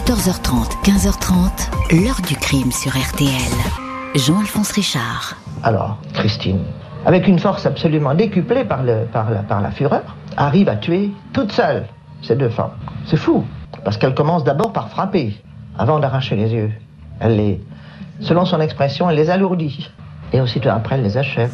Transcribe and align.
14h30, 0.00 0.82
15h30, 0.82 2.02
l'heure 2.02 2.22
du 2.26 2.34
crime 2.34 2.72
sur 2.72 2.90
RTL. 2.92 3.52
Jean-Alphonse 4.14 4.72
Richard. 4.72 5.36
Alors, 5.62 5.98
Christine, 6.14 6.60
avec 7.04 7.28
une 7.28 7.38
force 7.38 7.66
absolument 7.66 8.14
décuplée 8.14 8.64
par, 8.64 8.82
la 8.82 9.70
fureur, 9.70 10.16
arrive 10.38 10.70
à 10.70 10.76
tuer 10.76 11.10
toute 11.34 11.52
seule 11.52 11.84
ces 12.22 12.34
deux 12.34 12.48
femmes. 12.48 12.70
C'est 13.04 13.18
fou, 13.18 13.44
parce 13.84 13.98
qu'elle 13.98 14.14
commence 14.14 14.42
d'abord 14.42 14.72
par 14.72 14.88
frapper, 14.88 15.36
avant 15.78 15.98
d'arracher 15.98 16.34
les 16.34 16.50
yeux. 16.50 16.72
Elle 17.20 17.36
les, 17.36 17.60
selon 18.20 18.46
son 18.46 18.62
expression, 18.62 19.10
elle 19.10 19.16
les 19.16 19.28
alourdit. 19.28 19.90
Et 20.32 20.40
aussitôt 20.40 20.70
après, 20.70 20.94
elle 20.94 21.02
les 21.02 21.18
achève. 21.18 21.52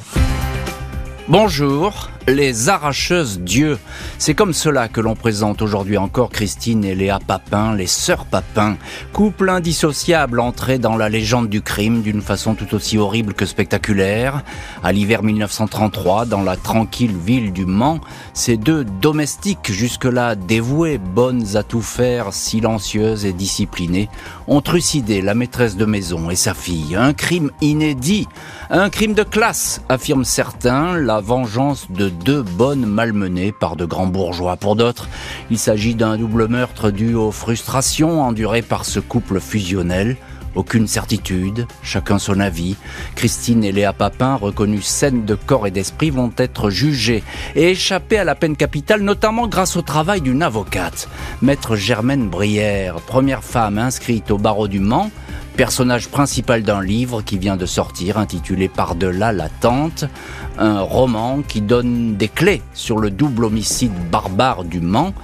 Bonjour, 1.28 2.08
les 2.28 2.68
arracheuses 2.68 3.40
Dieu. 3.40 3.78
C'est 4.16 4.34
comme 4.34 4.52
cela 4.52 4.86
que 4.86 5.00
l'on 5.00 5.16
présente 5.16 5.60
aujourd'hui 5.60 5.98
encore 5.98 6.30
Christine 6.30 6.84
et 6.84 6.94
Léa 6.94 7.18
Papin, 7.18 7.74
les 7.74 7.88
sœurs 7.88 8.26
Papin, 8.26 8.76
couple 9.12 9.50
indissociable 9.50 10.38
entré 10.38 10.78
dans 10.78 10.96
la 10.96 11.08
légende 11.08 11.48
du 11.48 11.62
crime 11.62 12.02
d'une 12.02 12.22
façon 12.22 12.54
tout 12.54 12.72
aussi 12.76 12.96
horrible 12.96 13.34
que 13.34 13.44
spectaculaire. 13.44 14.44
À 14.84 14.92
l'hiver 14.92 15.24
1933, 15.24 16.26
dans 16.26 16.42
la 16.42 16.56
tranquille 16.56 17.16
ville 17.16 17.52
du 17.52 17.66
Mans, 17.66 18.00
ces 18.32 18.56
deux 18.56 18.84
domestiques 18.84 19.72
jusque-là 19.72 20.36
dévouées, 20.36 20.98
bonnes 20.98 21.56
à 21.56 21.64
tout 21.64 21.82
faire, 21.82 22.32
silencieuses 22.32 23.24
et 23.24 23.32
disciplinées, 23.32 24.08
ont 24.46 24.60
trucidé 24.60 25.22
la 25.22 25.34
maîtresse 25.34 25.76
de 25.76 25.86
maison 25.86 26.30
et 26.30 26.36
sa 26.36 26.54
fille. 26.54 26.94
Un 26.94 27.14
crime 27.14 27.50
inédit, 27.60 28.28
un 28.70 28.90
crime 28.90 29.14
de 29.14 29.22
classe, 29.22 29.80
affirment 29.88 30.24
certains, 30.24 30.98
la 30.98 31.20
vengeance 31.20 31.90
de 31.90 32.08
deux 32.08 32.42
bonnes 32.42 32.86
malmenées 32.86 33.52
par 33.52 33.76
de 33.76 33.84
grands 33.84 34.06
bourgeois. 34.06 34.56
Pour 34.56 34.76
d'autres, 34.76 35.08
il 35.50 35.58
s'agit 35.58 35.94
d'un 35.94 36.16
double 36.16 36.48
meurtre 36.48 36.90
dû 36.90 37.14
aux 37.14 37.30
frustrations 37.30 38.22
endurées 38.22 38.62
par 38.62 38.84
ce 38.84 38.98
couple 39.00 39.40
fusionnel. 39.40 40.16
Aucune 40.56 40.86
certitude, 40.86 41.66
chacun 41.82 42.18
son 42.18 42.40
avis. 42.40 42.76
Christine 43.14 43.62
et 43.62 43.72
Léa 43.72 43.92
Papin, 43.92 44.36
reconnues 44.36 44.80
saines 44.80 45.26
de 45.26 45.34
corps 45.34 45.66
et 45.66 45.70
d'esprit, 45.70 46.08
vont 46.08 46.32
être 46.38 46.70
jugées 46.70 47.22
et 47.54 47.72
échapper 47.72 48.16
à 48.16 48.24
la 48.24 48.34
peine 48.34 48.56
capitale, 48.56 49.02
notamment 49.02 49.48
grâce 49.48 49.76
au 49.76 49.82
travail 49.82 50.22
d'une 50.22 50.42
avocate. 50.42 51.10
Maître 51.42 51.76
Germaine 51.76 52.30
Brière, 52.30 52.96
première 53.02 53.44
femme 53.44 53.76
inscrite 53.76 54.30
au 54.30 54.38
barreau 54.38 54.66
du 54.66 54.80
Mans, 54.80 55.10
personnage 55.56 56.08
principal 56.08 56.62
d'un 56.62 56.82
livre 56.82 57.22
qui 57.22 57.38
vient 57.38 57.56
de 57.56 57.66
sortir 57.66 58.18
intitulé 58.18 58.68
Par-delà 58.68 59.32
la 59.32 59.48
tente, 59.48 60.04
un 60.58 60.80
roman 60.80 61.42
qui 61.42 61.62
donne 61.62 62.16
des 62.16 62.28
clés 62.28 62.62
sur 62.74 62.98
le 62.98 63.10
double 63.10 63.46
homicide 63.46 63.92
barbare 64.10 64.64
du 64.64 64.80
Mans. 64.80 65.14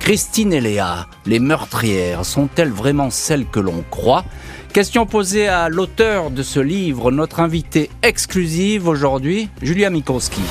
Christine 0.00 0.52
et 0.52 0.60
Léa, 0.60 1.06
les 1.24 1.38
meurtrières, 1.38 2.24
sont-elles 2.24 2.70
vraiment 2.70 3.10
celles 3.10 3.46
que 3.46 3.60
l'on 3.60 3.84
croit? 3.90 4.24
Question 4.72 5.06
posée 5.06 5.48
à 5.48 5.68
l'auteur 5.68 6.30
de 6.30 6.42
ce 6.42 6.60
livre, 6.60 7.10
notre 7.10 7.40
invité 7.40 7.88
exclusive 8.02 8.88
aujourd'hui, 8.88 9.48
Julia 9.62 9.88
Mikowski. 9.88 10.42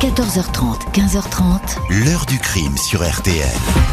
14h30, 0.00 0.94
15h30. 0.94 2.06
L'heure 2.06 2.24
du 2.24 2.38
crime 2.38 2.74
sur 2.78 3.06
RTL. 3.06 3.44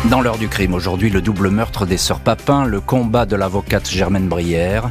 Dans 0.09 0.21
l'heure 0.21 0.37
du 0.37 0.47
crime, 0.47 0.73
aujourd'hui, 0.73 1.09
le 1.09 1.19
double 1.19 1.49
meurtre 1.49 1.85
des 1.85 1.97
sœurs 1.97 2.21
Papin, 2.21 2.63
le 2.63 2.79
combat 2.79 3.25
de 3.25 3.35
l'avocate 3.35 3.89
Germaine 3.89 4.29
Brière. 4.29 4.89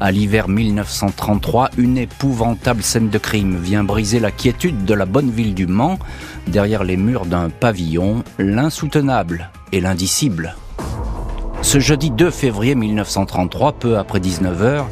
À 0.00 0.10
l'hiver 0.10 0.48
1933, 0.48 1.70
une 1.78 1.96
épouvantable 1.96 2.82
scène 2.82 3.10
de 3.10 3.18
crime 3.18 3.56
vient 3.56 3.84
briser 3.84 4.18
la 4.18 4.32
quiétude 4.32 4.84
de 4.84 4.94
la 4.94 5.06
bonne 5.06 5.30
ville 5.30 5.54
du 5.54 5.68
Mans. 5.68 6.00
Derrière 6.48 6.82
les 6.82 6.96
murs 6.96 7.26
d'un 7.26 7.48
pavillon, 7.48 8.24
l'insoutenable 8.40 9.50
et 9.70 9.80
l'indicible. 9.80 10.56
Ce 11.62 11.78
jeudi 11.78 12.10
2 12.10 12.28
février 12.32 12.74
1933, 12.74 13.74
peu 13.74 13.98
après 13.98 14.18
19h, 14.18 14.82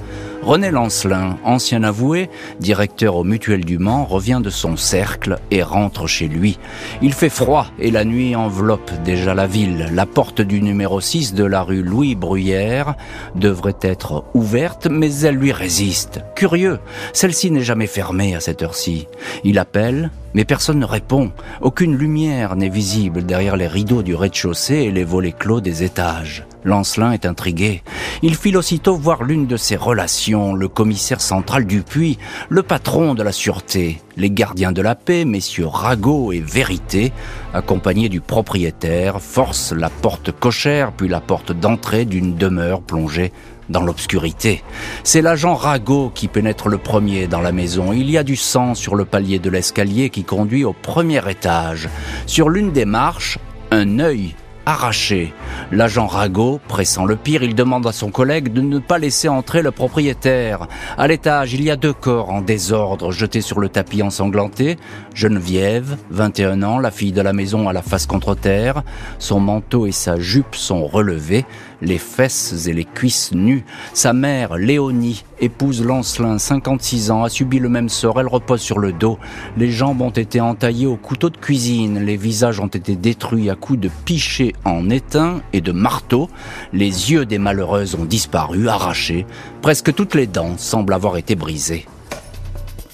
René 0.44 0.70
Lancelin, 0.70 1.38
ancien 1.42 1.82
avoué, 1.84 2.28
directeur 2.60 3.16
au 3.16 3.24
Mutuel 3.24 3.64
du 3.64 3.78
Mans, 3.78 4.04
revient 4.04 4.42
de 4.44 4.50
son 4.50 4.76
cercle 4.76 5.38
et 5.50 5.62
rentre 5.62 6.06
chez 6.06 6.28
lui. 6.28 6.58
Il 7.00 7.14
fait 7.14 7.30
froid 7.30 7.68
et 7.78 7.90
la 7.90 8.04
nuit 8.04 8.36
enveloppe 8.36 8.90
déjà 9.04 9.32
la 9.32 9.46
ville. 9.46 9.88
La 9.94 10.04
porte 10.04 10.42
du 10.42 10.60
numéro 10.60 11.00
6 11.00 11.32
de 11.32 11.44
la 11.44 11.62
rue 11.62 11.82
Louis 11.82 12.14
Bruyère 12.14 12.94
devrait 13.34 13.78
être 13.80 14.24
ouverte, 14.34 14.86
mais 14.90 15.20
elle 15.20 15.36
lui 15.36 15.50
résiste. 15.50 16.20
Curieux, 16.36 16.78
celle-ci 17.14 17.50
n'est 17.50 17.62
jamais 17.62 17.86
fermée 17.86 18.34
à 18.34 18.40
cette 18.40 18.60
heure-ci. 18.60 19.08
Il 19.44 19.58
appelle, 19.58 20.10
mais 20.34 20.44
personne 20.44 20.80
ne 20.80 20.84
répond. 20.84 21.32
Aucune 21.60 21.96
lumière 21.96 22.56
n'est 22.56 22.68
visible 22.68 23.24
derrière 23.24 23.56
les 23.56 23.68
rideaux 23.68 24.02
du 24.02 24.14
rez-de-chaussée 24.14 24.74
et 24.74 24.90
les 24.90 25.04
volets 25.04 25.32
clos 25.32 25.60
des 25.60 25.82
étages. 25.82 26.44
Lancelin 26.64 27.12
est 27.12 27.26
intrigué. 27.26 27.82
Il 28.22 28.34
file 28.34 28.56
aussitôt 28.56 28.96
voir 28.96 29.22
l'une 29.22 29.46
de 29.46 29.56
ses 29.56 29.76
relations, 29.76 30.54
le 30.54 30.68
commissaire 30.68 31.20
central 31.20 31.66
Dupuis, 31.66 32.18
le 32.48 32.62
patron 32.62 33.14
de 33.14 33.22
la 33.22 33.32
sûreté, 33.32 34.00
les 34.16 34.30
gardiens 34.30 34.72
de 34.72 34.80
la 34.80 34.94
paix, 34.94 35.24
messieurs 35.24 35.66
Ragot 35.66 36.32
et 36.32 36.40
Vérité, 36.40 37.12
accompagnés 37.52 38.08
du 38.08 38.20
propriétaire, 38.20 39.20
forcent 39.20 39.72
la 39.72 39.90
porte 39.90 40.32
cochère 40.32 40.92
puis 40.92 41.08
la 41.08 41.20
porte 41.20 41.52
d'entrée 41.52 42.06
d'une 42.06 42.34
demeure 42.36 42.80
plongée 42.80 43.32
dans 43.68 43.82
l'obscurité. 43.82 44.62
C'est 45.02 45.22
l'agent 45.22 45.54
Ragot 45.54 46.10
qui 46.14 46.28
pénètre 46.28 46.68
le 46.68 46.78
premier 46.78 47.26
dans 47.26 47.40
la 47.40 47.52
maison. 47.52 47.92
Il 47.92 48.10
y 48.10 48.18
a 48.18 48.22
du 48.22 48.36
sang 48.36 48.74
sur 48.74 48.94
le 48.94 49.04
palier 49.04 49.38
de 49.38 49.50
l'escalier 49.50 50.10
qui 50.10 50.24
conduit 50.24 50.64
au 50.64 50.72
premier 50.72 51.22
étage. 51.30 51.88
Sur 52.26 52.48
l'une 52.48 52.72
des 52.72 52.84
marches, 52.84 53.38
un 53.70 53.98
œil 53.98 54.34
arraché. 54.66 55.32
L'agent 55.72 56.06
Rago, 56.06 56.60
pressant 56.68 57.04
le 57.04 57.16
pire, 57.16 57.42
il 57.42 57.54
demande 57.54 57.86
à 57.86 57.92
son 57.92 58.10
collègue 58.10 58.52
de 58.52 58.60
ne 58.60 58.78
pas 58.78 58.98
laisser 58.98 59.28
entrer 59.28 59.62
le 59.62 59.70
propriétaire. 59.70 60.68
À 60.96 61.06
l'étage, 61.06 61.54
il 61.54 61.62
y 61.62 61.70
a 61.70 61.76
deux 61.76 61.92
corps 61.92 62.30
en 62.30 62.40
désordre 62.40 63.12
jetés 63.12 63.40
sur 63.40 63.60
le 63.60 63.68
tapis 63.68 64.02
ensanglanté. 64.02 64.76
Geneviève, 65.14 65.96
21 66.10 66.64
ans, 66.64 66.78
la 66.80 66.90
fille 66.90 67.12
de 67.12 67.20
la 67.20 67.32
maison 67.32 67.68
à 67.68 67.72
la 67.72 67.82
face 67.82 68.04
contre 68.06 68.34
terre. 68.34 68.82
Son 69.20 69.38
manteau 69.38 69.86
et 69.86 69.92
sa 69.92 70.18
jupe 70.18 70.56
sont 70.56 70.86
relevés, 70.86 71.44
les 71.80 71.98
fesses 71.98 72.66
et 72.66 72.72
les 72.72 72.84
cuisses 72.84 73.30
nues. 73.32 73.64
Sa 73.92 74.12
mère, 74.12 74.56
Léonie, 74.56 75.24
épouse 75.40 75.84
Lancelin, 75.84 76.38
56 76.38 77.12
ans, 77.12 77.22
a 77.22 77.28
subi 77.28 77.60
le 77.60 77.68
même 77.68 77.88
sort. 77.88 78.18
Elle 78.18 78.26
repose 78.26 78.60
sur 78.60 78.80
le 78.80 78.92
dos. 78.92 79.18
Les 79.56 79.70
jambes 79.70 80.00
ont 80.00 80.10
été 80.10 80.40
entaillées 80.40 80.86
au 80.86 80.96
couteau 80.96 81.30
de 81.30 81.36
cuisine. 81.36 82.04
Les 82.04 82.16
visages 82.16 82.58
ont 82.58 82.66
été 82.66 82.96
détruits 82.96 83.50
à 83.50 83.54
coups 83.54 83.78
de 83.78 83.90
pichet 84.04 84.52
en 84.64 84.90
étain 84.90 85.42
et 85.52 85.60
de 85.60 85.70
marteau. 85.70 86.28
Les 86.72 87.12
yeux 87.12 87.24
des 87.24 87.38
malheureuses 87.38 87.94
ont 87.94 88.04
disparu, 88.04 88.68
arrachés. 88.68 89.26
Presque 89.62 89.94
toutes 89.94 90.16
les 90.16 90.26
dents 90.26 90.58
semblent 90.58 90.92
avoir 90.92 91.16
été 91.16 91.36
brisées. 91.36 91.86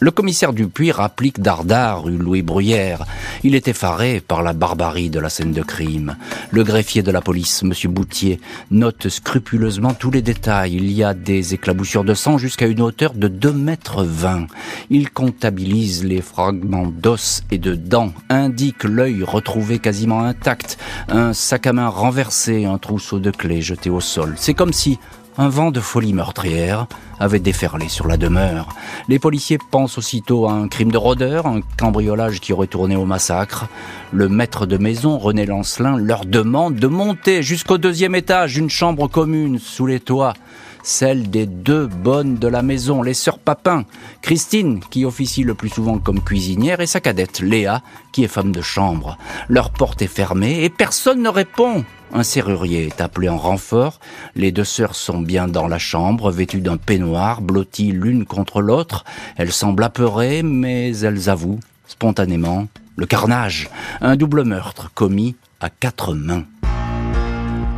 Le 0.02 0.10
commissaire 0.10 0.54
Dupuis 0.54 0.92
rapplique 0.92 1.40
Dardard, 1.40 2.04
rue 2.04 2.16
Louis 2.16 2.40
Bruyère. 2.40 3.04
Il 3.44 3.54
est 3.54 3.68
effaré 3.68 4.22
par 4.26 4.42
la 4.42 4.54
barbarie 4.54 5.10
de 5.10 5.20
la 5.20 5.28
scène 5.28 5.52
de 5.52 5.62
crime. 5.62 6.16
Le 6.50 6.64
greffier 6.64 7.02
de 7.02 7.10
la 7.10 7.20
police, 7.20 7.62
M. 7.62 7.74
Boutier, 7.92 8.40
note 8.70 9.10
scrupuleusement 9.10 9.92
tous 9.92 10.10
les 10.10 10.22
détails. 10.22 10.76
Il 10.76 10.90
y 10.90 11.04
a 11.04 11.12
des 11.12 11.52
éclaboussures 11.52 12.04
de 12.04 12.14
sang 12.14 12.38
jusqu'à 12.38 12.66
une 12.66 12.80
hauteur 12.80 13.12
de 13.12 13.28
2 13.28 13.52
mètres 13.52 14.02
20. 14.02 14.46
Il 14.88 15.10
comptabilise 15.10 16.02
les 16.02 16.22
fragments 16.22 16.86
d'os 16.86 17.42
et 17.50 17.58
de 17.58 17.74
dents, 17.74 18.14
indique 18.30 18.84
l'œil 18.84 19.22
retrouvé 19.22 19.80
quasiment 19.80 20.24
intact, 20.24 20.78
un 21.08 21.34
sac 21.34 21.66
à 21.66 21.74
main 21.74 21.88
renversé, 21.88 22.64
un 22.64 22.78
trousseau 22.78 23.18
de 23.18 23.30
clés 23.30 23.60
jeté 23.60 23.90
au 23.90 24.00
sol. 24.00 24.32
C'est 24.38 24.54
comme 24.54 24.72
si 24.72 24.98
un 25.38 25.48
vent 25.48 25.70
de 25.70 25.80
folie 25.80 26.12
meurtrière 26.12 26.86
avait 27.18 27.38
déferlé 27.38 27.88
sur 27.88 28.06
la 28.06 28.16
demeure. 28.16 28.68
Les 29.08 29.18
policiers 29.18 29.58
pensent 29.58 29.98
aussitôt 29.98 30.48
à 30.48 30.52
un 30.52 30.68
crime 30.68 30.90
de 30.90 30.96
rôdeur, 30.96 31.46
un 31.46 31.60
cambriolage 31.78 32.40
qui 32.40 32.52
aurait 32.52 32.66
tourné 32.66 32.96
au 32.96 33.04
massacre. 33.04 33.66
Le 34.12 34.28
maître 34.28 34.66
de 34.66 34.76
maison, 34.76 35.18
René 35.18 35.46
Lancelin, 35.46 35.96
leur 35.96 36.24
demande 36.24 36.76
de 36.76 36.86
monter 36.86 37.42
jusqu'au 37.42 37.78
deuxième 37.78 38.14
étage 38.14 38.54
d'une 38.54 38.70
chambre 38.70 39.08
commune 39.08 39.58
sous 39.58 39.86
les 39.86 40.00
toits 40.00 40.34
celle 40.82 41.30
des 41.30 41.46
deux 41.46 41.86
bonnes 41.86 42.36
de 42.36 42.48
la 42.48 42.62
maison, 42.62 43.02
les 43.02 43.14
sœurs 43.14 43.38
Papin, 43.38 43.84
Christine, 44.22 44.80
qui 44.90 45.04
officie 45.04 45.42
le 45.42 45.54
plus 45.54 45.68
souvent 45.68 45.98
comme 45.98 46.22
cuisinière, 46.22 46.80
et 46.80 46.86
sa 46.86 47.00
cadette, 47.00 47.40
Léa, 47.40 47.82
qui 48.12 48.24
est 48.24 48.28
femme 48.28 48.52
de 48.52 48.62
chambre. 48.62 49.18
Leur 49.48 49.70
porte 49.70 50.02
est 50.02 50.06
fermée 50.06 50.64
et 50.64 50.70
personne 50.70 51.22
ne 51.22 51.28
répond. 51.28 51.84
Un 52.12 52.22
serrurier 52.22 52.86
est 52.86 53.00
appelé 53.00 53.28
en 53.28 53.38
renfort. 53.38 54.00
Les 54.34 54.50
deux 54.50 54.64
sœurs 54.64 54.96
sont 54.96 55.20
bien 55.20 55.46
dans 55.46 55.68
la 55.68 55.78
chambre, 55.78 56.30
vêtues 56.30 56.60
d'un 56.60 56.76
peignoir, 56.76 57.40
blotties 57.40 57.92
l'une 57.92 58.24
contre 58.24 58.60
l'autre. 58.60 59.04
Elles 59.36 59.52
semblent 59.52 59.84
apeurées, 59.84 60.42
mais 60.42 60.96
elles 60.98 61.30
avouent, 61.30 61.60
spontanément, 61.86 62.66
le 62.96 63.06
carnage, 63.06 63.70
un 64.00 64.16
double 64.16 64.44
meurtre 64.44 64.90
commis 64.92 65.36
à 65.60 65.70
quatre 65.70 66.14
mains. 66.14 66.44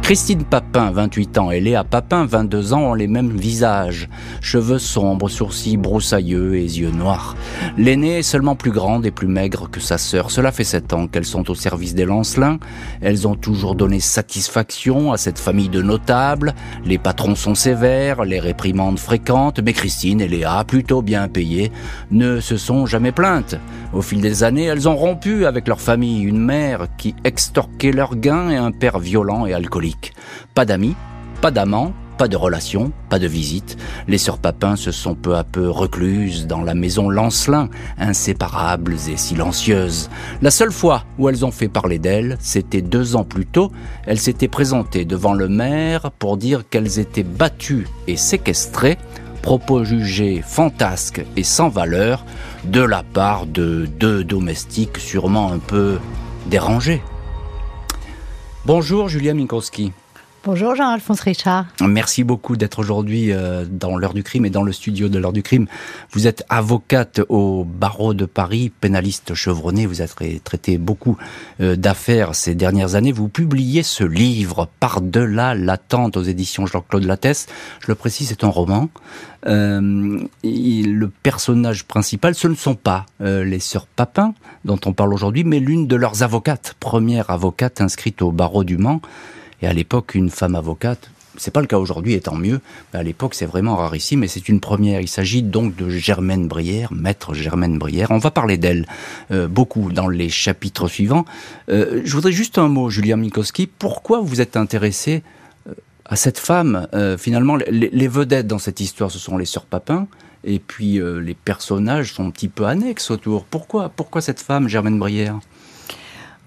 Christine 0.03 0.43
Papin, 0.43 0.91
28 0.91 1.39
ans, 1.39 1.51
et 1.53 1.61
Léa 1.61 1.85
Papin, 1.85 2.27
22 2.27 2.73
ans, 2.73 2.91
ont 2.91 2.95
les 2.95 3.07
mêmes 3.07 3.31
visages. 3.31 4.09
Cheveux 4.41 4.81
sombres, 4.81 5.31
sourcils 5.31 5.77
broussailleux 5.77 6.57
et 6.57 6.65
yeux 6.65 6.91
noirs. 6.91 7.37
L'aînée 7.79 8.19
est 8.19 8.23
seulement 8.23 8.57
plus 8.57 8.73
grande 8.73 9.07
et 9.07 9.13
plus 9.13 9.29
maigre 9.29 9.71
que 9.71 9.79
sa 9.79 9.99
sœur. 9.99 10.33
Cela 10.33 10.51
fait 10.51 10.65
7 10.65 10.93
ans 10.93 11.07
qu'elles 11.07 11.25
sont 11.25 11.49
au 11.51 11.55
service 11.55 11.95
des 11.95 12.05
Lancelins. 12.05 12.59
Elles 13.01 13.29
ont 13.29 13.37
toujours 13.37 13.77
donné 13.77 14.01
satisfaction 14.01 15.13
à 15.13 15.17
cette 15.17 15.39
famille 15.39 15.69
de 15.69 15.83
notables. 15.83 16.53
Les 16.85 16.99
patrons 16.99 17.37
sont 17.37 17.55
sévères, 17.55 18.25
les 18.25 18.41
réprimandes 18.41 18.99
fréquentes, 18.99 19.61
mais 19.65 19.73
Christine 19.73 20.21
et 20.21 20.29
Léa, 20.29 20.65
plutôt 20.67 21.01
bien 21.01 21.29
payées, 21.29 21.71
ne 22.11 22.41
se 22.41 22.57
sont 22.57 22.87
jamais 22.87 23.13
plaintes. 23.13 23.55
Au 23.93 24.03
fil 24.03 24.21
des 24.21 24.43
années, 24.43 24.65
elles 24.65 24.89
ont 24.89 24.97
rompu 24.97 25.47
avec 25.47 25.69
leur 25.69 25.81
famille, 25.81 26.23
une 26.23 26.41
mère 26.41 26.89
qui 26.99 27.15
extorquait 27.25 27.93
leurs 27.93 28.17
gains 28.17 28.51
et 28.51 28.57
un 28.57 28.73
père 28.73 28.99
violent 28.99 29.47
et 29.47 29.55
alcoolique. 29.55 29.92
Pas 30.55 30.65
d'amis, 30.65 30.94
pas 31.41 31.50
d'amants, 31.50 31.93
pas 32.19 32.29
de 32.29 32.37
relations, 32.37 32.93
pas 33.09 33.19
de 33.19 33.27
visites. 33.27 33.77
Les 34.06 34.19
sœurs 34.19 34.39
Papin 34.39 34.77
se 34.77 34.93
sont 34.93 35.15
peu 35.15 35.35
à 35.35 35.44
peu 35.44 35.69
recluses 35.69 36.47
dans 36.47 36.62
la 36.62 36.75
maison 36.75 37.09
Lancelin, 37.09 37.69
inséparables 37.99 38.94
et 39.09 39.17
silencieuses. 39.17 40.09
La 40.41 40.53
seule 40.53 40.73
fois 40.73 41.05
où 41.19 41.29
elles 41.29 41.44
ont 41.44 41.50
fait 41.50 41.69
parler 41.69 41.99
d'elles, 41.99 42.37
c'était 42.41 42.83
deux 42.83 43.17
ans 43.17 43.25
plus 43.25 43.47
tôt. 43.47 43.73
Elles 44.06 44.21
s'étaient 44.21 44.49
présentées 44.49 45.05
devant 45.05 45.35
le 45.35 45.49
maire 45.49 46.12
pour 46.12 46.37
dire 46.37 46.62
qu'elles 46.69 46.99
étaient 46.99 47.25
battues 47.25 47.89
et 48.06 48.17
séquestrées, 48.17 48.99
propos 49.43 49.83
jugés 49.83 50.43
fantasques 50.47 51.25
et 51.37 51.43
sans 51.43 51.69
valeur 51.69 52.25
de 52.65 52.83
la 52.83 53.03
part 53.03 53.47
de 53.47 53.89
deux 53.99 54.23
domestiques 54.23 54.99
sûrement 54.99 55.50
un 55.50 55.59
peu 55.59 55.99
dérangés. 56.47 57.03
Bonjour 58.64 59.09
Julia 59.09 59.35
Minkowski. 59.35 59.93
Bonjour 60.44 60.75
Jean-Alphonse 60.75 61.21
Richard. 61.21 61.67
Merci 61.81 62.25
beaucoup 62.25 62.56
d'être 62.56 62.81
aujourd'hui 62.81 63.31
euh, 63.31 63.65
dans 63.65 63.97
l'heure 63.97 64.12
du 64.12 64.25
crime 64.25 64.44
et 64.44 64.50
dans 64.50 64.65
le 64.65 64.73
studio 64.73 65.09
de 65.09 65.17
l'heure 65.21 65.33
du 65.33 65.44
crime. 65.44 65.69
Vous 66.11 66.27
êtes 66.27 66.44
avocate 66.49 67.21
au 67.29 67.65
barreau 67.65 68.12
de 68.12 68.25
Paris, 68.25 68.73
pénaliste 68.81 69.35
chevronné, 69.35 69.87
vous 69.87 70.00
avez 70.00 70.41
traité 70.41 70.79
beaucoup 70.79 71.17
euh, 71.61 71.77
d'affaires 71.77 72.35
ces 72.35 72.56
dernières 72.56 72.97
années. 72.97 73.12
Vous 73.12 73.29
publiez 73.29 73.85
ce 73.85 74.03
livre, 74.03 74.69
Par-delà 74.81 75.55
l'attente 75.55 76.17
aux 76.17 76.25
éditions 76.25 76.67
Jean-Claude 76.67 77.05
Lattès. 77.05 77.47
Je 77.79 77.87
le 77.87 77.94
précise, 77.94 78.31
c'est 78.31 78.43
un 78.43 78.49
roman. 78.49 78.89
Euh, 79.47 80.19
le 80.43 81.06
personnage 81.23 81.85
principal, 81.85 82.35
ce 82.35 82.49
ne 82.49 82.56
sont 82.56 82.75
pas 82.75 83.06
les 83.21 83.61
sœurs 83.61 83.87
Papin 83.87 84.35
dont 84.65 84.81
on 84.87 84.93
parle 84.93 85.15
aujourd'hui, 85.15 85.44
mais 85.44 85.61
l'une 85.61 85.87
de 85.87 85.94
leurs 85.94 86.25
avocates, 86.25 86.75
première 86.81 87.31
avocate 87.31 87.81
inscrite 87.81 88.23
au 88.23 88.33
barreau 88.33 88.65
du 88.65 88.77
Mans. 88.77 89.00
Et 89.62 89.67
à 89.67 89.73
l'époque, 89.73 90.14
une 90.14 90.29
femme 90.29 90.56
avocate, 90.56 91.11
c'est 91.37 91.53
pas 91.53 91.61
le 91.61 91.67
cas 91.67 91.79
aujourd'hui, 91.79 92.14
et 92.14 92.20
tant 92.20 92.35
mieux, 92.35 92.61
à 92.93 93.03
l'époque, 93.03 93.35
c'est 93.35 93.47
vraiment 93.47 93.76
rarissime, 93.76 94.20
mais 94.20 94.29
c'est 94.29 94.49
une 94.49 94.61
première. 94.61 95.00
Il 95.00 95.09
s'agit 95.09 95.43
donc 95.43 95.76
de 95.76 95.88
Germaine 95.88 96.49
Brière, 96.49 96.93
maître 96.93 97.32
Germaine 97.32 97.79
Brière. 97.79 98.11
On 98.11 98.19
va 98.19 98.31
parler 98.31 98.59
d'elle 98.59 98.87
euh, 99.31 99.49
beaucoup 99.49 99.93
dans 99.93 100.09
les 100.09 100.29
chapitres 100.29 100.88
suivants. 100.88 101.25
Euh, 101.70 102.03
je 102.05 102.12
voudrais 102.14 102.32
juste 102.32 102.59
un 102.59 102.69
mot, 102.69 102.91
Julien 102.91 103.17
Mikowski. 103.17 103.67
Pourquoi 103.67 104.20
vous 104.20 104.41
êtes 104.41 104.56
intéressé 104.56 105.23
euh, 105.69 105.75
à 106.05 106.17
cette 106.17 106.38
femme 106.38 106.88
Finalement, 107.19 107.56
les, 107.56 107.88
les, 107.91 108.08
vedettes 108.08 108.47
dans 108.47 108.58
cette 108.58 108.81
histoire, 108.81 109.11
ce 109.11 109.19
sont 109.19 109.38
les 109.38 109.47
sœurs 109.47 109.65
Papin, 109.65 110.08
et 110.44 110.58
puis 110.58 111.00
les 111.00 111.35
personnages 111.35 112.12
sont 112.12 112.26
un 112.26 112.31
petit 112.31 112.49
peu 112.49 112.67
annexes 112.67 113.11
autour. 113.11 113.44
Pourquoi 113.44 113.88
Pourquoi 113.88 114.20
cette 114.20 114.41
femme, 114.41 114.69
Germaine 114.69 114.99
Brière? 114.99 115.38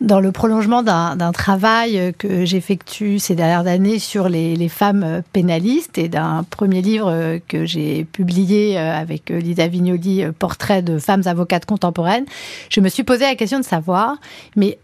Dans 0.01 0.19
le 0.19 0.31
prolongement 0.31 0.83
d'un 0.83 1.31
travail 1.31 2.13
que 2.17 2.45
j'effectue 2.45 3.17
ces 3.17 3.33
dernières 3.33 3.65
années 3.65 3.99
sur 3.99 4.29
les, 4.29 4.69
femmes 4.69 5.21
pénalistes 5.31 5.97
et 5.97 6.09
d'un 6.09 6.43
premier 6.49 6.81
livre 6.81 7.39
que 7.47 7.65
j'ai 7.65 8.03
publié 8.03 8.77
avec 8.77 9.29
Lisa 9.29 9.67
Vignoli, 9.67 10.25
Portrait 10.37 10.81
de 10.81 10.99
femmes 10.99 11.23
avocates 11.25 11.65
contemporaines, 11.65 12.25
je 12.69 12.81
me 12.81 12.89
suis 12.89 13.03
posé 13.03 13.23
la 13.25 13.35
question 13.35 13.59
de 13.59 13.65
savoir, 13.65 14.17
mais 14.55 14.77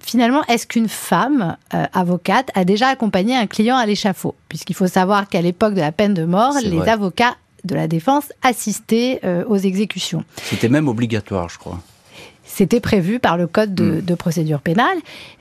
finalement, 0.00 0.44
est-ce 0.46 0.66
qu'une 0.66 0.88
femme 0.88 1.56
euh, 1.74 1.84
avocate 1.92 2.50
a 2.54 2.64
déjà 2.64 2.88
accompagné 2.88 3.36
un 3.36 3.46
client 3.46 3.76
à 3.76 3.86
l'échafaud? 3.86 4.34
Puisqu'il 4.48 4.74
faut 4.74 4.86
savoir 4.86 5.28
qu'à 5.28 5.42
l'époque 5.42 5.74
de 5.74 5.80
la 5.80 5.92
peine 5.92 6.14
de 6.14 6.24
mort, 6.24 6.54
les 6.62 6.80
avocats 6.88 7.36
de 7.64 7.74
la 7.74 7.86
défense 7.86 8.32
assistaient 8.42 9.20
euh, 9.24 9.44
aux 9.46 9.56
exécutions. 9.56 10.24
C'était 10.42 10.68
même 10.68 10.88
obligatoire, 10.88 11.48
je 11.48 11.58
crois. 11.58 11.80
C'était 12.54 12.80
prévu 12.80 13.18
par 13.18 13.38
le 13.38 13.46
code 13.46 13.74
de, 13.74 14.02
mm. 14.06 14.16
procédure 14.16 14.60
pénale. 14.60 14.98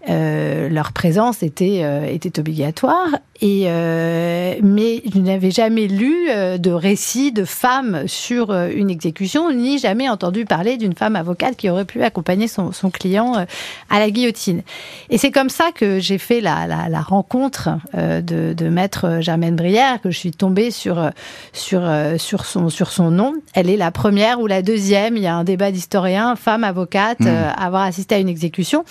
Euh, 0.09 0.69
leur 0.69 0.93
présence 0.93 1.43
était, 1.43 1.81
euh, 1.83 2.05
était 2.05 2.39
obligatoire. 2.39 3.09
Et, 3.41 3.63
euh, 3.65 4.55
mais 4.63 5.01
je 5.13 5.19
n'avais 5.19 5.51
jamais 5.51 5.87
lu 5.87 6.29
de 6.59 6.71
récit 6.71 7.31
de 7.31 7.43
femmes 7.43 8.03
sur 8.05 8.53
une 8.53 8.91
exécution, 8.91 9.51
ni 9.51 9.79
jamais 9.79 10.07
entendu 10.07 10.45
parler 10.45 10.77
d'une 10.77 10.93
femme 10.93 11.15
avocate 11.15 11.57
qui 11.57 11.67
aurait 11.67 11.85
pu 11.85 12.03
accompagner 12.03 12.47
son, 12.47 12.71
son 12.71 12.91
client 12.91 13.33
à 13.89 13.99
la 13.99 14.11
guillotine. 14.11 14.61
Et 15.09 15.17
c'est 15.17 15.31
comme 15.31 15.49
ça 15.49 15.71
que 15.73 15.99
j'ai 15.99 16.19
fait 16.19 16.39
la, 16.39 16.67
la, 16.67 16.87
la 16.87 17.01
rencontre 17.01 17.69
de, 17.95 18.53
de, 18.53 18.69
maître 18.69 19.17
Germaine 19.21 19.55
Brière, 19.55 19.99
que 20.01 20.11
je 20.11 20.19
suis 20.19 20.31
tombée 20.31 20.69
sur, 20.69 21.09
sur, 21.51 21.81
sur, 22.17 22.45
son, 22.45 22.69
sur 22.69 22.91
son 22.91 23.09
nom. 23.09 23.33
Elle 23.55 23.71
est 23.71 23.77
la 23.77 23.89
première 23.89 24.39
ou 24.39 24.45
la 24.45 24.61
deuxième, 24.61 25.17
il 25.17 25.23
y 25.23 25.27
a 25.27 25.35
un 25.35 25.43
débat 25.43 25.71
d'historiens, 25.71 26.35
femme 26.35 26.63
avocate 26.63 27.00
Hmm. 27.19 27.27
Euh, 27.27 27.51
avoir 27.57 27.83
assisté 27.83 28.15
à 28.15 28.19
une 28.19 28.30
exécution. 28.30 28.83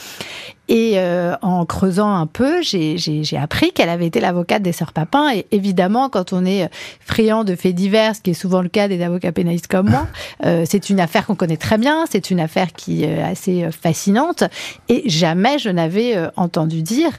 Et 0.69 0.93
euh, 0.97 1.35
en 1.43 1.65
creusant 1.67 2.15
un 2.15 2.27
peu, 2.27 2.63
j'ai 2.63 3.37
appris 3.37 3.73
qu'elle 3.73 3.89
avait 3.89 4.07
été 4.07 4.21
l'avocate 4.21 4.63
des 4.63 4.73
sœurs 4.73 4.93
Papin. 4.93 5.33
Et 5.35 5.47
évidemment, 5.51 6.09
quand 6.09 6.33
on 6.33 6.45
est 6.45 6.71
friand 7.01 7.43
de 7.43 7.57
faits 7.57 7.75
divers, 7.75 8.15
ce 8.15 8.21
qui 8.21 8.31
est 8.31 8.35
souvent 8.35 8.63
le 8.63 8.69
cas 8.69 8.87
des 8.87 9.03
avocats 9.03 9.33
pénalistes 9.33 9.67
comme 9.67 9.91
moi, 9.91 10.07
euh, 10.45 10.65
c'est 10.69 10.91
une 10.91 11.01
affaire 11.01 11.27
qu'on 11.27 11.35
connaît 11.35 11.57
très 11.57 11.77
bien, 11.77 12.05
c'est 12.09 12.31
une 12.31 12.39
affaire 12.39 12.73
qui 12.73 13.03
est 13.03 13.21
assez 13.21 13.69
fascinante. 13.73 14.45
Et 14.89 15.09
jamais 15.09 15.59
je 15.59 15.71
n'avais 15.71 16.17
entendu 16.37 16.83
dire 16.83 17.11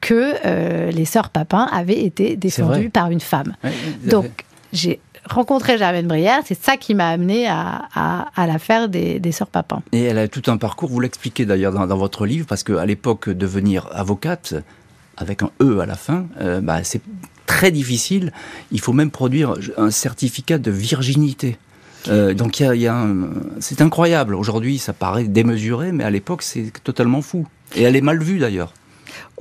que 0.00 0.90
les 0.90 1.04
sœurs 1.04 1.30
Papin 1.30 1.68
avaient 1.72 2.02
été 2.02 2.36
défendues 2.36 2.90
par 2.90 3.10
une 3.10 3.20
femme. 3.20 3.54
Donc, 4.04 4.44
j'ai 4.72 5.00
rencontré 5.28 5.78
Germaine 5.78 6.06
Brière, 6.06 6.40
c'est 6.44 6.60
ça 6.60 6.76
qui 6.76 6.94
m'a 6.94 7.08
amené 7.08 7.46
à, 7.46 7.88
à, 7.94 8.46
l'affaire 8.46 8.88
des, 8.88 9.20
des 9.20 9.32
Sœurs 9.32 9.48
Papin. 9.48 9.82
Et 9.92 10.02
elle 10.02 10.18
a 10.18 10.28
tout 10.28 10.50
un 10.50 10.56
parcours, 10.56 10.88
vous 10.88 11.00
l'expliquez 11.00 11.46
d'ailleurs 11.46 11.72
dans, 11.72 11.96
votre 11.96 12.26
livre, 12.26 12.46
parce 12.46 12.62
qu'à 12.62 12.84
l'époque, 12.86 13.28
devenir 13.28 13.88
avocate, 13.92 14.54
avec 15.16 15.42
un 15.42 15.50
E 15.60 15.80
à 15.80 15.86
la 15.86 15.94
fin, 15.94 16.26
euh, 16.40 16.60
bah, 16.60 16.84
c'est 16.84 17.02
très 17.46 17.70
difficile. 17.70 18.32
Il 18.70 18.80
faut 18.80 18.92
même 18.92 19.10
produire 19.10 19.54
un 19.76 19.90
certificat 19.90 20.58
de 20.58 20.70
virginité. 20.70 21.58
Euh, 22.08 22.34
donc 22.34 22.58
y 22.60 22.64
a, 22.64 23.06
c'est 23.60 23.80
incroyable. 23.80 24.34
Aujourd'hui, 24.34 24.78
ça 24.78 24.92
paraît 24.92 25.24
démesuré, 25.24 25.92
mais 25.92 26.04
à 26.04 26.10
l'époque, 26.10 26.42
c'est 26.42 26.72
totalement 26.82 27.22
fou. 27.22 27.46
Et 27.74 27.82
elle 27.82 27.96
est 27.96 28.00
mal 28.00 28.22
vue 28.22 28.38
d'ailleurs. 28.38 28.72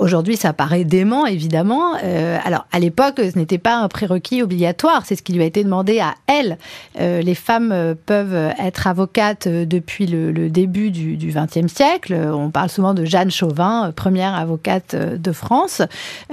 Aujourd'hui, 0.01 0.35
ça 0.35 0.51
paraît 0.51 0.83
dément, 0.83 1.27
évidemment. 1.27 1.93
Euh, 2.03 2.39
alors, 2.43 2.65
à 2.71 2.79
l'époque, 2.79 3.17
ce 3.19 3.37
n'était 3.37 3.59
pas 3.59 3.77
un 3.77 3.87
prérequis 3.87 4.41
obligatoire. 4.41 5.05
C'est 5.05 5.15
ce 5.15 5.21
qui 5.21 5.31
lui 5.31 5.43
a 5.43 5.45
été 5.45 5.63
demandé 5.63 5.99
à 5.99 6.15
elle. 6.25 6.57
Euh, 6.99 7.21
les 7.21 7.35
femmes 7.35 7.71
euh, 7.71 7.93
peuvent 8.07 8.51
être 8.57 8.87
avocates 8.87 9.47
depuis 9.47 10.07
le, 10.07 10.49
début 10.49 10.89
du 10.89 11.31
XXe 11.31 11.71
siècle. 11.71 12.15
On 12.15 12.49
parle 12.49 12.69
souvent 12.69 12.95
de 12.95 13.05
Jeanne 13.05 13.29
Chauvin, 13.29 13.93
première 13.95 14.33
avocate 14.33 14.95
de 14.95 15.31
France 15.31 15.83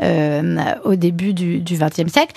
au 0.01 0.95
début 0.95 1.35
du 1.35 1.61
XXe 1.61 2.11
siècle. 2.11 2.35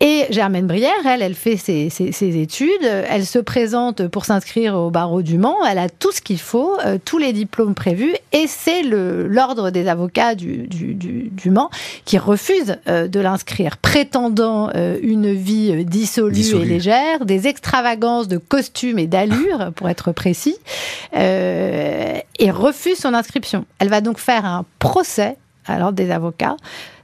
Et 0.00 0.26
Germaine 0.28 0.66
Brière, 0.66 0.92
elle, 1.06 1.22
elle 1.22 1.34
fait 1.34 1.56
ses, 1.56 1.88
études, 2.20 2.82
elle 2.82 3.24
se 3.24 3.38
présente 3.38 4.08
pour 4.08 4.26
s'inscrire 4.26 4.74
au 4.74 4.90
barreau 4.90 5.22
du 5.22 5.38
Mans, 5.38 5.64
elle 5.64 5.78
a 5.78 5.88
tout 5.88 6.12
ce 6.12 6.20
qu'il 6.20 6.38
faut, 6.38 6.76
euh, 6.84 6.98
tous 7.02 7.16
les 7.16 7.32
diplômes 7.32 7.74
prévus, 7.74 8.14
et 8.32 8.46
c'est 8.46 8.82
l'ordre 8.82 9.70
des 9.70 9.88
avocats 9.88 10.34
du, 10.34 10.66
du, 10.66 11.50
Mans 11.50 11.70
qui 12.04 12.18
refuse 12.18 12.76
euh, 12.88 13.08
de 13.08 13.20
l'inscrire, 13.20 13.78
prétendant 13.78 14.68
euh, 14.74 14.98
une 15.00 15.32
vie 15.32 15.86
dissolue, 15.86 16.40
et 16.40 16.64
légère, 16.66 17.24
des 17.24 17.46
extravagances 17.46 18.28
de 18.28 18.36
costumes 18.36 18.98
et 18.98 19.06
d'allure, 19.06 19.72
pour 19.76 19.88
être 19.88 20.12
précis, 20.12 20.56
et 21.14 22.50
refuse 22.50 22.98
son 22.98 23.14
inscription. 23.14 23.64
Elle 23.78 23.88
va 23.88 24.02
donc 24.02 24.18
faire 24.18 24.44
un 24.44 24.66
procès 24.78 25.36
à 25.66 25.78
l'ordre 25.78 25.96
des 25.96 26.10
avocats 26.10 26.56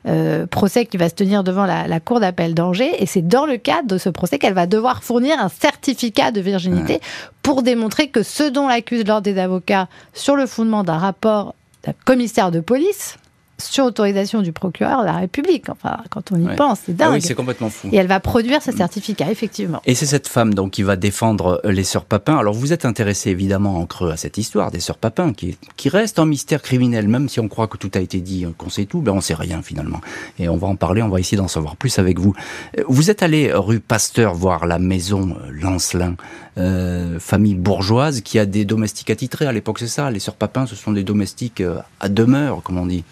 euh, 0.06 0.46
procès 0.46 0.86
qui 0.86 0.96
va 0.96 1.08
se 1.08 1.14
tenir 1.14 1.44
devant 1.44 1.64
la, 1.64 2.00
cour 2.00 2.20
d'appel 2.20 2.54
d'Angers. 2.54 3.02
Et 3.02 3.06
c'est 3.06 3.26
dans 3.26 3.46
le 3.46 3.56
cadre 3.56 3.88
de 3.88 3.98
ce 3.98 4.08
procès 4.08 4.38
qu'elle 4.38 4.54
va 4.54 4.66
devoir 4.66 5.02
fournir 5.02 5.38
un 5.38 5.48
certificat 5.48 6.30
de 6.30 6.40
virginité 6.40 7.00
pour 7.42 7.62
démontrer 7.62 8.08
que 8.08 8.22
ce 8.22 8.44
dont 8.44 8.68
l'accuse 8.68 9.06
l'ordre 9.06 9.22
des 9.22 9.38
avocats 9.38 9.88
sur 10.12 10.36
le 10.36 10.46
fondement 10.46 10.84
d'un 10.84 10.98
rapport 10.98 11.54
d'un 11.84 11.94
commissaire 12.04 12.50
de 12.50 12.60
police 12.60 13.16
sur 13.64 13.84
autorisation 13.84 14.42
du 14.42 14.52
procureur 14.52 15.00
de 15.00 15.06
la 15.06 15.14
République. 15.14 15.68
Enfin, 15.68 15.98
quand 16.10 16.32
on 16.32 16.36
y 16.36 16.56
pense, 16.56 16.80
c'est 16.86 16.92
ah 16.92 17.04
dingue. 17.04 17.14
oui, 17.14 17.22
c'est 17.22 17.34
complètement 17.34 17.70
fou. 17.70 17.88
Et 17.92 17.96
elle 17.96 18.06
va 18.06 18.20
produire 18.20 18.62
ce 18.62 18.72
certificat, 18.72 19.30
effectivement. 19.30 19.80
Et 19.86 19.94
c'est 19.94 20.06
cette 20.06 20.28
femme 20.28 20.54
donc 20.54 20.72
qui 20.72 20.82
va 20.82 20.96
défendre 20.96 21.60
euh, 21.64 21.72
les 21.72 21.84
sœurs 21.84 22.04
Papin. 22.04 22.36
Alors 22.36 22.54
vous 22.54 22.72
êtes 22.72 22.84
intéressé 22.84 23.30
évidemment 23.30 23.78
en 23.78 23.86
creux 23.86 24.10
à 24.10 24.16
cette 24.16 24.38
histoire 24.38 24.70
des 24.70 24.80
sœurs 24.80 24.98
Papin, 24.98 25.32
qui, 25.32 25.56
qui 25.76 25.88
reste 25.88 26.18
un 26.18 26.26
mystère 26.26 26.62
criminel, 26.62 27.08
même 27.08 27.28
si 27.28 27.40
on 27.40 27.48
croit 27.48 27.68
que 27.68 27.76
tout 27.76 27.90
a 27.94 28.00
été 28.00 28.20
dit, 28.20 28.46
qu'on 28.58 28.70
sait 28.70 28.86
tout, 28.86 29.00
ben 29.00 29.12
on 29.12 29.20
sait 29.20 29.34
rien 29.34 29.62
finalement. 29.62 30.00
Et 30.38 30.48
on 30.48 30.56
va 30.56 30.66
en 30.66 30.76
parler, 30.76 31.02
on 31.02 31.08
va 31.08 31.20
essayer 31.20 31.36
d'en 31.38 31.48
savoir 31.48 31.76
plus 31.76 31.98
avec 31.98 32.18
vous. 32.18 32.34
Euh, 32.78 32.82
vous 32.88 33.10
êtes 33.10 33.22
allé 33.22 33.52
rue 33.52 33.80
Pasteur 33.80 34.34
voir 34.34 34.66
la 34.66 34.78
maison 34.78 35.36
Lancelin, 35.50 36.16
euh, 36.58 37.18
famille 37.18 37.54
bourgeoise 37.54 38.20
qui 38.20 38.38
a 38.38 38.44
des 38.44 38.66
domestiques 38.66 39.08
attitrés. 39.08 39.46
À 39.46 39.52
l'époque, 39.52 39.78
c'est 39.78 39.86
ça. 39.86 40.10
Les 40.10 40.18
sœurs 40.18 40.34
Papin, 40.34 40.66
ce 40.66 40.76
sont 40.76 40.92
des 40.92 41.02
domestiques 41.02 41.62
euh, 41.62 41.78
à 41.98 42.10
demeure, 42.10 42.62
comme 42.62 42.76
on 42.76 42.84
dit. 42.84 43.04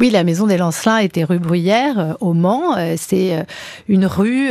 Oui, 0.00 0.08
la 0.08 0.24
maison 0.24 0.46
des 0.46 0.56
Lancelins 0.56 0.96
était 0.96 1.24
rue 1.24 1.38
Bruyère, 1.38 1.98
euh, 1.98 2.12
au 2.20 2.32
Mans. 2.32 2.76
C'est 2.96 3.44
une 3.88 4.06
rue 4.06 4.50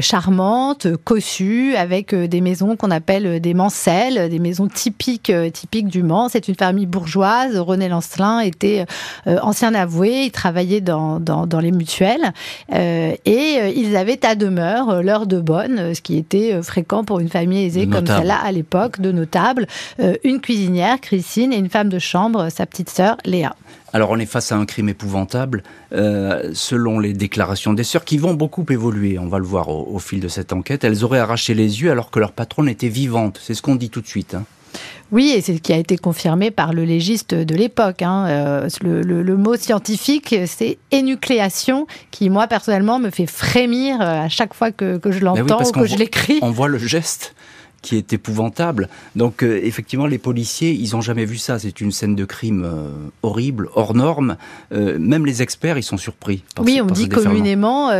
charmante, 0.00 0.86
cossue, 1.04 1.74
avec 1.76 2.14
des 2.14 2.40
maisons 2.40 2.76
qu'on 2.76 2.90
appelle 2.90 3.40
des 3.40 3.54
mancelles, 3.54 4.30
des 4.30 4.38
maisons 4.38 4.68
typiques, 4.68 5.32
typiques 5.52 5.88
du 5.88 6.02
Mans. 6.02 6.28
C'est 6.28 6.48
une 6.48 6.54
famille 6.54 6.86
bourgeoise. 6.86 7.58
René 7.58 7.88
Lancelin 7.88 8.40
était 8.40 8.86
ancien 9.26 9.74
avoué. 9.74 10.24
Il 10.26 10.30
travaillait 10.30 10.80
dans, 10.80 11.20
dans, 11.20 11.60
les 11.60 11.72
mutuelles. 11.72 12.32
et 12.72 13.72
ils 13.76 13.96
avaient 13.96 14.24
à 14.24 14.34
demeure 14.34 15.02
l'heure 15.02 15.26
de 15.26 15.40
bonne, 15.40 15.94
ce 15.94 16.00
qui 16.00 16.16
était 16.16 16.62
fréquent 16.62 17.04
pour 17.04 17.20
une 17.20 17.28
famille 17.28 17.49
comme 17.90 18.06
celle-là 18.06 18.38
à 18.42 18.52
l'époque, 18.52 19.00
de 19.00 19.12
notables, 19.12 19.66
euh, 20.00 20.14
une 20.24 20.40
cuisinière, 20.40 21.00
Christine, 21.00 21.52
et 21.52 21.56
une 21.56 21.70
femme 21.70 21.88
de 21.88 21.98
chambre, 21.98 22.48
sa 22.50 22.66
petite 22.66 22.90
sœur, 22.90 23.16
Léa. 23.24 23.54
Alors 23.92 24.10
on 24.10 24.18
est 24.18 24.26
face 24.26 24.52
à 24.52 24.56
un 24.56 24.66
crime 24.66 24.88
épouvantable, 24.88 25.62
euh, 25.92 26.50
selon 26.54 26.98
les 26.98 27.12
déclarations 27.12 27.72
des 27.72 27.84
sœurs, 27.84 28.04
qui 28.04 28.18
vont 28.18 28.34
beaucoup 28.34 28.64
évoluer, 28.70 29.18
on 29.18 29.26
va 29.26 29.38
le 29.38 29.44
voir 29.44 29.68
au, 29.68 29.98
fil 29.98 30.20
de 30.20 30.28
cette 30.28 30.52
enquête. 30.52 30.84
Elles 30.84 31.04
auraient 31.04 31.18
arraché 31.18 31.54
les 31.54 31.82
yeux 31.82 31.90
alors 31.90 32.10
que 32.10 32.20
leur 32.20 32.32
patronne 32.32 32.68
était 32.68 32.88
vivante, 32.88 33.40
c'est 33.42 33.54
ce 33.54 33.62
qu'on 33.62 33.74
dit 33.74 33.90
tout 33.90 34.00
de 34.00 34.06
suite. 34.06 34.34
Hein. 34.34 34.44
Oui, 35.10 35.32
et 35.34 35.40
c'est 35.40 35.56
ce 35.56 35.60
qui 35.60 35.72
a 35.72 35.76
été 35.76 35.96
confirmé 35.98 36.52
par 36.52 36.72
le 36.72 36.84
légiste 36.84 37.34
de 37.34 37.54
l'époque. 37.56 38.02
Hein. 38.02 38.26
Euh, 38.28 38.68
le, 38.80 39.36
mot 39.36 39.56
scientifique, 39.56 40.36
c'est 40.46 40.78
énucléation, 40.92 41.88
qui 42.12 42.30
moi 42.30 42.46
personnellement 42.46 43.00
me 43.00 43.10
fait 43.10 43.26
frémir 43.26 44.00
à 44.00 44.28
chaque 44.28 44.54
fois 44.54 44.70
que, 44.70 45.00
je 45.04 45.18
l'entends 45.18 45.64
ou 45.64 45.72
que 45.72 45.86
je 45.86 45.96
l'écris. 45.96 46.38
On 46.42 46.52
voit 46.52 46.68
le 46.68 46.78
geste 46.78 47.34
qui 47.82 47.96
est 47.96 48.12
épouvantable. 48.12 48.88
Donc 49.16 49.42
euh, 49.42 49.60
effectivement, 49.62 50.06
les 50.06 50.18
policiers, 50.18 50.72
ils 50.72 50.92
n'ont 50.92 51.00
jamais 51.00 51.24
vu 51.24 51.38
ça. 51.38 51.58
C'est 51.58 51.80
une 51.80 51.92
scène 51.92 52.14
de 52.14 52.24
crime 52.24 52.64
euh, 52.64 52.90
horrible, 53.22 53.68
hors 53.74 53.94
norme. 53.94 54.36
Euh, 54.72 54.98
même 54.98 55.26
les 55.26 55.42
experts, 55.42 55.78
ils 55.78 55.82
sont 55.82 55.96
surpris. 55.96 56.44
oui, 56.60 56.80
on 56.82 56.86
dit 56.86 57.08
communément 57.08 57.90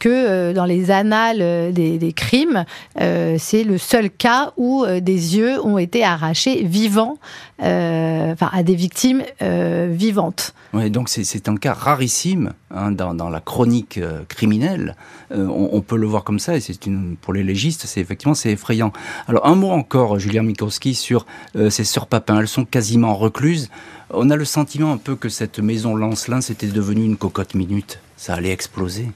que 0.00 0.52
dans 0.52 0.64
les 0.64 0.90
annales 0.90 1.72
des, 1.72 2.12
crimes, 2.16 2.64
c'est 2.96 3.62
le 3.62 3.78
seul 3.78 4.10
cas 4.10 4.52
où 4.56 4.84
des 4.86 5.36
yeux 5.36 5.64
ont 5.64 5.78
été 5.78 6.02
arrachés 6.02 6.64
vivants, 6.64 7.18
enfin 7.60 8.50
à 8.52 8.62
des 8.64 8.74
victimes 8.74 9.22
vivantes. 9.40 10.54
Oui, 10.72 10.90
donc 10.90 11.08
c'est 11.08 11.48
un 11.48 11.56
cas 11.56 11.74
rarissime 11.74 12.52
hein, 12.70 12.90
dans, 12.92 13.28
la 13.28 13.40
chronique 13.40 14.00
criminelle. 14.28 14.96
On, 15.30 15.80
peut 15.80 15.96
le 15.96 16.06
voir 16.06 16.24
comme 16.24 16.38
ça, 16.38 16.56
et 16.56 16.60
c'est 16.60 16.78
pour 17.20 17.32
les 17.32 17.44
légistes, 17.44 17.82
c'est 17.86 18.00
effectivement 18.00 18.34
c'est 18.34 18.50
effrayant. 18.50 18.92
Alors 19.28 19.46
un 19.46 19.54
mot 19.54 19.70
encore, 19.70 20.18
Julien 20.18 20.42
Mikowski, 20.42 20.94
sur 20.94 21.26
euh, 21.56 21.70
ces 21.70 21.84
sœurs 21.84 22.06
Papin. 22.06 22.40
Elles 22.40 22.48
sont 22.48 22.64
quasiment 22.64 23.14
recluses. 23.14 23.70
On 24.10 24.30
a 24.30 24.36
le 24.36 24.44
sentiment 24.44 24.92
un 24.92 24.96
peu 24.96 25.16
que 25.16 25.28
cette 25.28 25.58
maison 25.58 25.94
Lancelin, 25.94 26.40
c'était 26.40 26.66
devenu 26.66 27.04
une 27.04 27.16
cocotte 27.16 27.54
minute. 27.54 28.00
Ça 28.16 28.34
allait 28.34 28.50
exploser. 28.50 29.08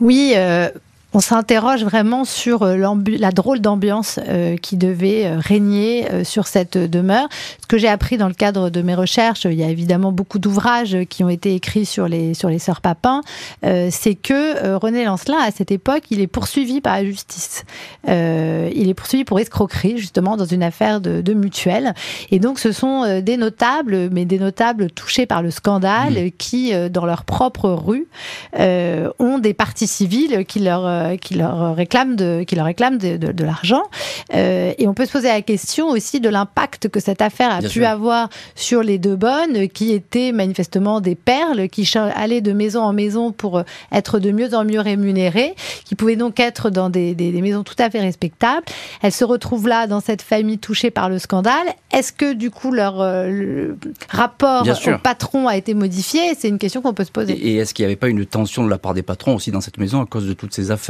Oui, 0.00 0.32
euh, 0.36 0.68
on 1.18 1.20
s'interroge 1.20 1.82
vraiment 1.82 2.24
sur 2.24 2.62
euh, 2.62 2.76
la 3.18 3.32
drôle 3.32 3.58
d'ambiance 3.58 4.20
euh, 4.28 4.56
qui 4.56 4.76
devait 4.76 5.26
euh, 5.26 5.40
régner 5.40 6.06
sur 6.22 6.46
cette 6.46 6.78
demeure. 6.78 7.28
Ce 7.60 7.66
que 7.66 7.76
j'ai 7.76 7.88
appris 7.88 8.18
dans 8.18 8.28
le 8.28 8.34
cadre 8.34 8.70
de 8.70 8.82
mes 8.82 8.94
recherches, 8.94 9.44
il 9.44 9.54
y 9.54 9.64
a 9.64 9.68
évidemment 9.68 10.12
beaucoup 10.12 10.38
d'ouvrages 10.38 10.96
qui 11.10 11.24
ont 11.24 11.28
été 11.28 11.56
écrits 11.56 11.86
sur 11.86 12.06
les 12.06 12.34
sur 12.34 12.48
les 12.48 12.60
sœurs 12.60 12.80
Papin, 12.80 13.22
c'est 13.62 14.14
que 14.14 14.76
René 14.76 15.04
Lancelin 15.04 15.38
à 15.38 15.50
cette 15.50 15.72
époque, 15.72 16.04
il 16.10 16.20
est 16.20 16.28
poursuivi 16.28 16.80
par 16.80 16.96
la 16.96 17.04
justice. 17.04 17.64
il 18.06 18.88
est 18.88 18.94
poursuivi 18.94 19.24
pour 19.24 19.40
escroquerie 19.40 19.98
justement 19.98 20.36
dans 20.36 20.44
une 20.44 20.62
affaire 20.62 21.00
de, 21.00 21.20
de 21.20 21.34
mutuelle. 21.34 21.94
Et 22.30 22.38
donc 22.38 22.58
ce 22.58 22.72
sont 22.72 23.20
des 23.20 23.36
notables, 23.36 24.08
mais 24.10 24.24
des 24.24 24.38
notables 24.38 24.90
touchés 24.90 25.26
par 25.26 25.42
le 25.42 25.50
scandale, 25.50 26.26
mmh. 26.26 26.30
qui 26.38 26.72
dans 26.90 27.06
leur 27.06 27.24
propre 27.24 27.70
rue 27.70 28.06
ont 28.54 29.38
des 29.38 29.54
parties 29.54 29.88
civiles 29.88 30.44
qui 30.46 30.60
leur 30.60 31.07
euh, 31.08 31.16
qui 31.16 31.34
leur 31.34 31.74
réclament 31.74 32.16
de, 32.16 32.44
qui 32.46 32.54
leur 32.54 32.66
réclament 32.66 32.98
de, 32.98 33.16
de, 33.16 33.44
l'argent. 33.44 33.82
Euh, 34.34 34.72
et 34.78 34.86
on 34.86 34.94
peut 34.94 35.06
se 35.06 35.12
poser 35.12 35.28
la 35.28 35.42
question 35.42 35.88
aussi 35.88 36.20
de 36.20 36.28
l'impact 36.28 36.88
que 36.88 37.00
cette 37.00 37.22
affaire 37.22 37.50
a 37.52 37.62
pu 37.62 37.84
avoir 37.84 38.28
sur 38.54 38.82
les 38.82 38.98
deux 38.98 39.16
bonnes, 39.16 39.68
qui 39.68 39.92
étaient 39.92 40.32
manifestement 40.32 41.00
des 41.00 41.14
perles, 41.14 41.68
qui 41.68 41.90
allaient 41.96 42.40
de 42.40 42.52
maison 42.52 42.82
en 42.82 42.92
maison 42.92 43.32
pour 43.32 43.62
être 43.92 44.18
de 44.18 44.30
mieux 44.30 44.54
en 44.54 44.64
mieux 44.64 44.80
rémunérées, 44.80 45.54
qui 45.84 45.94
pouvaient 45.94 46.16
donc 46.16 46.40
être 46.40 46.70
dans 46.70 46.90
des, 46.90 47.14
des, 47.14 47.32
des 47.32 47.42
maisons 47.42 47.62
tout 47.62 47.76
à 47.78 47.90
fait 47.90 48.00
respectables. 48.00 48.64
Elles 49.02 49.12
se 49.12 49.24
retrouvent 49.24 49.68
là 49.68 49.86
dans 49.86 50.00
cette 50.00 50.22
famille 50.22 50.58
touchée 50.58 50.90
par 50.90 51.08
le 51.08 51.18
scandale. 51.18 51.66
Est-ce 51.92 52.12
que 52.12 52.32
du 52.32 52.50
coup 52.50 52.72
leur 52.72 53.00
euh, 53.00 53.74
rapport 54.10 54.66
au 54.66 54.98
patron 54.98 55.48
a 55.48 55.56
été 55.56 55.74
modifié? 55.74 56.34
C'est 56.38 56.48
une 56.48 56.58
question 56.58 56.82
qu'on 56.82 56.94
peut 56.94 57.04
se 57.04 57.12
poser. 57.12 57.32
Et, 57.32 57.52
et 57.52 57.56
est-ce 57.56 57.74
qu'il 57.74 57.84
n'y 57.84 57.86
avait 57.86 57.96
pas 57.96 58.08
une 58.08 58.24
tension 58.26 58.64
de 58.64 58.70
la 58.70 58.78
part 58.78 58.94
des 58.94 59.02
patrons 59.02 59.34
aussi 59.34 59.50
dans 59.50 59.60
cette 59.60 59.78
maison 59.78 60.02
à 60.02 60.06
cause 60.06 60.26
de 60.26 60.32
toutes 60.32 60.54
ces 60.54 60.70
affaires? 60.70 60.87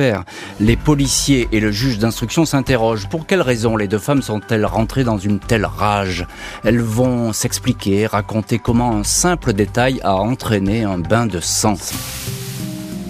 Les 0.60 0.76
policiers 0.76 1.48
et 1.52 1.60
le 1.60 1.70
juge 1.70 1.98
d'instruction 1.98 2.44
s'interrogent. 2.44 3.08
Pour 3.08 3.26
quelles 3.26 3.42
raisons 3.42 3.76
les 3.76 3.88
deux 3.88 3.98
femmes 3.98 4.22
sont-elles 4.22 4.66
rentrées 4.66 5.04
dans 5.04 5.18
une 5.18 5.38
telle 5.38 5.66
rage? 5.66 6.26
Elles 6.64 6.80
vont 6.80 7.32
s'expliquer, 7.32 8.06
raconter 8.06 8.58
comment 8.58 8.96
un 8.96 9.04
simple 9.04 9.52
détail 9.52 10.00
a 10.02 10.14
entraîné 10.14 10.84
un 10.84 10.98
bain 10.98 11.26
de 11.26 11.40
sang. 11.40 11.76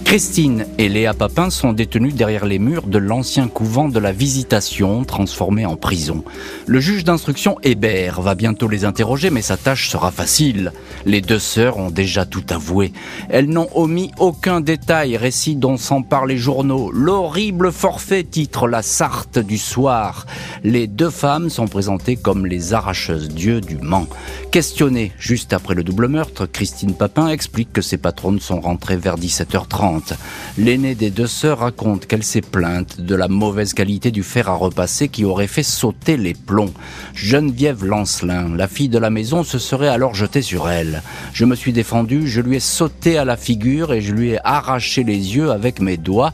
Christine 0.09 0.65
et 0.79 0.89
Léa 0.89 1.13
Papin 1.13 1.51
sont 1.51 1.75
détenues 1.75 2.15
derrière 2.15 2.47
les 2.47 2.59
murs 2.59 2.87
de 2.87 2.97
l'ancien 2.97 3.47
couvent 3.47 3.91
de 3.91 3.99
la 3.99 4.11
Visitation, 4.11 5.05
transformé 5.05 5.67
en 5.67 5.77
prison. 5.77 6.25
Le 6.67 6.81
juge 6.81 7.05
d'instruction 7.05 7.59
Hébert 7.63 8.23
va 8.23 8.35
bientôt 8.35 8.69
les 8.69 8.87
interroger, 8.87 9.29
mais 9.29 9.43
sa 9.43 9.59
tâche 9.59 9.91
sera 9.91 10.11
facile. 10.11 10.73
Les 11.05 11.21
deux 11.21 11.39
sœurs 11.39 11.77
ont 11.77 11.91
déjà 11.91 12.25
tout 12.25 12.45
avoué. 12.49 12.95
Elles 13.29 13.51
n'ont 13.51 13.69
omis 13.75 14.11
aucun 14.19 14.63
détail, 14.63 15.19
récit 15.19 15.57
dont 15.57 15.77
s'emparent 15.77 16.25
les 16.25 16.39
journaux. 16.39 16.91
L'horrible 16.91 17.71
forfait 17.71 18.25
titre 18.25 18.67
La 18.67 18.81
Sarthe 18.81 19.39
du 19.39 19.59
soir. 19.59 20.25
Les 20.65 20.87
deux 20.87 21.11
femmes 21.11 21.51
sont 21.51 21.69
présentées 21.69 22.17
comme 22.17 22.47
les 22.47 22.73
arracheuses 22.73 23.29
dieux 23.29 23.61
du 23.61 23.77
Mans. 23.77 24.07
Questionnée 24.53 25.13
juste 25.19 25.53
après 25.53 25.75
le 25.75 25.85
double 25.85 26.09
meurtre, 26.09 26.47
Christine 26.47 26.95
Papin 26.95 27.29
explique 27.29 27.75
que 27.75 27.83
ses 27.83 27.99
patronnes 27.99 28.41
sont 28.41 28.63
rentrées 28.63 28.97
vers 28.97 29.17
17h30. 29.17 29.98
L'aînée 30.57 30.95
des 30.95 31.11
deux 31.11 31.27
sœurs 31.27 31.61
raconte 31.61 32.07
qu'elle 32.07 32.23
s'est 32.23 32.41
plainte 32.41 33.01
de 33.01 33.15
la 33.15 33.29
mauvaise 33.29 33.75
qualité 33.75 34.11
du 34.11 34.23
fer 34.23 34.49
à 34.49 34.55
repasser 34.55 35.09
qui 35.09 35.25
aurait 35.25 35.47
fait 35.47 35.63
sauter 35.63 36.17
les 36.17 36.35
plombs. 36.35 36.73
Geneviève 37.15 37.85
Lancelin, 37.85 38.57
la 38.57 38.69
fille 38.69 38.89
de 38.89 38.99
la 38.99 39.11
maison, 39.11 39.45
se 39.45 39.59
serait 39.59 39.89
alors 39.89 40.15
jetée 40.15 40.43
sur 40.43 40.69
elle. 40.69 41.03
Je 41.33 41.45
me 41.45 41.55
suis 41.55 41.73
défendu, 41.73 42.27
je 42.29 42.41
lui 42.41 42.57
ai 42.57 42.61
sauté 42.61 43.19
à 43.19 43.25
la 43.25 43.37
figure 43.37 43.93
et 43.93 44.01
je 44.01 44.13
lui 44.13 44.31
ai 44.31 44.39
arraché 44.45 45.05
les 45.05 45.37
yeux 45.37 45.51
avec 45.51 45.81
mes 45.81 45.97
doigts. 45.97 46.33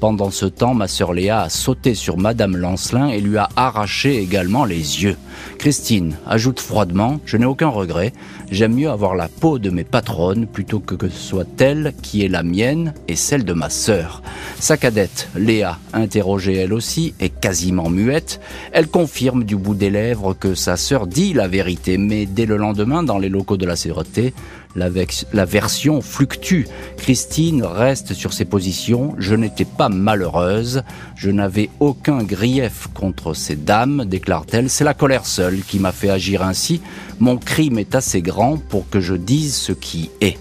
Pendant 0.00 0.30
ce 0.30 0.46
temps, 0.46 0.74
ma 0.74 0.88
sœur 0.88 1.12
Léa 1.12 1.42
a 1.42 1.48
sauté 1.48 1.94
sur 1.94 2.18
Madame 2.18 2.56
Lancelin 2.56 3.08
et 3.08 3.20
lui 3.20 3.38
a 3.38 3.48
arraché 3.56 4.18
également 4.18 4.64
les 4.64 5.02
yeux. 5.02 5.16
Christine 5.58 6.16
ajoute 6.26 6.60
froidement, 6.60 7.20
je 7.24 7.36
n'ai 7.36 7.46
aucun 7.46 7.68
regret, 7.68 8.12
j'aime 8.50 8.74
mieux 8.74 8.90
avoir 8.90 9.14
la 9.14 9.28
peau 9.28 9.58
de 9.58 9.70
mes 9.70 9.84
patronnes 9.84 10.46
plutôt 10.46 10.80
que 10.80 10.94
que 10.94 11.08
ce 11.08 11.18
soit 11.18 11.60
elle 11.60 11.94
qui 12.02 12.24
est 12.24 12.28
la 12.28 12.42
mienne 12.42 12.94
et 13.08 13.16
celle 13.16 13.44
de 13.44 13.52
ma 13.52 13.70
sœur. 13.70 14.22
Sa 14.58 14.76
cadette, 14.76 15.28
Léa, 15.36 15.78
interrogée 15.92 16.56
elle 16.56 16.72
aussi, 16.72 17.14
est 17.20 17.28
quasiment 17.28 17.90
muette. 17.90 18.40
Elle 18.72 18.88
confirme 18.88 19.44
du 19.44 19.56
bout 19.56 19.74
des 19.74 19.90
lèvres 19.90 20.34
que 20.34 20.54
sa 20.54 20.76
sœur 20.76 21.06
dit 21.06 21.32
la 21.32 21.48
vérité, 21.48 21.98
mais 21.98 22.26
dès 22.26 22.46
le 22.46 22.56
lendemain, 22.56 23.02
dans 23.02 23.18
les 23.18 23.28
locaux 23.28 23.56
de 23.56 23.66
la 23.66 23.76
sûreté, 23.76 24.34
la, 24.76 25.44
version 25.44 26.00
fluctue. 26.00 26.64
Christine 26.96 27.62
reste 27.64 28.14
sur 28.14 28.32
ses 28.32 28.44
positions. 28.44 29.14
Je 29.18 29.34
n'étais 29.34 29.64
pas 29.64 29.88
malheureuse. 29.88 30.82
Je 31.16 31.30
n'avais 31.30 31.70
aucun 31.80 32.22
grief 32.22 32.88
contre 32.94 33.34
ces 33.34 33.56
dames, 33.56 34.04
déclare-t-elle. 34.06 34.70
C'est 34.70 34.84
la 34.84 34.94
colère 34.94 35.26
seule 35.26 35.60
qui 35.62 35.78
m'a 35.78 35.92
fait 35.92 36.10
agir 36.10 36.42
ainsi. 36.42 36.80
Mon 37.20 37.36
crime 37.36 37.78
est 37.78 37.94
assez 37.94 38.22
grand 38.22 38.56
pour 38.56 38.88
que 38.88 39.00
je 39.00 39.14
dise 39.14 39.56
ce 39.56 39.72
qui 39.72 40.10
est. 40.20 40.38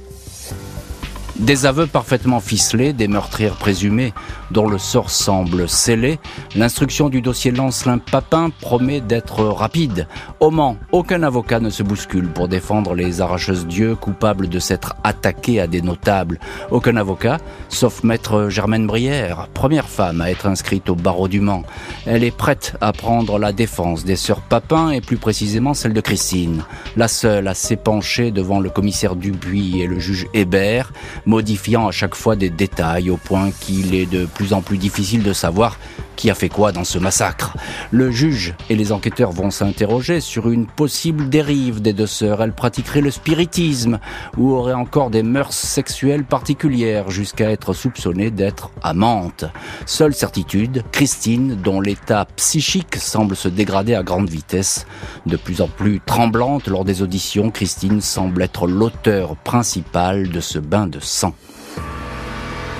Des 1.37 1.65
aveux 1.65 1.87
parfaitement 1.87 2.39
ficelés, 2.39 2.93
des 2.93 3.07
meurtrières 3.07 3.55
présumées 3.55 4.13
dont 4.51 4.67
le 4.67 4.77
sort 4.77 5.09
semble 5.09 5.67
scellé. 5.67 6.19
L'instruction 6.55 7.09
du 7.09 7.21
dossier 7.21 7.51
Lancelin-Papin 7.51 8.51
promet 8.61 9.01
d'être 9.01 9.43
rapide. 9.45 10.07
Au 10.39 10.51
Mans, 10.51 10.77
aucun 10.91 11.23
avocat 11.23 11.59
ne 11.59 11.69
se 11.69 11.83
bouscule 11.83 12.29
pour 12.29 12.47
défendre 12.47 12.93
les 12.93 13.21
arracheuses 13.21 13.65
d'yeux 13.65 13.95
coupables 13.95 14.49
de 14.49 14.59
s'être 14.59 14.95
attaqués 15.03 15.59
à 15.59 15.67
des 15.67 15.81
notables. 15.81 16.39
Aucun 16.69 16.97
avocat, 16.97 17.37
sauf 17.69 18.03
maître 18.03 18.49
Germaine 18.49 18.87
Brière, 18.87 19.47
première 19.53 19.87
femme 19.87 20.21
à 20.21 20.31
être 20.31 20.45
inscrite 20.47 20.89
au 20.89 20.95
barreau 20.95 21.27
du 21.27 21.39
Mans. 21.39 21.63
Elle 22.05 22.23
est 22.23 22.35
prête 22.35 22.75
à 22.81 22.91
prendre 22.91 23.39
la 23.39 23.53
défense 23.53 24.03
des 24.03 24.15
sœurs 24.15 24.41
Papin 24.41 24.91
et 24.91 25.01
plus 25.01 25.17
précisément 25.17 25.73
celle 25.73 25.93
de 25.93 26.01
Christine, 26.01 26.63
la 26.97 27.07
seule 27.07 27.47
à 27.47 27.53
s'épancher 27.53 28.31
devant 28.31 28.59
le 28.59 28.69
commissaire 28.69 29.15
Dubuis 29.15 29.81
et 29.81 29.87
le 29.87 29.99
juge 29.99 30.27
Hébert, 30.33 30.91
modifiant 31.25 31.87
à 31.87 31.91
chaque 31.91 32.15
fois 32.15 32.35
des 32.35 32.49
détails 32.49 33.09
au 33.09 33.17
point 33.17 33.51
qu'il 33.51 33.93
est 33.95 34.05
de 34.05 34.25
plus 34.25 34.40
en 34.53 34.61
plus 34.61 34.77
difficile 34.77 35.23
de 35.23 35.33
savoir 35.33 35.77
qui 36.15 36.29
a 36.29 36.35
fait 36.35 36.49
quoi 36.49 36.71
dans 36.71 36.83
ce 36.83 36.99
massacre. 36.99 37.57
Le 37.89 38.11
juge 38.11 38.53
et 38.69 38.75
les 38.75 38.91
enquêteurs 38.91 39.31
vont 39.31 39.49
s'interroger 39.49 40.19
sur 40.19 40.49
une 40.49 40.67
possible 40.67 41.29
dérive 41.29 41.81
des 41.81 41.93
deux 41.93 42.05
sœurs. 42.05 42.43
Elles 42.43 42.53
pratiqueraient 42.53 43.01
le 43.01 43.09
spiritisme 43.09 43.99
ou 44.37 44.51
auraient 44.51 44.73
encore 44.73 45.09
des 45.09 45.23
mœurs 45.23 45.53
sexuelles 45.53 46.23
particulières 46.23 47.09
jusqu'à 47.09 47.49
être 47.49 47.73
soupçonnées 47.73 48.29
d'être 48.29 48.69
amantes. 48.83 49.45
Seule 49.87 50.13
certitude, 50.13 50.83
Christine, 50.91 51.55
dont 51.55 51.81
l'état 51.81 52.25
psychique 52.35 52.97
semble 52.97 53.35
se 53.35 53.47
dégrader 53.47 53.95
à 53.95 54.03
grande 54.03 54.29
vitesse, 54.29 54.85
de 55.25 55.37
plus 55.37 55.61
en 55.61 55.67
plus 55.67 56.01
tremblante 56.05 56.67
lors 56.67 56.85
des 56.85 57.01
auditions, 57.01 57.49
Christine 57.49 58.01
semble 58.01 58.43
être 58.43 58.67
l'auteur 58.67 59.37
principal 59.37 60.29
de 60.29 60.39
ce 60.39 60.59
bain 60.59 60.85
de 60.85 60.99
sang. 60.99 61.33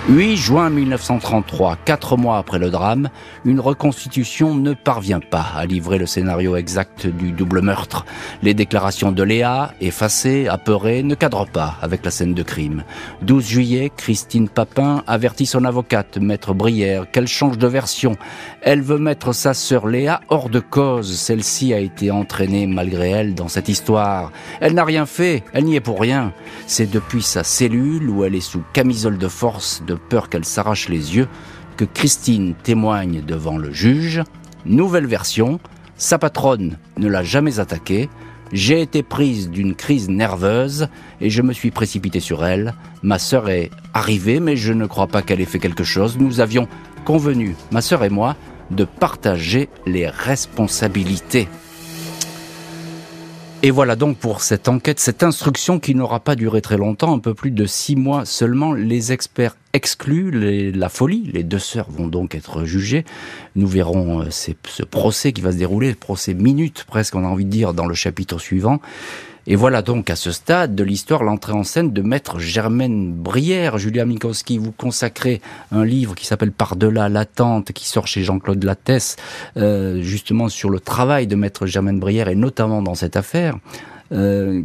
8 0.10 0.36
juin 0.36 0.72
1933, 0.72 1.78
quatre 1.86 2.18
mois 2.18 2.40
après 2.40 2.58
le 2.58 2.72
drame, 2.72 3.10
une 3.46 3.60
reconstitution 3.60 4.56
ne 4.56 4.74
parvient 4.74 5.20
pas 5.20 5.46
à 5.56 5.68
livrer 5.68 6.00
le 6.00 6.08
scénario 6.08 6.56
exact 6.56 7.06
du 7.06 7.32
double 7.32 7.62
meurtre. 7.62 8.04
Les 8.42 8.56
déclarations 8.56 9.12
de 9.12 9.22
Léa, 9.22 9.76
effacées, 9.80 10.48
apeurées, 10.48 11.04
ne 11.04 11.14
cadrent 11.14 11.46
pas 11.46 11.78
avec 11.84 12.04
la 12.04 12.10
scène 12.10 12.34
de 12.34 12.42
crime. 12.42 12.84
12 13.22 13.46
juillet, 13.46 13.92
Christine 13.96 14.50
Papin 14.50 15.04
avertit 15.06 15.46
son 15.46 15.66
avocate, 15.66 16.18
maître 16.18 16.56
Brière, 16.56 17.10
qu'elle 17.12 17.28
change 17.28 17.60
de 17.60 17.68
version. 17.68 18.16
Elle 18.64 18.82
veut 18.82 18.98
mettre 18.98 19.34
sa 19.34 19.54
sœur 19.54 19.86
Léa 19.86 20.22
hors 20.30 20.50
de 20.50 20.60
cause. 20.60 21.16
Celle-ci 21.16 21.76
a 21.76 21.80
été 21.80 22.10
entraînée 22.10 22.66
malgré 22.66 23.12
elle 23.12 23.36
dans 23.36 23.50
cette 23.50 23.70
histoire. 23.70 24.32
Elle 24.62 24.74
n'a 24.74 24.84
rien 24.84 25.06
fait, 25.06 25.44
elle 25.54 25.66
n'y 25.66 25.76
est 25.76 25.80
pour 25.80 26.02
rien. 26.02 26.34
C'est 26.66 26.90
depuis 26.90 27.22
sa 27.22 27.44
cellule 27.44 28.10
où 28.10 28.24
elle 28.24 28.34
est 28.34 28.42
sous 28.42 28.64
camisole 28.74 29.20
de 29.20 29.28
force 29.28 29.84
peur 29.96 30.30
qu'elle 30.30 30.46
s'arrache 30.46 30.90
les 30.90 31.16
yeux, 31.16 31.28
que 31.78 31.86
Christine 31.86 32.54
témoigne 32.64 33.22
devant 33.22 33.58
le 33.58 33.72
juge. 33.72 34.22
Nouvelle 34.66 35.08
version, 35.08 35.60
sa 35.98 36.18
patronne 36.18 36.78
ne 36.98 37.08
l'a 37.08 37.24
jamais 37.24 37.60
attaquée. 37.60 38.10
J'ai 38.54 38.82
été 38.82 39.02
prise 39.02 39.50
d'une 39.50 39.76
crise 39.76 40.10
nerveuse 40.10 40.90
et 41.22 41.30
je 41.30 41.42
me 41.42 41.54
suis 41.54 41.72
précipitée 41.72 42.20
sur 42.20 42.46
elle. 42.46 42.74
Ma 43.02 43.18
sœur 43.18 43.50
est 43.50 43.72
arrivée, 43.94 44.40
mais 44.40 44.58
je 44.58 44.74
ne 44.74 44.86
crois 44.86 45.08
pas 45.08 45.22
qu'elle 45.22 45.42
ait 45.42 45.46
fait 45.46 45.60
quelque 45.60 45.84
chose. 45.84 46.18
Nous 46.20 46.42
avions 46.42 46.68
convenu, 47.06 47.56
ma 47.72 47.82
sœur 47.82 48.04
et 48.04 48.10
moi, 48.10 48.36
de 48.70 48.84
partager 48.84 49.70
les 49.86 50.08
responsabilités. 50.08 51.48
Et 53.64 53.70
voilà 53.70 53.96
donc 53.96 54.18
pour 54.18 54.42
cette 54.42 54.68
enquête, 54.68 55.00
cette 55.00 55.22
instruction 55.22 55.80
qui 55.80 55.94
n'aura 55.94 56.20
pas 56.20 56.36
duré 56.36 56.64
très 56.64 56.78
longtemps, 56.78 57.14
un 57.14 57.20
peu 57.20 57.36
plus 57.36 57.52
de 57.52 57.68
six 57.68 57.96
mois 57.96 58.26
seulement. 58.26 58.74
Les 58.74 59.12
experts 59.12 59.56
excluent 59.74 60.72
la 60.72 60.90
folie. 60.90 61.30
Les 61.32 61.44
deux 61.44 61.60
sœurs 61.60 61.86
vont 61.92 62.08
donc 62.08 62.34
être 62.34 62.66
jugées. 62.66 63.06
Nous 63.56 63.68
verrons 63.68 64.24
euh, 64.24 64.32
ce 64.32 64.82
procès 64.82 65.32
qui 65.32 65.42
va 65.42 65.52
se 65.52 65.58
dérouler, 65.58 65.94
procès 65.94 66.34
minute 66.34 66.86
presque, 66.88 67.14
on 67.14 67.24
a 67.24 67.28
envie 67.28 67.46
de 67.46 67.52
dire, 67.52 67.76
dans 67.76 67.86
le 67.86 67.94
chapitre 67.94 68.40
suivant. 68.40 68.82
Et 69.48 69.56
voilà 69.56 69.82
donc 69.82 70.12
à 70.12 70.16
ce 70.16 70.32
stade 70.32 70.76
de 70.76 70.84
l'histoire 70.84 71.24
l'entrée 71.24 71.54
en 71.54 71.64
scène 71.64 71.92
de 71.92 72.02
maître 72.04 72.38
Germaine 72.38 73.12
Brière. 73.12 73.80
Julia 73.80 74.06
Minkowski, 74.06 74.60
vous 74.60 74.72
consacrez 74.72 75.42
un 75.72 75.84
livre 75.84 76.14
qui 76.14 76.28
s'appelle 76.28 76.52
Par-delà 76.52 77.10
l'attente, 77.10 77.72
qui 77.72 77.88
sort 77.88 78.06
chez 78.06 78.22
Jean-Claude 78.22 78.64
Lattès, 78.64 79.16
euh, 79.58 80.02
justement 80.04 80.48
sur 80.48 80.70
le 80.70 80.80
travail 80.80 81.26
de 81.26 81.36
maître 81.36 81.66
Germaine 81.66 82.00
Brière 82.00 82.28
et 82.28 82.36
notamment 82.36 82.84
dans 82.84 82.94
cette 82.94 83.16
affaire. 83.16 83.58
Euh, 84.12 84.62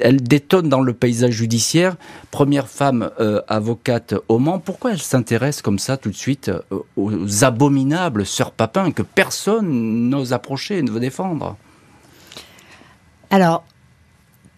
elle 0.00 0.22
détonne 0.22 0.68
dans 0.68 0.82
le 0.82 0.92
paysage 0.92 1.32
judiciaire. 1.32 1.96
Première 2.30 2.68
femme 2.68 3.10
euh, 3.18 3.40
avocate 3.48 4.14
au 4.28 4.38
Mans. 4.38 4.58
Pourquoi 4.58 4.92
elle 4.92 5.00
s'intéresse 5.00 5.62
comme 5.62 5.78
ça 5.78 5.96
tout 5.96 6.10
de 6.10 6.16
suite 6.16 6.50
aux 6.96 7.44
abominables 7.44 8.26
sœurs 8.26 8.50
Papin 8.50 8.90
que 8.90 9.02
personne 9.02 10.10
n'ose 10.10 10.34
approcher, 10.34 10.82
ne 10.82 10.90
veut 10.90 11.00
défendre? 11.00 11.56
Alors, 13.30 13.64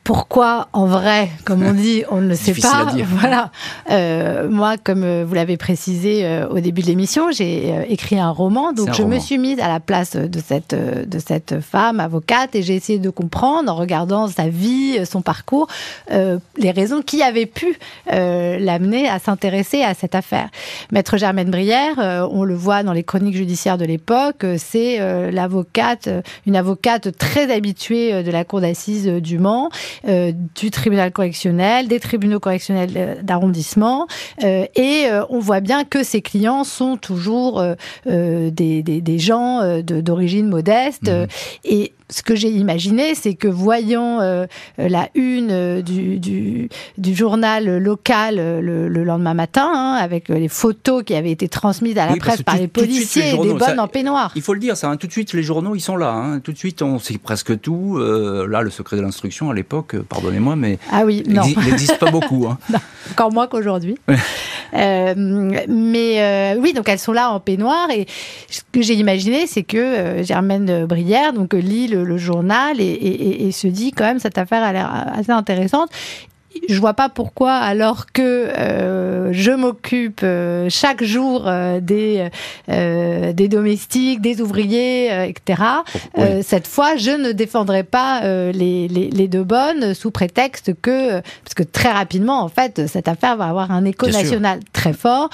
pourquoi, 0.05 0.69
en 0.75 0.85
vrai, 0.85 1.31
comme 1.47 1.63
on 1.63 1.73
dit, 1.73 2.05
on 2.11 2.21
ne 2.21 2.29
le 2.29 2.35
sait 2.35 2.53
pas. 2.53 2.93
Voilà. 3.05 3.51
Euh, 3.91 4.49
moi, 4.51 4.77
comme 4.77 5.03
euh, 5.03 5.25
vous 5.27 5.35
l'avez 5.35 5.57
précisé 5.57 6.27
euh, 6.27 6.47
au 6.49 6.61
début 6.61 6.83
de 6.83 6.87
l'émission, 6.89 7.31
j'ai 7.31 7.75
écrit 7.89 8.19
un 8.19 8.31
roman, 8.31 8.75
donc 8.75 8.93
je 8.93 9.03
me 9.03 9.19
suis 9.19 9.39
mise 9.39 9.59
à 9.61 9.69
la 9.69 9.81
place 9.81 10.15
de 10.17 10.41
cette 10.41 10.75
de 10.75 11.19
cette 11.19 11.61
femme 11.61 12.01
avocate 12.01 12.55
et 12.55 12.63
j'ai 12.63 12.75
essayé 12.75 12.99
de 12.99 13.09
comprendre 13.09 13.73
en 13.73 13.77
regardant 13.77 14.29
sa 14.29 14.49
vie, 14.49 15.07
son 15.07 15.23
parcours, 15.23 15.69
les 16.11 16.71
raisons 16.71 17.01
qui 17.01 17.23
avaient 17.23 17.47
pu 17.47 17.79
l'amener 18.07 19.09
à 19.09 19.19
s'intéresser 19.19 19.83
à 19.83 19.95
cette 19.95 20.15
affaire. 20.15 20.51
Maître 20.93 21.17
Germaine 21.17 21.51
Brière, 21.51 22.29
on 22.31 22.45
le 22.45 22.55
voit 22.55 22.83
dans 22.83 22.93
les 22.93 23.05
chroniques 23.05 23.37
judiciaires 23.37 23.79
de 23.79 23.85
l'époque, 23.87 24.45
c'est 24.59 24.99
l'avocate, 25.31 26.09
une 26.47 26.57
avocate 26.57 27.17
très 27.17 27.53
habituée 27.53 28.23
de 28.23 28.31
la 28.31 28.45
cour 28.45 28.61
d'assises 28.61 29.07
du 29.07 29.39
Mans 29.39 29.71
euh, 30.07 30.33
du 30.55 30.71
tribunal 30.71 31.13
correctionnel, 31.13 31.89
des 31.89 32.01
tribunaux 32.01 32.41
correctionnels 32.41 32.93
euh, 32.97 33.15
d'arrondissement, 33.23 34.07
euh, 34.43 34.67
et 34.77 35.07
on 35.31 35.39
voit 35.39 35.61
bien 35.61 35.85
que 35.85 36.03
ces 36.03 36.23
clients 36.23 36.65
sont 36.65 36.97
toujours 36.97 37.63
des, 38.07 38.51
des, 38.83 39.19
gens 39.19 39.81
d'origine 39.83 40.49
modeste. 40.49 41.11
Mmh. 41.11 41.27
Et 41.65 41.93
ce 42.11 42.23
que 42.23 42.35
j'ai 42.35 42.51
imaginé, 42.51 43.15
c'est 43.15 43.35
que 43.35 43.49
voyant 43.49 44.21
euh, 44.21 44.47
la 44.77 45.09
une 45.15 45.51
euh, 45.51 45.81
du, 45.81 46.19
du, 46.19 46.69
du, 46.99 47.15
journal 47.15 47.79
local 47.79 48.37
euh, 48.39 48.61
le, 48.61 48.89
le 48.89 49.05
lendemain 49.05 49.33
matin, 49.33 49.71
hein, 49.75 49.95
avec 49.95 50.29
les 50.29 50.49
photos 50.49 51.03
qui 51.03 51.15
avaient 51.15 51.31
été 51.31 51.49
transmises 51.49 51.97
à 51.97 52.07
la 52.07 52.17
presse 52.17 52.43
par 52.43 52.59
les 52.59 52.69
policiers 52.69 53.31
et 53.31 53.39
des 53.39 53.55
bonnes 53.55 53.81
en 53.81 53.89
peignoir. 53.89 54.33
Il 54.37 54.43
faut 54.43 54.53
le 54.53 54.61
dire, 54.61 54.77
ça, 54.77 54.91
hein, 54.91 54.97
tout 54.97 55.07
de 55.07 55.13
suite, 55.13 55.33
les 55.33 55.43
journaux, 55.43 55.75
ils 55.75 55.81
sont 55.81 55.97
là. 55.97 56.11
Hein, 56.11 56.41
tout 56.41 56.53
de 56.53 56.59
suite, 56.59 56.83
on 56.83 56.99
sait 56.99 57.17
presque 57.17 57.59
tout. 57.61 57.99
là, 57.99 58.61
le 58.61 58.71
secret 58.71 58.97
de 58.97 59.03
l'instruction, 59.03 59.51
à 59.51 59.55
l'époque, 59.55 59.97
pardonnez-moi, 59.97 60.57
mais 60.57 60.79
ah 60.93 61.05
oui, 61.07 61.23
non. 61.27 61.43
il 61.45 61.59
n'existe 61.59 61.99
pas 61.99 62.11
beaucoup. 62.11 62.47
Hein. 62.47 62.59
encore 63.13 63.33
moins 63.33 63.47
qu'aujourd'hui. 63.47 63.97
mais 64.75 66.57
oui, 66.59 66.73
donc 66.75 66.89
elles 66.89 66.99
sont 66.99 67.13
là 67.13 67.31
en 67.31 67.41
peignoir. 67.41 67.91
Et 67.91 68.07
ce 68.51 68.61
que 68.73 68.83
j'ai 68.83 68.95
imaginé, 68.95 69.47
c'est 69.47 69.63
que 69.63 70.23
Germaine 70.23 70.85
Brière 70.85 71.33
donc, 71.33 71.55
lit 71.55 71.95
le, 72.05 72.17
journal 72.19 72.81
et, 72.81 72.85
et, 72.85 73.53
se 73.53 73.67
dit 73.67 73.93
quand 73.93 74.05
même 74.05 74.19
cette 74.19 74.39
affaire 74.39 74.63
a 74.63 74.73
l'air 74.73 74.91
assez 75.13 75.33
intéressante 75.33 75.91
je 76.69 76.79
vois 76.81 76.95
pas 76.95 77.09
pourquoi, 77.09 77.55
alors 77.55 78.07
que 78.07 78.23
euh, 78.23 79.33
je 79.33 79.51
m'occupe 79.51 80.21
euh, 80.23 80.69
chaque 80.71 81.03
jour 81.03 81.45
euh, 81.47 81.81
des 81.81 82.29
des 82.69 83.49
domestiques, 83.49 84.21
des 84.21 84.41
ouvriers, 84.41 85.29
etc. 85.29 85.63
cette 86.43 86.67
fois, 86.67 86.97
je 86.97 87.11
ne 87.11 87.33
défendrai 87.33 87.83
pas 87.83 88.23
les, 88.25 88.89
les, 88.89 89.11
les, 89.11 89.29
deux 89.29 89.45
bonnes 89.45 89.95
sous 89.95 90.11
prétexte 90.11 90.73
que 90.81 91.21
parce 91.21 91.55
que 91.55 91.63
très 91.63 91.91
rapidement, 91.91 92.43
en 92.43 92.49
fait, 92.49 92.87
cette 92.87 93.09
affaire 93.09 93.37
va 93.37 93.47
avoir 93.47 93.71
un 93.71 93.85
écho 93.85 94.07
national 94.07 94.61
très 94.73 94.93
fort. 94.93 95.31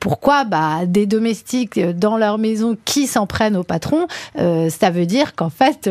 pourquoi? 0.00 0.44
Bah, 0.44 0.86
des 0.86 1.06
domestiques 1.06 1.78
dans 1.80 2.16
leur 2.16 2.38
maison 2.38 2.76
qui 2.84 3.06
s'en 3.06 3.26
prennent 3.26 3.56
au 3.56 3.64
patron, 3.64 4.06
ça 4.36 4.90
veut 4.90 5.06
dire 5.06 5.34
qu'en 5.34 5.50
fait, 5.50 5.88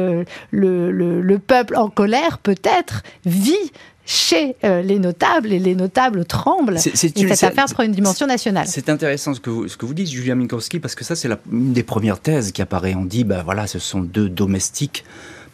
le, 0.51 0.91
le, 0.91 1.21
le 1.21 1.39
peuple 1.39 1.75
en 1.75 1.89
colère 1.89 2.39
peut-être 2.39 3.03
vit 3.25 3.71
chez 4.05 4.55
euh, 4.63 4.81
les 4.81 4.99
notables 4.99 5.51
et 5.51 5.59
les 5.59 5.75
notables 5.75 6.25
tremblent. 6.25 6.77
et 6.77 6.95
cette 6.95 7.43
affaire 7.43 7.65
prend 7.65 7.83
une 7.83 7.91
dimension 7.91 8.27
nationale. 8.27 8.67
C'est 8.67 8.89
intéressant 8.89 9.33
ce 9.33 9.39
que 9.39 9.49
vous, 9.49 9.67
ce 9.67 9.77
que 9.77 9.85
vous 9.85 9.93
dites, 9.93 10.09
Julien 10.09 10.35
Minkowski, 10.35 10.79
parce 10.79 10.95
que 10.95 11.03
ça, 11.03 11.15
c'est 11.15 11.29
une 11.51 11.73
des 11.73 11.83
premières 11.83 12.19
thèses 12.19 12.51
qui 12.51 12.61
apparaît. 12.61 12.95
On 12.95 13.05
dit, 13.05 13.23
ben 13.23 13.41
voilà, 13.43 13.67
ce 13.67 13.79
sont 13.79 14.01
deux 14.01 14.29
domestiques 14.29 15.03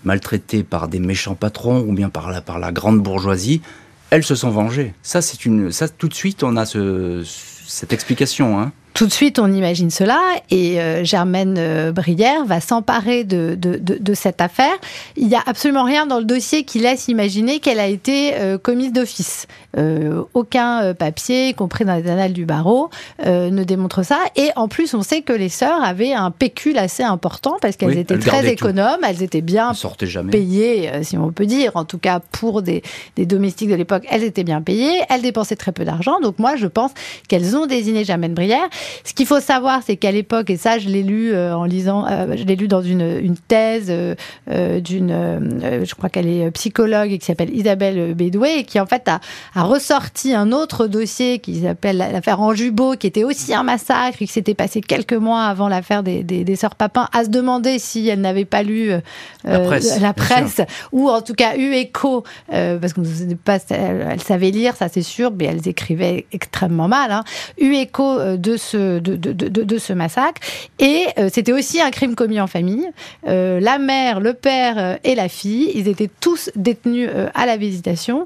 maltraités 0.03 0.63
par 0.63 0.87
des 0.87 0.99
méchants 0.99 1.35
patrons 1.35 1.79
ou 1.79 1.93
bien 1.93 2.09
par 2.09 2.29
la, 2.31 2.41
par 2.41 2.59
la 2.59 2.71
grande 2.71 3.01
bourgeoisie. 3.01 3.61
Elles 4.09 4.23
se 4.23 4.35
sont 4.35 4.49
vengées. 4.49 4.93
Ça, 5.03 5.21
c'est 5.21 5.45
une, 5.45 5.71
ça, 5.71 5.87
tout 5.87 6.09
de 6.09 6.13
suite, 6.13 6.43
on 6.43 6.57
a 6.57 6.65
ce, 6.65 7.23
cette 7.65 7.93
explication. 7.93 8.59
Hein. 8.59 8.73
Tout 8.93 9.06
de 9.06 9.12
suite, 9.12 9.39
on 9.39 9.51
imagine 9.51 9.89
cela 9.89 10.19
et 10.49 10.82
euh, 10.82 11.04
Germaine 11.04 11.56
euh, 11.58 11.91
Brière 11.91 12.45
va 12.45 12.60
s'emparer 12.60 13.23
de, 13.23 13.56
de, 13.58 13.77
de, 13.80 14.13
cette 14.13 14.41
affaire. 14.41 14.73
Il 15.15 15.27
n'y 15.27 15.36
a 15.36 15.41
absolument 15.45 15.84
rien 15.84 16.06
dans 16.06 16.19
le 16.19 16.25
dossier 16.25 16.63
qui 16.63 16.80
laisse 16.80 17.08
imaginer 17.08 17.60
qu'elle 17.60 17.80
a 17.80 17.88
été 17.88 18.34
euh, 18.36 18.58
commise 18.58 18.91
d'office. 18.91 19.47
aucun 20.34 20.93
papier, 20.93 21.49
y 21.49 21.54
compris 21.54 21.86
dans 21.86 21.95
les 21.95 22.10
annales 22.10 22.34
du 22.34 22.45
barreau, 22.45 22.89
ne 23.25 23.63
démontre 23.63 24.04
ça. 24.04 24.19
Et 24.36 24.49
en 24.58 24.67
plus, 24.67 24.93
on 24.93 25.01
sait 25.01 25.21
que 25.21 25.32
les 25.32 25.47
sœurs 25.47 25.82
avaient 25.82 26.13
un 26.13 26.30
pécule 26.30 26.77
assez 26.77 27.04
important 27.04 27.58
parce 27.62 27.77
qu'elles 27.77 27.97
étaient 27.97 28.17
très 28.17 28.51
économes, 28.51 28.99
elles 29.08 29.23
étaient 29.23 29.41
bien 29.41 29.71
payées, 30.30 30.91
si 31.04 31.17
on 31.17 31.32
peut 31.32 31.45
dire. 31.45 31.71
En 31.75 31.86
tout 31.86 31.97
cas, 31.97 32.19
pour 32.19 32.62
des, 32.62 32.84
des 33.15 33.25
domestiques 33.25 33.69
de 33.69 33.75
l'époque, 33.75 34.04
elles 34.10 34.23
étaient 34.23 34.43
bien 34.43 34.62
payées. 34.62 35.01
Elles 35.10 35.21
dépensaient 35.21 35.56
très 35.56 35.71
peu 35.71 35.86
d'argent. 35.86 36.19
Donc 36.19 36.38
moi, 36.38 36.58
je 36.58 36.67
pense 36.67 36.91
qu'elles 37.30 37.56
ont 37.56 37.65
désigné 37.65 38.04
Germaine 38.04 38.34
Brière. 38.34 38.67
Ce 39.03 39.13
qu'il 39.13 39.25
faut 39.25 39.39
savoir, 39.39 39.81
c'est 39.85 39.97
qu'à 39.97 40.11
l'époque, 40.11 40.49
et 40.49 40.57
ça, 40.57 40.79
je 40.79 40.87
l'ai 40.89 41.03
lu 41.03 41.33
euh, 41.33 41.55
en 41.55 41.65
lisant, 41.65 42.05
euh, 42.07 42.35
je 42.35 42.43
l'ai 42.43 42.55
lu 42.55 42.67
dans 42.67 42.81
une, 42.81 43.19
une 43.21 43.37
thèse 43.37 43.87
euh, 43.89 44.79
d'une, 44.79 45.83
je 45.83 45.95
crois 45.95 46.09
qu'elle 46.09 46.27
est 46.27 46.51
psychologue 46.51 47.11
et 47.11 47.17
qui 47.17 47.25
s'appelle 47.25 47.55
Isabelle 47.55 48.13
Bédoué 48.13 48.59
et 48.59 48.63
qui 48.63 48.79
en 48.79 48.85
fait 48.85 49.07
a, 49.07 49.19
a 49.55 49.63
ressorti 49.63 50.33
un 50.33 50.51
autre 50.51 50.87
dossier 50.87 51.39
qui 51.39 51.61
s'appelle 51.61 51.97
l'affaire 51.97 52.41
Anjubo, 52.41 52.95
qui 52.95 53.07
était 53.07 53.23
aussi 53.23 53.53
un 53.53 53.63
massacre 53.63 54.21
et 54.21 54.25
qui 54.25 54.31
s'était 54.31 54.53
passé 54.53 54.81
quelques 54.81 55.13
mois 55.13 55.43
avant 55.43 55.67
l'affaire 55.67 56.03
des, 56.03 56.23
des, 56.23 56.43
des, 56.43 56.55
sœurs 56.55 56.75
Papin, 56.75 57.09
à 57.13 57.23
se 57.23 57.29
demander 57.29 57.79
si 57.79 58.07
elle 58.07 58.21
n'avait 58.21 58.45
pas 58.45 58.63
lu 58.63 58.91
la 59.43 59.59
presse, 59.59 59.99
la 59.99 60.13
presse 60.13 60.61
ou 60.91 61.09
en 61.09 61.21
tout 61.21 61.33
cas 61.33 61.57
eu 61.57 61.73
écho, 61.73 62.23
parce 62.49 62.93
elles 63.69 64.21
savaient 64.21 64.51
lire, 64.51 64.75
ça 64.75 64.87
c'est 64.89 65.01
sûr, 65.01 65.31
mais 65.37 65.45
elles 65.45 65.67
écrivaient 65.67 66.25
extrêmement 66.31 66.87
mal, 66.87 67.11
hein, 67.11 67.23
eu 67.59 67.73
écho 67.73 68.37
de 68.37 68.57
ce 68.57 68.70
de, 68.77 69.15
de, 69.15 69.77
ce 69.77 69.93
massacre. 69.93 70.41
Et 70.79 71.05
euh, 71.17 71.29
c'était 71.31 71.53
aussi 71.53 71.81
un 71.81 71.91
crime 71.91 72.15
commis 72.15 72.39
en 72.39 72.47
famille. 72.47 72.88
Euh, 73.27 73.60
la 73.60 73.77
mère, 73.77 74.19
le 74.19 74.34
père 74.34 74.75
euh, 74.77 74.95
et 75.03 75.15
la 75.15 75.29
fille, 75.29 75.71
ils 75.75 75.88
étaient 75.88 76.10
tous 76.19 76.49
détenus 76.55 77.10
à 77.34 77.45
la 77.45 77.57
visitation. 77.57 78.25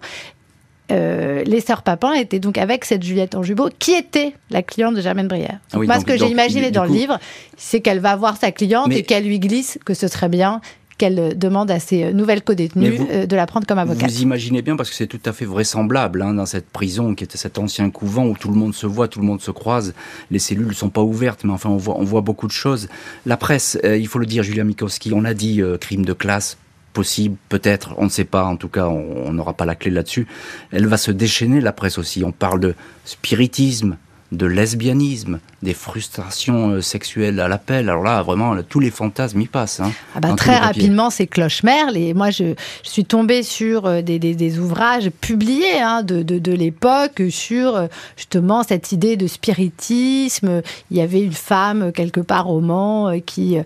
les 0.90 1.62
sœurs 1.66 1.84
Papin 1.84 2.14
étaient 2.14 2.40
donc 2.40 2.58
avec 2.58 2.86
cette 2.86 3.04
Juliette 3.04 3.36
Anjubo, 3.36 3.70
qui 3.80 3.94
était 3.94 4.34
la 4.50 4.62
cliente 4.62 4.96
de 4.96 5.02
Germaine 5.02 5.28
Brière. 5.28 5.60
Ah 5.74 5.78
moi, 5.78 6.00
ce 6.00 6.06
que 6.06 6.18
j'ai 6.18 6.28
imaginé 6.28 6.72
dans 6.72 6.86
le 6.86 6.92
livre, 6.92 7.20
c'est 7.58 7.82
qu'elle 7.82 8.00
va 8.00 8.16
voir 8.16 8.38
sa 8.38 8.52
cliente 8.52 8.92
et 8.92 9.04
qu'elle 9.04 9.26
lui 9.26 9.40
glisse 9.40 9.80
que 9.86 9.94
ce 9.94 10.08
serait 10.08 10.30
bien 10.30 10.62
qu'elle 10.98 11.38
demande 11.38 11.72
à 11.72 11.80
ses 11.80 12.14
nouvelles 12.14 12.44
co-détenues 12.44 13.00
euh, 13.10 13.26
de 13.26 13.36
la 13.36 13.46
prendre 13.46 13.68
comme 13.68 13.80
avocate. 13.80 14.10
Vous 14.10 14.22
imaginez 14.22 14.62
bien, 14.62 14.76
parce 14.76 14.90
que 14.90 14.96
c'est 14.96 15.08
tout 15.08 15.20
à 15.26 15.34
fait 15.34 15.46
vraisemblable, 15.46 16.22
hein, 16.22 16.34
dans 16.34 16.46
cette 16.46 16.70
prison 16.70 17.16
qui 17.16 17.24
était 17.24 17.38
cet 17.38 17.58
ancien 17.58 17.90
couvent 17.90 18.26
où 18.26 18.36
tout 18.38 18.50
le 18.50 18.56
monde 18.56 18.74
se 18.74 18.88
voit, 18.88 19.08
tout 19.08 19.20
le 19.20 19.26
monde 19.26 19.42
se 19.42 19.52
croise, 19.52 19.94
les 20.32 20.40
cellules 20.40 20.68
ne 20.68 20.74
sont 20.74 20.90
pas 20.90 21.02
ouvertes, 21.02 21.44
mais 21.44 21.52
enfin 21.52 21.70
on 21.70 21.78
voit, 21.78 22.00
on 22.00 22.04
voit 22.04 22.22
beaucoup 22.22 22.48
de 22.48 22.54
choses. 22.54 22.88
La 23.26 23.36
presse, 23.38 23.78
euh, 23.84 23.98
il 23.98 24.08
faut 24.08 24.20
le 24.20 24.26
dire, 24.26 24.44
Julia 24.44 24.64
Mikowski, 24.64 25.12
on 25.14 25.26
a 25.26 25.34
dit 25.34 25.62
euh, 25.62 25.78
crime 25.78 26.06
de 26.06 26.14
classe, 26.14 26.58
possible, 26.94 27.36
peut-être, 27.50 27.94
on 27.98 28.06
ne 28.06 28.10
sait 28.10 28.24
pas, 28.24 28.46
en 28.46 28.56
tout 28.56 28.70
cas 28.70 28.88
on 28.88 29.34
n'aura 29.34 29.54
pas 29.54 29.66
la 29.66 29.76
clé 29.76 29.92
là-dessus. 29.92 30.28
Elle 30.72 30.88
va 30.88 30.96
se 30.96 31.12
déchaîner, 31.12 31.60
la 31.60 31.74
presse 31.74 31.98
aussi. 31.98 32.24
On 32.24 32.32
parle 32.32 32.62
de 32.62 32.74
spiritisme, 33.04 33.98
de 34.32 34.46
lesbianisme, 34.46 35.40
des 35.66 35.74
frustrations 35.74 36.70
euh, 36.70 36.82
sexuelles 36.82 37.42
à 37.42 37.50
l'appel. 37.50 37.90
Alors 37.90 38.04
là, 38.04 38.22
vraiment, 38.22 38.56
tous 38.64 38.80
les 38.80 38.92
fantasmes 38.92 39.42
y 39.42 39.48
passent. 39.48 39.82
Hein, 39.82 39.92
ah 40.16 40.22
bah, 40.22 40.34
très 40.38 40.58
rapidement, 40.58 41.10
c'est 41.10 41.28
Cloche-Merle. 41.28 41.98
Et 41.98 42.14
moi, 42.14 42.30
je, 42.30 42.54
suis 42.84 43.04
tombée 43.04 43.44
sur 43.44 43.88
euh, 43.88 44.02
des, 44.02 44.60
ouvrages 44.60 45.10
publiés 45.10 45.82
hein, 45.82 46.04
de, 46.04 46.22
de, 46.22 46.52
l'époque 46.54 47.22
sur 47.30 47.76
euh, 47.76 47.88
justement 48.16 48.64
cette 48.64 48.92
idée 48.92 49.18
de 49.18 49.28
spiritisme. 49.28 50.62
Il 50.92 50.98
y 50.98 51.02
avait 51.02 51.22
une 51.22 51.34
femme, 51.34 51.92
quelque 51.92 52.22
part 52.22 52.50
au 52.50 52.62
Mans, 52.62 53.20
qui 53.26 53.58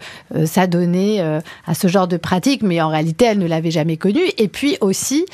s'adonnait 0.46 1.20
à 1.20 1.74
ce 1.74 1.88
genre 1.88 2.08
de 2.08 2.16
pratique, 2.16 2.64
mais 2.64 2.82
en 2.82 2.88
réalité, 2.88 3.26
elle 3.26 3.40
ne 3.40 3.48
l'avait 3.48 3.72
jamais 3.72 3.98
connu. 3.98 4.22
Et 4.38 4.48
puis 4.48 4.78
aussi, 4.80 5.26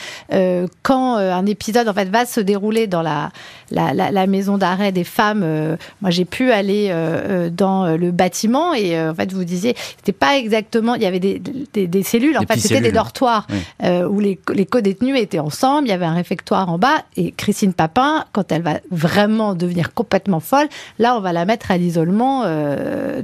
quand 0.82 1.18
un 1.18 1.46
épisode 1.46 1.88
en 1.88 1.94
fait, 1.94 2.10
va 2.10 2.26
se 2.26 2.40
dérouler 2.40 2.88
dans 2.88 3.04
la, 3.04 3.30
la, 3.70 3.94
la 3.94 4.28
maison 4.28 4.58
d'arrêt 4.58 4.92
des 4.92 5.04
femmes, 5.04 5.78
moi 6.02 6.10
j'ai 6.10 6.26
pu 6.26 6.52
aller 6.56 6.88
euh, 6.90 6.94
euh, 6.94 7.50
dans 7.50 7.86
euh, 7.86 7.98
le 7.98 8.12
bâtiment 8.12 8.74
et 8.74 9.00
en 9.00 9.14
fait 9.14 9.32
vous 9.34 9.44
disiez 9.44 9.76
c'était 9.98 10.12
pas 10.12 10.38
exactement 10.38 10.96
il 10.96 11.02
y 11.02 11.06
avait 11.06 11.20
des, 11.20 11.40
des, 11.40 12.04
cellules 12.04 12.38
en 12.38 12.42
fait 12.42 12.60
c'était 12.60 12.82
des 12.82 12.92
dortoirs 12.92 13.48
où 13.84 14.20
les, 14.20 14.40
les 14.54 14.66
co-détenus 14.66 15.20
étaient 15.20 15.40
ensemble 15.40 15.88
il 15.88 15.92
y 15.92 15.94
avait 15.94 16.06
un 16.06 16.14
réfectoire 16.14 16.70
en 16.70 16.78
bas 16.78 17.04
et 17.18 17.32
Christine 17.32 17.74
Papin 17.74 18.26
quand 18.32 18.52
elle 18.52 18.62
va 18.62 18.80
vraiment 18.92 19.56
devenir 19.56 19.94
complètement 19.94 20.40
folle 20.40 20.68
là 21.00 21.16
on 21.18 21.22
va 21.22 21.34
la 21.34 21.46
mettre 21.46 21.72
à 21.72 21.78
l'isolement 21.78 22.44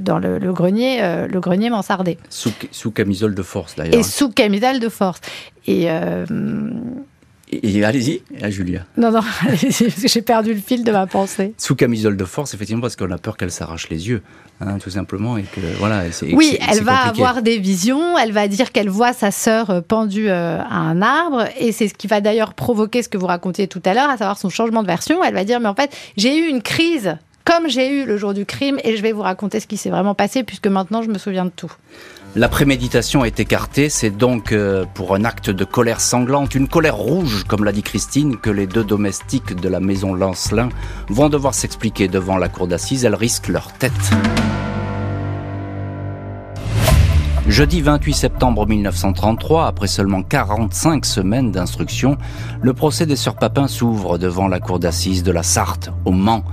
dans 0.00 0.18
le, 0.18 0.38
grenier 0.52 1.00
le 1.28 1.40
grenier 1.40 1.70
mansardé. 1.70 2.18
Sous, 2.28 2.52
sous 2.70 2.90
camisole 2.90 3.34
de 3.34 3.42
force 3.42 3.76
d'ailleurs. 3.76 3.94
Et 3.94 4.02
sous 4.02 4.30
camisole 4.30 4.80
de 4.80 4.88
force. 4.88 5.20
Et 5.66 5.88
et, 7.52 7.84
allez-y, 7.84 8.22
à 8.42 8.50
Julia. 8.50 8.86
Non, 8.96 9.10
non, 9.10 9.20
j'ai 9.54 10.22
perdu 10.22 10.54
le 10.54 10.60
fil 10.60 10.84
de 10.84 10.92
ma 10.92 11.06
pensée. 11.06 11.54
Sous 11.58 11.74
camisole 11.74 12.16
de 12.16 12.24
force, 12.24 12.54
effectivement, 12.54 12.80
parce 12.80 12.96
qu'on 12.96 13.10
a 13.10 13.18
peur 13.18 13.36
qu'elle 13.36 13.50
s'arrache 13.50 13.88
les 13.90 14.08
yeux, 14.08 14.22
hein, 14.60 14.78
tout 14.78 14.90
simplement, 14.90 15.36
et 15.36 15.42
que 15.42 15.60
voilà. 15.78 16.04
Oui, 16.32 16.56
elle 16.66 16.82
va 16.82 17.06
avoir 17.06 17.42
des 17.42 17.58
visions. 17.58 18.16
Elle 18.16 18.32
va 18.32 18.48
dire 18.48 18.72
qu'elle 18.72 18.88
voit 18.88 19.12
sa 19.12 19.30
sœur 19.30 19.70
euh, 19.70 19.80
pendue 19.80 20.28
euh, 20.28 20.58
à 20.58 20.76
un 20.76 21.02
arbre, 21.02 21.44
et 21.58 21.72
c'est 21.72 21.88
ce 21.88 21.94
qui 21.94 22.06
va 22.06 22.20
d'ailleurs 22.20 22.54
provoquer 22.54 23.02
ce 23.02 23.08
que 23.08 23.18
vous 23.18 23.26
racontiez 23.26 23.68
tout 23.68 23.82
à 23.84 23.92
l'heure, 23.92 24.08
à 24.08 24.16
savoir 24.16 24.38
son 24.38 24.48
changement 24.48 24.82
de 24.82 24.88
version. 24.88 25.22
Elle 25.22 25.34
va 25.34 25.44
dire, 25.44 25.60
mais 25.60 25.68
en 25.68 25.74
fait, 25.74 25.94
j'ai 26.16 26.38
eu 26.38 26.48
une 26.48 26.62
crise 26.62 27.16
comme 27.44 27.68
j'ai 27.68 27.90
eu 27.90 28.04
le 28.06 28.16
jour 28.16 28.34
du 28.34 28.46
crime, 28.46 28.78
et 28.84 28.96
je 28.96 29.02
vais 29.02 29.12
vous 29.12 29.22
raconter 29.22 29.60
ce 29.60 29.66
qui 29.66 29.76
s'est 29.76 29.90
vraiment 29.90 30.14
passé, 30.14 30.42
puisque 30.44 30.68
maintenant 30.68 31.02
je 31.02 31.08
me 31.08 31.18
souviens 31.18 31.44
de 31.44 31.50
tout. 31.50 31.72
La 32.34 32.48
préméditation 32.48 33.26
est 33.26 33.40
écartée, 33.40 33.90
c'est 33.90 34.08
donc 34.08 34.52
euh, 34.52 34.86
pour 34.94 35.14
un 35.14 35.22
acte 35.26 35.50
de 35.50 35.64
colère 35.64 36.00
sanglante, 36.00 36.54
une 36.54 36.66
colère 36.66 36.96
rouge, 36.96 37.44
comme 37.46 37.62
l'a 37.62 37.72
dit 37.72 37.82
Christine, 37.82 38.38
que 38.38 38.48
les 38.48 38.66
deux 38.66 38.84
domestiques 38.84 39.54
de 39.54 39.68
la 39.68 39.80
maison 39.80 40.14
Lancelin 40.14 40.70
vont 41.08 41.28
devoir 41.28 41.52
s'expliquer 41.52 42.08
devant 42.08 42.38
la 42.38 42.48
cour 42.48 42.66
d'assises, 42.66 43.04
elles 43.04 43.14
risquent 43.14 43.48
leur 43.48 43.70
tête. 43.74 43.92
Jeudi 47.48 47.80
28 47.80 48.14
septembre 48.14 48.68
1933, 48.68 49.66
après 49.66 49.88
seulement 49.88 50.22
45 50.22 51.04
semaines 51.04 51.50
d'instruction, 51.50 52.16
le 52.62 52.72
procès 52.72 53.04
des 53.04 53.16
sœurs 53.16 53.34
Papin 53.34 53.66
s'ouvre 53.66 54.16
devant 54.16 54.46
la 54.46 54.60
cour 54.60 54.78
d'assises 54.78 55.24
de 55.24 55.32
la 55.32 55.42
Sarthe, 55.42 55.90
au 56.04 56.12
Mans. 56.12 56.44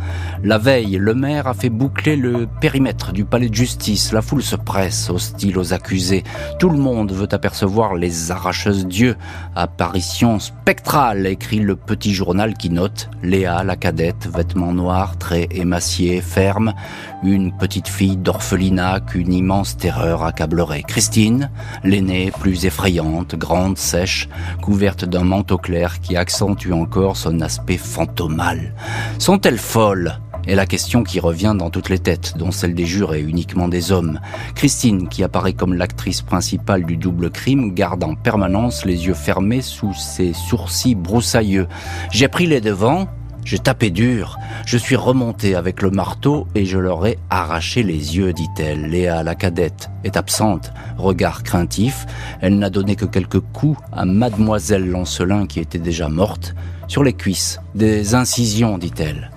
La 0.43 0.57
veille, 0.57 0.97
le 0.97 1.13
maire 1.13 1.45
a 1.45 1.53
fait 1.53 1.69
boucler 1.69 2.15
le 2.15 2.47
périmètre 2.59 3.13
du 3.13 3.23
palais 3.23 3.49
de 3.49 3.53
justice. 3.53 4.11
La 4.13 4.23
foule 4.23 4.41
se 4.41 4.55
presse, 4.55 5.11
hostile 5.11 5.59
aux 5.59 5.73
accusés. 5.73 6.23
Tout 6.57 6.71
le 6.71 6.79
monde 6.79 7.11
veut 7.11 7.27
apercevoir 7.31 7.93
les 7.93 8.31
arracheuses 8.31 8.87
d'yeux. 8.87 9.15
Apparition 9.55 10.39
spectrale, 10.39 11.27
écrit 11.27 11.59
le 11.59 11.75
petit 11.75 12.15
journal 12.15 12.55
qui 12.55 12.71
note 12.71 13.11
Léa, 13.21 13.63
la 13.63 13.75
cadette, 13.75 14.27
vêtements 14.33 14.73
noirs, 14.73 15.17
traits 15.17 15.53
émaciés, 15.53 16.21
ferme. 16.21 16.73
Une 17.21 17.55
petite 17.55 17.87
fille 17.87 18.17
d'orphelinat 18.17 19.01
qu'une 19.01 19.33
immense 19.33 19.77
terreur 19.77 20.23
accablerait. 20.23 20.78
Christine, 20.83 21.49
l'aînée, 21.83 22.31
plus 22.31 22.65
effrayante, 22.65 23.35
grande, 23.35 23.77
sèche, 23.77 24.29
couverte 24.61 25.05
d'un 25.05 25.23
manteau 25.23 25.57
clair 25.57 25.99
qui 26.01 26.15
accentue 26.15 26.71
encore 26.71 27.17
son 27.17 27.41
aspect 27.41 27.77
fantomal. 27.77 28.73
Sont-elles 29.17 29.57
folles? 29.57 30.19
Est 30.47 30.55
la 30.55 30.65
question 30.65 31.03
qui 31.03 31.19
revient 31.19 31.53
dans 31.55 31.69
toutes 31.69 31.89
les 31.89 31.99
têtes, 31.99 32.33
dont 32.37 32.51
celle 32.51 32.73
des 32.73 32.85
jurés, 32.85 33.21
uniquement 33.21 33.67
des 33.67 33.91
hommes. 33.91 34.19
Christine, 34.55 35.09
qui 35.09 35.23
apparaît 35.23 35.53
comme 35.53 35.73
l'actrice 35.73 36.21
principale 36.21 36.85
du 36.85 36.97
double 36.97 37.29
crime, 37.29 37.73
garde 37.73 38.03
en 38.03 38.15
permanence 38.15 38.85
les 38.85 39.05
yeux 39.05 39.13
fermés 39.13 39.61
sous 39.61 39.93
ses 39.93 40.33
sourcils 40.33 40.95
broussailleux. 40.95 41.67
J'ai 42.11 42.29
pris 42.29 42.47
les 42.47 42.61
devants, 42.61 43.07
j'ai 43.45 43.59
tapé 43.59 43.89
dur, 43.89 44.37
je 44.65 44.77
suis 44.77 44.95
remonté 44.95 45.55
avec 45.55 45.81
le 45.81 45.89
marteau 45.89 46.47
et 46.55 46.65
je 46.65 46.77
leur 46.77 47.05
ai 47.05 47.17
arraché 47.29 47.83
les 47.83 48.17
yeux, 48.17 48.33
dit-elle. 48.33 48.87
Léa, 48.89 49.23
la 49.23 49.35
cadette, 49.35 49.89
est 50.03 50.17
absente, 50.17 50.71
regard 50.97 51.43
craintif. 51.43 52.05
Elle 52.41 52.59
n'a 52.59 52.69
donné 52.69 52.95
que 52.95 53.05
quelques 53.05 53.39
coups 53.39 53.79
à 53.91 54.05
mademoiselle 54.05 54.89
Lancelin 54.89 55.47
qui 55.47 55.59
était 55.59 55.79
déjà 55.79 56.09
morte. 56.09 56.55
Sur 56.87 57.03
les 57.03 57.13
cuisses, 57.13 57.59
des 57.75 58.15
incisions, 58.15 58.77
dit-elle. 58.77 59.29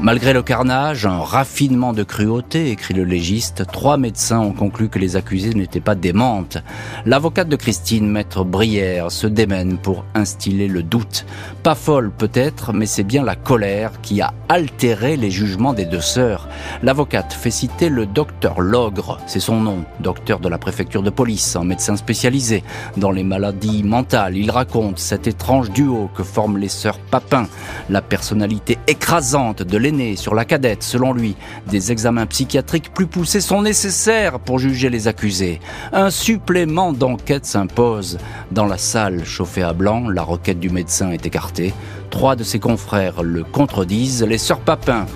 Malgré 0.00 0.32
le 0.32 0.42
carnage, 0.42 1.06
un 1.06 1.18
raffinement 1.18 1.92
de 1.92 2.04
cruauté, 2.04 2.70
écrit 2.70 2.94
le 2.94 3.02
légiste, 3.02 3.64
trois 3.66 3.96
médecins 3.96 4.38
ont 4.38 4.52
conclu 4.52 4.88
que 4.88 5.00
les 5.00 5.16
accusés 5.16 5.54
n'étaient 5.54 5.80
pas 5.80 5.96
démentes. 5.96 6.58
L'avocate 7.04 7.48
de 7.48 7.56
Christine, 7.56 8.08
maître 8.08 8.44
Brière, 8.44 9.10
se 9.10 9.26
démène 9.26 9.76
pour 9.76 10.04
instiller 10.14 10.68
le 10.68 10.84
doute. 10.84 11.26
Pas 11.64 11.74
folle 11.74 12.12
peut-être, 12.12 12.72
mais 12.72 12.86
c'est 12.86 13.02
bien 13.02 13.24
la 13.24 13.34
colère 13.34 14.00
qui 14.00 14.20
a 14.20 14.32
altéré 14.48 15.16
les 15.16 15.32
jugements 15.32 15.74
des 15.74 15.84
deux 15.84 16.00
sœurs. 16.00 16.48
L'avocate 16.84 17.32
fait 17.32 17.50
citer 17.50 17.88
le 17.88 18.06
docteur 18.06 18.60
Logre, 18.60 19.18
c'est 19.26 19.40
son 19.40 19.60
nom, 19.60 19.84
docteur 19.98 20.38
de 20.38 20.48
la 20.48 20.58
préfecture 20.58 21.02
de 21.02 21.10
police, 21.10 21.56
un 21.56 21.64
médecin 21.64 21.96
spécialisé 21.96 22.62
dans 22.96 23.10
les 23.10 23.24
maladies 23.24 23.82
mentales. 23.82 24.36
Il 24.36 24.52
raconte 24.52 25.00
cet 25.00 25.26
étrange 25.26 25.72
duo 25.72 26.08
que 26.14 26.22
forment 26.22 26.58
les 26.58 26.68
sœurs 26.68 27.00
Papin, 27.00 27.48
la 27.90 28.00
personnalité 28.00 28.78
écrasante 28.86 29.64
de 29.64 29.87
sur 30.16 30.34
la 30.34 30.44
cadette, 30.44 30.82
selon 30.82 31.12
lui. 31.12 31.34
Des 31.66 31.92
examens 31.92 32.26
psychiatriques 32.26 32.92
plus 32.92 33.06
poussés 33.06 33.40
sont 33.40 33.62
nécessaires 33.62 34.38
pour 34.38 34.58
juger 34.58 34.90
les 34.90 35.08
accusés. 35.08 35.60
Un 35.92 36.10
supplément 36.10 36.92
d'enquête 36.92 37.46
s'impose. 37.46 38.18
Dans 38.50 38.66
la 38.66 38.78
salle 38.78 39.24
chauffée 39.24 39.62
à 39.62 39.72
blanc, 39.72 40.08
la 40.08 40.22
requête 40.22 40.60
du 40.60 40.70
médecin 40.70 41.10
est 41.10 41.24
écartée. 41.24 41.72
Trois 42.10 42.36
de 42.36 42.44
ses 42.44 42.58
confrères 42.58 43.22
le 43.22 43.44
contredisent. 43.44 44.22
Les 44.22 44.38
sœurs 44.38 44.60
Papin 44.60 45.06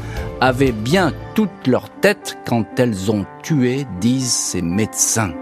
avaient 0.41 0.73
bien 0.73 1.13
toute 1.35 1.67
leur 1.67 1.89
tête 2.01 2.39
quand 2.47 2.79
elles 2.79 3.11
ont 3.11 3.27
tué, 3.43 3.87
disent 4.01 4.33
ces 4.33 4.63
médecins. 4.63 5.33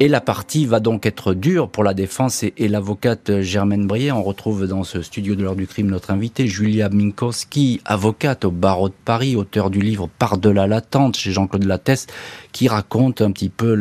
Et 0.00 0.06
la 0.06 0.20
partie 0.20 0.64
va 0.64 0.78
donc 0.78 1.06
être 1.06 1.34
dure 1.34 1.68
pour 1.68 1.82
la 1.82 1.92
défense 1.92 2.44
et, 2.44 2.68
l'avocate 2.68 3.40
Germaine 3.40 3.88
Brier. 3.88 4.12
On 4.12 4.22
retrouve 4.22 4.68
dans 4.68 4.84
ce 4.84 5.02
studio 5.02 5.34
de 5.34 5.42
l'heure 5.42 5.56
du 5.56 5.66
crime 5.66 5.88
notre 5.88 6.12
invitée 6.12 6.46
Julia 6.46 6.88
Minkowski, 6.88 7.80
avocate 7.84 8.44
au 8.44 8.52
barreau 8.52 8.90
de 8.90 8.94
Paris, 9.04 9.34
auteur 9.34 9.70
du 9.70 9.80
livre 9.80 10.08
Par-delà 10.20 10.68
l'attente 10.68 11.16
chez 11.16 11.32
Jean-Claude 11.32 11.64
Lattès, 11.64 12.06
qui 12.52 12.68
raconte 12.68 13.22
un 13.22 13.32
petit 13.32 13.48
peu 13.48 13.76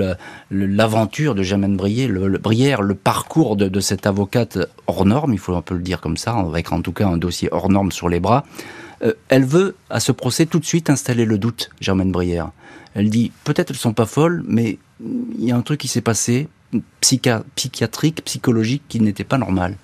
l'aventure 0.49 1.36
de 1.36 1.43
Germaine 1.43 1.77
Brier, 1.77 2.08
le, 2.08 2.39
Brière, 2.39 2.82
le 2.82 2.95
parcours 2.95 3.56
de, 3.56 3.80
cette 3.80 4.08
avocate 4.08 4.58
hors 4.88 5.06
norme, 5.06 5.34
il 5.34 5.39
faut 5.39 5.53
un 5.53 5.62
peu 5.62 5.75
le 5.75 5.82
dire 5.82 6.01
comme 6.01 6.17
ça, 6.17 6.34
avec 6.34 6.71
en 6.71 6.82
tout 6.82 6.93
cas 6.93 7.06
un 7.06 7.17
dossier 7.17 7.47
hors 7.51 7.69
norme 7.69 7.91
sur 7.91 8.10
les 8.10 8.19
bras. 8.19 8.43
Euh, 9.03 9.13
elle 9.29 9.45
veut, 9.45 9.75
à 9.89 9.99
ce 9.99 10.12
procès, 10.12 10.45
tout 10.45 10.60
de 10.60 10.65
suite 10.65 10.89
installer 10.89 11.25
le 11.25 11.38
doute, 11.38 11.69
Germaine 11.79 12.12
Brière. 12.12 12.51
Elle 12.95 13.10
dit, 13.10 13.31
peut-être 13.43 13.71
elles 13.71 13.77
sont 13.77 13.93
pas 13.93 14.05
folles, 14.05 14.43
mais 14.47 14.77
il 15.01 15.45
y 15.45 15.51
a 15.51 15.55
un 15.55 15.62
truc 15.62 15.79
qui 15.79 15.88
s'est 15.88 16.01
passé, 16.01 16.47
psychiatrique, 17.01 18.23
psychologique, 18.25 18.83
qui 18.88 18.99
n'était 18.99 19.23
pas 19.23 19.38
normal. 19.38 19.75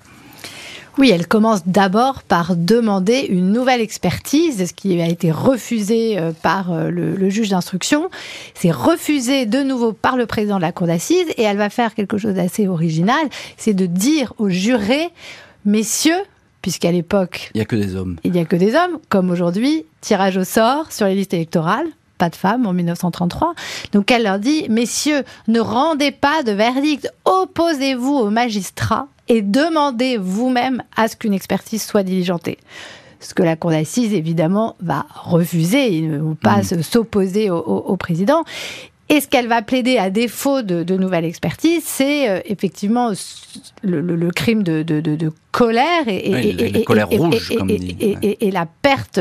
Oui, 0.96 1.10
elle 1.12 1.26
commence 1.26 1.66
d'abord 1.66 2.22
par 2.22 2.54
demander 2.54 3.26
une 3.28 3.50
nouvelle 3.50 3.80
expertise, 3.80 4.68
ce 4.68 4.72
qui 4.72 5.00
a 5.00 5.08
été 5.08 5.32
refusé 5.32 6.18
euh, 6.18 6.30
par 6.40 6.72
euh, 6.72 6.88
le, 6.88 7.30
juge 7.30 7.48
d'instruction. 7.48 8.10
C'est 8.54 8.70
refusé 8.70 9.44
de 9.44 9.64
nouveau 9.64 9.92
par 9.92 10.16
le 10.16 10.26
président 10.26 10.56
de 10.56 10.62
la 10.62 10.70
cour 10.70 10.86
d'assises 10.86 11.26
et 11.36 11.42
elle 11.42 11.56
va 11.56 11.68
faire 11.68 11.96
quelque 11.96 12.16
chose 12.16 12.34
d'assez 12.34 12.68
original, 12.68 13.26
c'est 13.56 13.74
de 13.74 13.86
dire 13.86 14.34
aux 14.38 14.50
jurés, 14.50 15.08
messieurs, 15.64 16.22
puisqu'à 16.64 16.90
l'époque... 16.90 17.50
Il 17.52 17.58
n'y 17.58 17.60
a 17.60 17.66
que 17.66 17.76
des 17.76 17.94
hommes. 17.94 18.16
Il 18.24 18.32
n'y 18.32 18.40
a 18.40 18.46
que 18.46 18.56
des 18.56 18.74
hommes, 18.74 18.98
comme 19.10 19.30
aujourd'hui, 19.30 19.84
tirage 20.00 20.38
au 20.38 20.44
sort 20.44 20.92
sur 20.92 21.04
les 21.04 21.14
listes 21.14 21.34
électorales, 21.34 21.86
pas 22.16 22.30
de 22.30 22.36
femmes 22.36 22.64
en 22.64 22.72
1933. 22.72 23.52
Donc 23.92 24.10
elle 24.10 24.22
leur 24.22 24.38
dit, 24.38 24.66
messieurs, 24.70 25.24
ne 25.46 25.60
rendez 25.60 26.10
pas 26.10 26.42
de 26.42 26.52
verdict, 26.52 27.12
opposez-vous 27.26 28.14
aux 28.14 28.30
magistrats 28.30 29.08
et 29.28 29.42
demandez 29.42 30.16
vous-même 30.16 30.82
à 30.96 31.08
ce 31.08 31.16
qu'une 31.16 31.34
expertise 31.34 31.82
soit 31.82 32.02
diligentée. 32.02 32.56
Ce 33.20 33.34
que 33.34 33.42
la 33.42 33.56
Cour 33.56 33.70
d'assises, 33.70 34.14
évidemment, 34.14 34.76
va 34.80 35.04
refuser. 35.14 35.88
Ils 35.88 36.12
ne 36.12 36.18
vont 36.18 36.34
pas 36.34 36.62
mmh. 36.62 36.82
s'opposer 36.82 37.50
au, 37.50 37.96
président. 37.98 38.42
Et 39.08 39.20
ce 39.20 39.28
qu'elle 39.28 39.48
va 39.48 39.60
plaider 39.62 39.98
à 39.98 40.10
défaut 40.10 40.62
de, 40.62 40.96
nouvelles 40.96 41.26
expertises, 41.26 41.84
c'est 41.84 42.28
euh, 42.28 42.40
effectivement 42.46 43.12
le, 43.82 44.30
crime 44.30 44.62
de, 44.62 45.32
colère 45.52 46.08
et, 46.08 46.84
et, 48.40 48.50
la 48.50 48.66
perte 48.66 49.20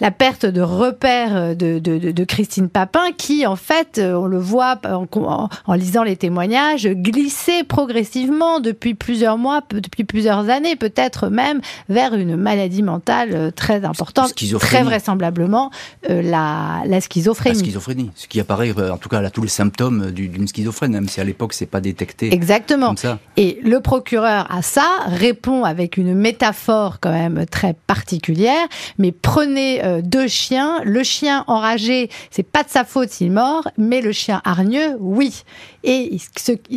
la 0.00 0.10
perte 0.10 0.46
de 0.46 0.60
repères 0.60 1.56
de, 1.56 1.78
de, 1.78 2.24
Christine 2.24 2.68
Papin, 2.68 3.12
qui 3.16 3.46
en 3.46 3.56
fait, 3.56 3.98
euh, 3.98 4.14
on 4.14 4.26
le 4.26 4.38
voit 4.38 4.78
en, 4.84 5.74
lisant 5.74 6.02
les 6.02 6.16
témoignages, 6.16 6.86
glissait 6.86 7.64
progressivement 7.64 8.60
depuis 8.60 8.94
plusieurs 8.94 9.38
mois, 9.38 9.62
depuis 9.70 10.04
plusieurs 10.04 10.48
années, 10.48 10.76
peut-être 10.76 11.28
même 11.28 11.60
vers 11.88 12.14
une 12.14 12.36
maladie 12.36 12.82
mentale 12.82 13.30
euh, 13.32 13.50
très 13.50 13.84
importante, 13.84 14.34
très 14.60 14.82
vraisemblablement 14.82 15.70
euh, 16.08 16.22
la, 16.22 16.82
la, 16.86 17.00
schizophrénie. 17.00 17.58
La 17.58 17.64
schizophrénie, 17.64 18.10
ce 18.14 18.26
qui 18.26 18.40
apparaît 18.40 18.72
en 18.90 18.96
tout 18.96 19.08
cas 19.08 19.20
à 19.20 19.30
tous 19.30 19.42
les 19.42 19.48
symptômes 19.48 20.10
d'une 20.10 20.46
schizophrène, 20.46 20.92
même 20.92 21.08
si 21.08 21.20
à 21.20 21.24
l'époque 21.24 21.52
c'est 21.52 21.66
pas 21.66 21.80
détecté. 21.80 22.32
Exactement. 22.32 22.88
Comme 22.88 22.96
ça. 22.96 23.18
Et 23.36 23.58
le 23.62 23.80
procureur 23.80 24.46
à 24.50 24.62
ça 24.62 24.86
répond 25.06 25.64
avec 25.64 25.96
une 25.96 26.14
métaphore 26.14 27.00
quand 27.00 27.12
même 27.12 27.46
très 27.46 27.74
particulière, 27.86 28.66
mais 28.98 29.12
prenez 29.12 29.84
euh, 29.84 29.89
deux 30.02 30.28
chiens. 30.28 30.80
Le 30.84 31.02
chien 31.02 31.44
enragé, 31.46 32.10
c'est 32.30 32.42
pas 32.42 32.62
de 32.62 32.68
sa 32.70 32.84
faute 32.84 33.10
s'il 33.10 33.32
mord, 33.32 33.68
mais 33.76 34.00
le 34.00 34.12
chien 34.12 34.40
hargneux, 34.44 34.96
oui. 34.98 35.42
Et 35.84 36.18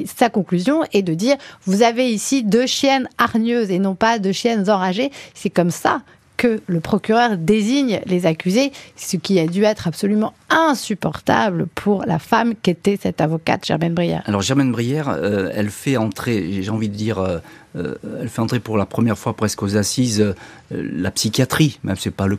sa 0.06 0.30
conclusion 0.30 0.84
est 0.94 1.02
de 1.02 1.14
dire 1.14 1.36
vous 1.66 1.84
avez 1.84 2.12
ici 2.12 2.44
deux 2.44 2.66
chiennes 2.66 3.10
hargneuses 3.18 3.72
et 3.72 3.80
non 3.80 3.96
pas 3.96 4.20
deux 4.20 4.32
chiennes 4.32 4.70
enragées. 4.70 5.12
C'est 5.34 5.50
comme 5.50 5.72
ça 5.72 6.02
que 6.38 6.62
le 6.68 6.80
procureur 6.80 7.38
désigne 7.38 8.02
les 8.06 8.26
accusés, 8.26 8.72
ce 8.96 9.18
qui 9.18 9.40
a 9.40 9.48
dû 9.48 9.64
être 9.64 9.88
absolument 9.88 10.34
insupportable 10.50 11.68
pour 11.74 12.04
la 12.06 12.20
femme 12.20 12.56
qu'était 12.56 13.00
cette 13.02 13.22
avocate 13.22 13.66
Germaine 13.66 13.94
Brière. 13.94 14.24
Alors 14.26 14.42
Germaine 14.42 14.72
Brière, 14.72 15.10
euh, 15.10 15.52
elle 15.54 15.70
fait 15.70 15.96
entrer, 15.96 16.62
j'ai 16.62 16.70
envie 16.70 16.90
de 16.90 16.96
dire, 16.96 17.20
euh, 17.20 17.38
euh, 17.76 17.96
elle 18.22 18.30
fait 18.30 18.42
entrer 18.42 18.60
pour 18.60 18.78
la 18.78 18.86
première 18.86 19.18
fois 19.18 19.34
presque 19.34 19.64
aux 19.64 19.78
assises 19.78 20.22
euh, 20.22 20.34
la 20.70 21.12
psychiatrie. 21.12 21.80
Même 21.84 21.96
c'est 21.98 22.12
pas 22.12 22.28
le, 22.28 22.38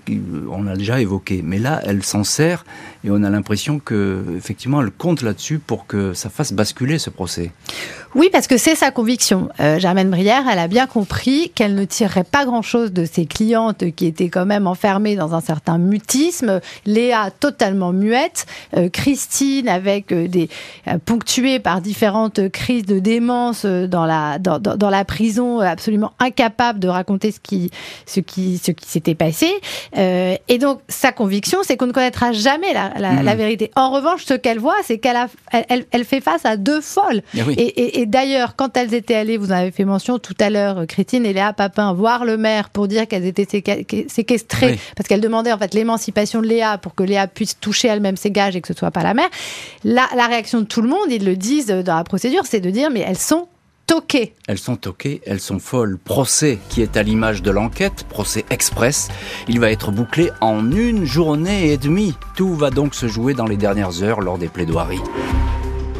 on 0.51 0.62
l'a 0.62 0.77
déjà 0.77 1.01
évoqué, 1.01 1.42
mais 1.42 1.59
là, 1.59 1.81
elle 1.85 2.03
s'en 2.03 2.25
sert 2.25 2.64
et 3.05 3.11
on 3.11 3.23
a 3.23 3.31
l'impression 3.31 3.79
que 3.79 4.23
effectivement, 4.37 4.81
elle 4.81 4.90
compte 4.90 5.23
là-dessus 5.23 5.59
pour 5.59 5.87
que 5.87 6.14
ça 6.14 6.31
fasse 6.31 6.53
basculer 6.53 6.99
ce 6.99 7.11
procès. 7.11 7.53
Oui, 8.14 8.29
parce 8.33 8.46
que 8.46 8.57
c'est 8.57 8.74
sa 8.74 8.90
conviction. 8.90 9.48
Euh, 9.61 9.79
Germaine 9.79 10.11
Brière, 10.11 10.44
elle 10.50 10.59
a 10.59 10.68
bien 10.68 10.87
compris 10.87 11.50
qu'elle 11.55 11.74
ne 11.74 11.85
tirerait 11.85 12.24
pas 12.24 12.44
grand-chose 12.44 12.92
de 12.92 13.05
ses 13.05 13.27
clientes 13.27 13.85
qui 13.94 14.07
étaient 14.07 14.29
quand 14.29 14.46
même 14.46 14.66
enfermées 14.66 15.16
dans 15.16 15.35
un 15.35 15.40
certain 15.40 15.79
mutisme. 15.79 16.61
Léa 16.87 17.31
totalement 17.31 17.92
muette, 17.92 18.46
Christine 18.92 19.68
avec 19.68 20.12
des 20.12 20.48
ponctuée 21.05 21.59
par 21.59 21.81
différentes 21.81 22.48
crises 22.50 22.87
de 22.87 22.98
démence 22.98 23.64
dans 23.64 24.07
la 24.07 24.38
dans, 24.38 24.59
dans 24.59 24.90
la 24.90 25.05
prison 25.05 25.61
euh, 25.61 25.64
absolument 25.64 26.12
incapable 26.18 26.79
de 26.79 26.88
raconter 26.88 27.33
ce 27.33 27.40
qui, 27.40 27.70
ce 28.07 28.20
qui, 28.20 28.59
ce 28.59 28.70
qui 28.70 28.88
s'était 28.88 29.14
passé. 29.14 29.50
Euh, 29.96 30.37
et 30.48 30.59
donc, 30.59 30.81
sa 30.88 31.12
conviction, 31.12 31.61
c'est 31.62 31.77
qu'on 31.77 31.87
ne 31.87 31.92
connaîtra 31.92 32.33
jamais 32.33 32.72
la, 32.72 32.92
la, 32.98 33.12
mhm. 33.22 33.38
vérité. 33.38 33.70
En 33.77 33.90
revanche, 33.90 34.24
ce 34.24 34.35
qu'elle 34.35 34.59
voit, 34.59 34.77
c'est 34.85 34.98
qu'elle 34.98 35.16
a, 35.16 35.29
elle, 35.68 35.87
elle, 35.90 36.05
fait 36.05 36.20
face 36.20 36.44
à 36.44 36.57
deux 36.57 36.81
folles. 36.81 37.22
Et, 37.35 38.00
et, 38.00 38.04
d'ailleurs, 38.07 38.57
quand 38.57 38.77
elles 38.77 38.95
étaient 38.95 39.14
allées, 39.14 39.37
vous 39.37 39.53
en 39.53 39.57
avez 39.57 39.71
fait 39.71 39.85
mention 39.85 40.19
tout 40.19 40.35
à 40.40 40.51
l'heure, 40.51 40.87
Christine 40.87 41.25
et 41.27 41.33
Léa 41.33 41.53
Papin, 41.53 41.93
voir 41.93 42.25
le 42.25 42.37
maire 42.37 42.71
pour 42.71 42.88
dire 42.88 43.07
qu'elles 43.07 43.27
étaient 43.27 43.47
séquestrées, 44.09 44.79
parce 44.97 45.09
qu'elle 45.09 45.21
demandait 45.21 45.53
en 45.53 45.59
fait 45.59 45.75
l'émancipation 45.75 46.40
de 46.40 46.47
Léa 46.47 46.79
pour 46.79 46.95
que 46.95 47.03
Léa 47.03 47.27
puisse 47.27 47.59
toucher 47.59 47.88
elle-même 47.88 48.17
ses 48.17 48.31
gages 48.31 48.57
et 48.57 48.61
que 48.61 48.69
ce 48.69 48.75
soit 48.75 48.90
pas 48.90 49.03
la 49.03 49.14
mère. 49.14 49.29
La, 49.85 50.09
la 50.17 50.27
réaction 50.27 50.61
de 50.61 50.67
tout 50.67 50.83
le 50.83 50.88
monde, 50.88 51.11
ils 51.11 51.25
le 51.25 51.37
disent 51.37 51.67
dans 51.67 51.97
la 51.97 52.05
procédure, 52.05 52.43
c'est 52.45 52.61
de 52.61 52.71
dire 52.71 52.90
mais 52.90 53.01
elles 53.01 53.19
sont 53.19 53.49
toquées. 53.87 54.35
Elles 54.49 54.59
sont 54.59 54.77
toquées, 54.77 55.21
elles 55.27 55.40
sont 55.40 55.59
folles. 55.59 55.99
Procès 55.99 56.59
qui 56.69 56.83
est 56.83 56.97
à 56.97 57.03
l'image 57.03 57.43
de 57.43 57.51
l'enquête, 57.51 58.05
procès 58.09 58.45
express. 58.51 59.09
Il 59.49 59.61
va 59.61 59.71
être 59.71 59.90
bouclé 59.90 60.31
en 60.40 60.71
une 60.71 61.05
journée 61.05 61.71
et 61.71 61.77
demie. 61.77 62.14
Tout 62.37 62.55
va 62.55 62.71
donc 62.71 62.95
se 62.95 63.07
jouer 63.09 63.35
dans 63.35 63.47
les 63.47 63.57
dernières 63.57 64.03
heures 64.03 64.21
lors 64.21 64.38
des 64.38 64.49
plaidoiries. 64.49 65.03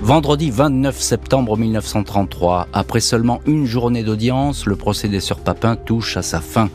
Vendredi 0.05 0.51
29 0.51 1.01
septembre 1.01 1.57
1933, 1.57 2.69
après 2.75 3.01
seulement 3.01 3.41
une 3.47 3.65
journée 3.65 4.03
d'audience, 4.03 4.67
le 4.67 4.77
procès 4.77 5.09
des 5.09 5.21
Papin 5.43 5.77
touche 5.77 6.19
à 6.19 6.23
sa 6.23 6.43
fin. 6.43 6.69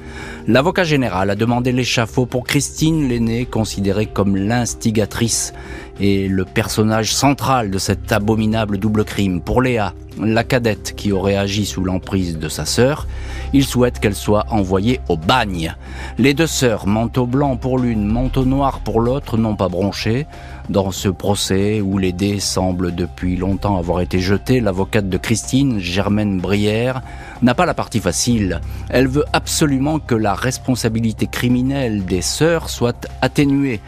L'avocat 0.49 0.83
général 0.83 1.29
a 1.29 1.35
demandé 1.35 1.71
l'échafaud 1.71 2.25
pour 2.25 2.43
Christine 2.43 3.07
l'aînée, 3.07 3.45
considérée 3.45 4.07
comme 4.07 4.35
l'instigatrice 4.35 5.53
et 5.99 6.27
le 6.27 6.43
personnage 6.43 7.13
central 7.13 7.69
de 7.69 7.77
cet 7.77 8.11
abominable 8.11 8.79
double 8.79 9.03
crime. 9.05 9.41
Pour 9.41 9.61
Léa, 9.61 9.93
la 10.19 10.43
cadette 10.43 10.95
qui 10.95 11.11
aurait 11.11 11.35
agi 11.35 11.67
sous 11.67 11.83
l'emprise 11.83 12.39
de 12.39 12.49
sa 12.49 12.65
sœur, 12.65 13.05
il 13.53 13.63
souhaite 13.63 13.99
qu'elle 13.99 14.15
soit 14.15 14.47
envoyée 14.49 15.01
au 15.07 15.17
bagne. 15.17 15.75
Les 16.17 16.33
deux 16.33 16.47
sœurs, 16.47 16.87
manteau 16.87 17.27
blanc 17.27 17.55
pour 17.55 17.77
l'une, 17.77 18.07
manteau 18.07 18.43
noir 18.43 18.79
pour 18.79 19.01
l'autre, 19.01 19.37
n'ont 19.37 19.55
pas 19.55 19.69
bronché. 19.69 20.25
Dans 20.67 20.89
ce 20.89 21.09
procès 21.09 21.79
où 21.79 21.99
les 21.99 22.11
dés 22.11 22.39
semblent 22.39 22.95
depuis 22.95 23.35
longtemps 23.35 23.77
avoir 23.77 24.01
été 24.01 24.19
jetés, 24.19 24.61
l'avocate 24.61 25.09
de 25.09 25.17
Christine, 25.17 25.77
Germaine 25.79 26.39
Brière, 26.39 27.03
n'a 27.41 27.55
pas 27.55 27.65
la 27.65 27.73
partie 27.73 27.99
facile. 27.99 28.61
Elle 28.89 29.07
veut 29.07 29.25
absolument 29.33 29.99
que 29.99 30.15
la 30.15 30.33
responsabilité 30.33 31.27
criminelle 31.27 32.05
des 32.05 32.21
sœurs 32.21 32.69
soit 32.69 33.07
atténuée. 33.21 33.79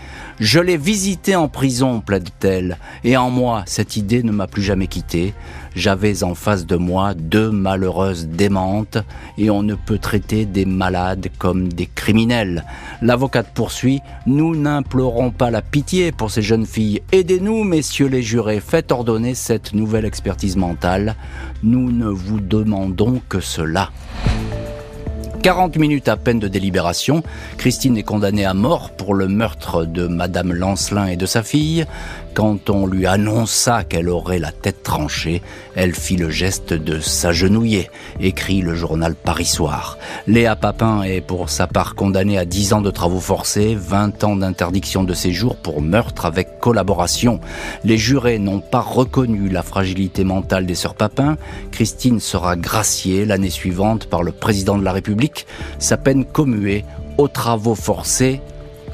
Je 0.41 0.60
l'ai 0.60 0.75
visité 0.75 1.36
en 1.36 1.47
prison, 1.47 2.01
plaide-t-elle, 2.01 2.80
et 3.04 3.15
en 3.15 3.30
moi, 3.30 3.62
cette 3.67 3.95
idée 3.95 4.23
ne 4.23 4.32
m'a 4.32 4.47
plus 4.47 4.63
jamais 4.63 4.88
quitté. 4.88 5.36
J'avais 5.75 6.23
en 6.23 6.34
face 6.34 6.65
de 6.65 6.77
moi 6.77 7.13
deux 7.13 7.51
malheureuses 7.51 8.25
démentes, 8.25 8.97
et 9.38 9.51
on 9.51 9.62
ne 9.62 9.75
peut 9.75 9.99
traiter 9.99 10.47
des 10.47 10.65
malades 10.65 11.27
comme 11.38 11.71
des 11.71 11.86
criminels. 11.86 12.65
L'avocate 13.04 13.54
poursuit, 13.54 13.99
nous 14.25 14.56
n'implorons 14.56 15.30
pas 15.30 15.51
la 15.51 15.62
pitié 15.62 16.12
pour 16.12 16.32
ces 16.32 16.41
jeunes 16.41 16.65
filles. 16.65 17.04
Aidez-nous, 17.12 17.63
messieurs 17.63 18.08
les 18.08 18.23
jurés, 18.23 18.62
faites 18.62 18.91
ordonner 18.91 19.36
cette 19.36 19.75
nouvelle 19.75 20.06
expertise 20.06 20.58
mentale. 20.58 21.17
Nous 21.62 21.91
ne 21.91 22.08
vous 22.08 22.39
demandons 22.39 23.21
que 23.30 23.41
cela. 23.41 23.91
40 25.41 25.77
minutes 25.77 26.08
à 26.08 26.17
peine 26.17 26.38
de 26.38 26.47
délibération. 26.47 27.23
Christine 27.58 27.97
est 27.97 28.04
condamnée 28.04 28.45
à 28.45 28.54
mort 28.54 28.91
pour 28.91 29.15
le 29.15 29.27
meurtre 29.27 29.86
de 29.86 30.06
Madame 30.06 30.54
Lancelin 30.54 31.08
et 31.08 31.15
de 31.15 31.25
sa 31.25 31.41
fille. 31.41 31.86
Quand 32.33 32.69
on 32.69 32.87
lui 32.87 33.07
annonça 33.07 33.83
qu'elle 33.83 34.07
aurait 34.07 34.39
la 34.39 34.53
tête 34.53 34.83
tranchée, 34.83 35.41
elle 35.75 35.93
fit 35.93 36.15
le 36.15 36.29
geste 36.29 36.73
de 36.73 37.01
s'agenouiller, 37.01 37.89
écrit 38.21 38.61
le 38.61 38.73
journal 38.73 39.15
Paris 39.15 39.45
Soir. 39.45 39.97
Léa 40.27 40.55
Papin 40.55 41.03
est 41.03 41.19
pour 41.19 41.49
sa 41.49 41.67
part 41.67 41.93
condamnée 41.93 42.37
à 42.37 42.45
10 42.45 42.73
ans 42.73 42.81
de 42.81 42.89
travaux 42.89 43.19
forcés, 43.19 43.75
20 43.75 44.23
ans 44.23 44.35
d'interdiction 44.37 45.03
de 45.03 45.13
séjour 45.13 45.57
pour 45.57 45.81
meurtre 45.81 46.25
avec 46.25 46.59
collaboration. 46.59 47.41
Les 47.83 47.97
jurés 47.97 48.39
n'ont 48.39 48.61
pas 48.61 48.81
reconnu 48.81 49.49
la 49.49 49.61
fragilité 49.61 50.23
mentale 50.23 50.65
des 50.65 50.75
sœurs 50.75 50.95
Papin. 50.95 51.35
Christine 51.71 52.21
sera 52.21 52.55
graciée 52.55 53.25
l'année 53.25 53.49
suivante 53.49 54.05
par 54.05 54.23
le 54.23 54.31
président 54.31 54.77
de 54.77 54.85
la 54.85 54.93
République, 54.93 55.47
sa 55.79 55.97
peine 55.97 56.23
commuée 56.23 56.85
aux 57.17 57.27
travaux 57.27 57.75
forcés 57.75 58.39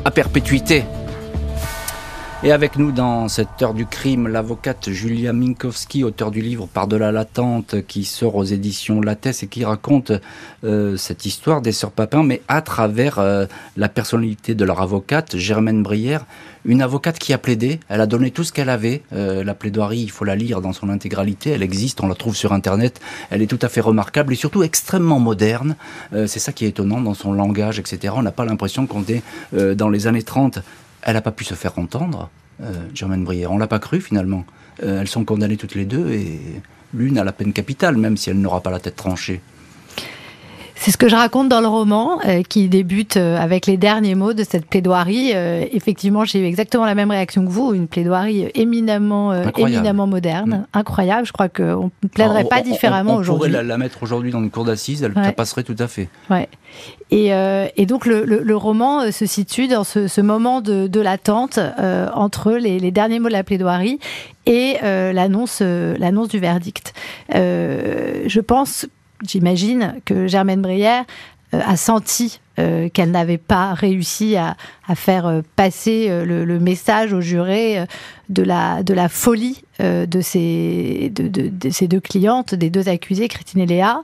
à 0.05 0.11
perpétuité. 0.11 0.83
Et 2.43 2.51
avec 2.51 2.75
nous 2.75 2.91
dans 2.91 3.27
cette 3.29 3.63
heure 3.63 3.73
du 3.73 3.87
crime, 3.87 4.27
l'avocate 4.27 4.91
Julia 4.91 5.33
Minkowski, 5.33 6.03
auteur 6.03 6.29
du 6.29 6.41
livre 6.41 6.67
Par-delà 6.71 7.11
l'attente, 7.11 7.81
qui 7.87 8.05
sort 8.05 8.35
aux 8.35 8.43
éditions 8.43 9.01
Lattès 9.01 9.41
et 9.41 9.47
qui 9.47 9.65
raconte 9.65 10.11
euh, 10.63 10.95
cette 10.97 11.25
histoire 11.25 11.63
des 11.63 11.71
sœurs 11.71 11.89
Papin, 11.89 12.21
mais 12.21 12.43
à 12.47 12.61
travers 12.61 13.17
euh, 13.17 13.47
la 13.75 13.89
personnalité 13.89 14.53
de 14.53 14.63
leur 14.65 14.81
avocate, 14.81 15.35
Germaine 15.35 15.81
Brière, 15.81 16.27
une 16.63 16.83
avocate 16.83 17.17
qui 17.17 17.33
a 17.33 17.39
plaidé. 17.39 17.79
Elle 17.89 18.01
a 18.01 18.05
donné 18.05 18.29
tout 18.29 18.43
ce 18.43 18.53
qu'elle 18.53 18.69
avait. 18.69 19.01
Euh, 19.13 19.43
la 19.43 19.55
plaidoirie, 19.55 20.01
il 20.01 20.11
faut 20.11 20.23
la 20.23 20.35
lire 20.35 20.61
dans 20.61 20.73
son 20.73 20.89
intégralité. 20.89 21.49
Elle 21.49 21.63
existe, 21.63 22.01
on 22.01 22.07
la 22.07 22.15
trouve 22.15 22.35
sur 22.35 22.53
Internet. 22.53 23.01
Elle 23.31 23.41
est 23.41 23.47
tout 23.47 23.59
à 23.63 23.67
fait 23.67 23.81
remarquable 23.81 24.33
et 24.33 24.35
surtout 24.35 24.61
extrêmement 24.61 25.19
moderne. 25.19 25.75
C'est 26.11 26.39
ça 26.39 26.51
qui 26.51 26.65
est 26.65 26.69
étonnant 26.69 27.01
dans 27.01 27.15
son 27.15 27.33
langage, 27.33 27.79
etc. 27.79 28.13
On 28.15 28.21
n'a 28.21 28.31
pas 28.31 28.45
l'impression 28.45 28.85
qu'on 28.85 29.03
est 29.07 29.23
dans 29.75 29.89
les 29.89 30.05
années 30.05 30.23
30 30.23 30.59
elle 31.07 31.13
n'a 31.13 31.21
pas 31.21 31.31
pu 31.31 31.45
se 31.45 31.55
faire 31.55 31.79
entendre, 31.79 32.29
euh, 32.61 32.73
Germaine 32.93 33.23
Brière. 33.23 33.51
On 33.51 33.57
l'a 33.57 33.67
pas 33.67 33.79
cru 33.79 34.01
finalement. 34.01 34.45
Euh, 34.83 34.99
elles 35.01 35.07
sont 35.07 35.23
condamnées 35.23 35.55
toutes 35.55 35.73
les 35.73 35.85
deux 35.85 36.11
et 36.11 36.39
l'une 36.93 37.17
a 37.17 37.23
la 37.23 37.31
peine 37.31 37.53
capitale, 37.53 37.95
même 37.95 38.17
si 38.17 38.29
elle 38.29 38.39
n'aura 38.39 38.61
pas 38.61 38.69
la 38.69 38.79
tête 38.79 38.97
tranchée. 38.97 39.41
C'est 40.79 40.91
ce 40.91 40.97
que 40.97 41.09
je 41.09 41.15
raconte 41.15 41.49
dans 41.49 41.61
le 41.61 41.67
roman, 41.67 42.19
euh, 42.25 42.43
qui 42.43 42.69
débute 42.69 43.17
euh, 43.17 43.37
avec 43.37 43.65
les 43.65 43.77
derniers 43.77 44.15
mots 44.15 44.33
de 44.33 44.43
cette 44.43 44.65
plaidoirie. 44.65 45.31
Euh, 45.33 45.65
effectivement, 45.71 46.23
j'ai 46.23 46.39
eu 46.39 46.45
exactement 46.45 46.85
la 46.85 46.95
même 46.95 47.09
réaction 47.09 47.45
que 47.45 47.49
vous, 47.49 47.73
une 47.73 47.87
plaidoirie 47.87 48.49
éminemment, 48.53 49.33
éminemment 49.57 50.07
moderne, 50.07 50.67
mm. 50.73 50.77
incroyable. 50.77 51.25
Je 51.25 51.33
crois 51.33 51.49
qu'on 51.49 51.91
ne 52.03 52.07
plaiderait 52.07 52.45
pas 52.45 52.61
différemment 52.61 53.15
aujourd'hui. 53.15 53.49
On 53.49 53.51
pourrait 53.51 53.63
la, 53.63 53.77
mettre 53.77 54.03
aujourd'hui 54.03 54.31
dans 54.31 54.41
une 54.41 54.51
cour 54.51 54.65
d'assises, 54.65 55.03
elle 55.03 55.13
passerait 55.33 55.63
tout 55.63 55.75
à 55.79 55.87
fait. 55.87 56.09
Ouais. 56.29 56.47
Et, 57.11 57.29
et 57.29 57.85
donc 57.85 58.05
le, 58.05 58.23
le, 58.25 58.55
roman 58.57 59.11
se 59.11 59.25
situe 59.25 59.67
dans 59.67 59.83
ce, 59.83 60.07
ce 60.07 60.21
moment 60.21 60.61
de, 60.61 60.87
de 60.87 60.99
l'attente 60.99 61.59
entre 62.13 62.53
les, 62.53 62.79
les, 62.79 62.91
derniers 62.91 63.19
mots 63.19 63.29
de 63.29 63.33
la 63.33 63.43
plaidoirie 63.43 63.99
et 64.45 64.77
l'annonce 64.81 65.61
l'annonce 65.61 66.27
du 66.29 66.39
verdict. 66.39 66.93
je 67.31 68.39
pense 68.39 68.87
j'imagine 69.25 69.95
que 70.05 70.27
Germaine 70.27 70.61
Brière 70.61 71.05
euh, 71.53 71.61
a 71.65 71.77
senti 71.77 72.41
euh, 72.59 72.89
qu'elle 72.89 73.11
n'avait 73.11 73.37
pas 73.37 73.73
réussi 73.73 74.35
à, 74.35 74.57
faire 74.95 75.27
euh, 75.27 75.41
passer 75.55 76.09
le, 76.25 76.59
message 76.59 77.13
aux 77.13 77.21
jurés 77.21 77.85
de 78.29 78.43
la, 78.43 79.09
folie 79.09 79.63
de, 79.79 80.21
ces, 80.21 81.11
de, 81.13 81.27
de, 81.27 81.69
ces 81.69 81.87
deux 81.87 81.99
clientes, 81.99 82.55
des 82.55 82.69
deux 82.69 82.89
accusées, 82.89 83.27
Christine 83.27 83.61
et 83.61 83.65
Léa. 83.65 84.01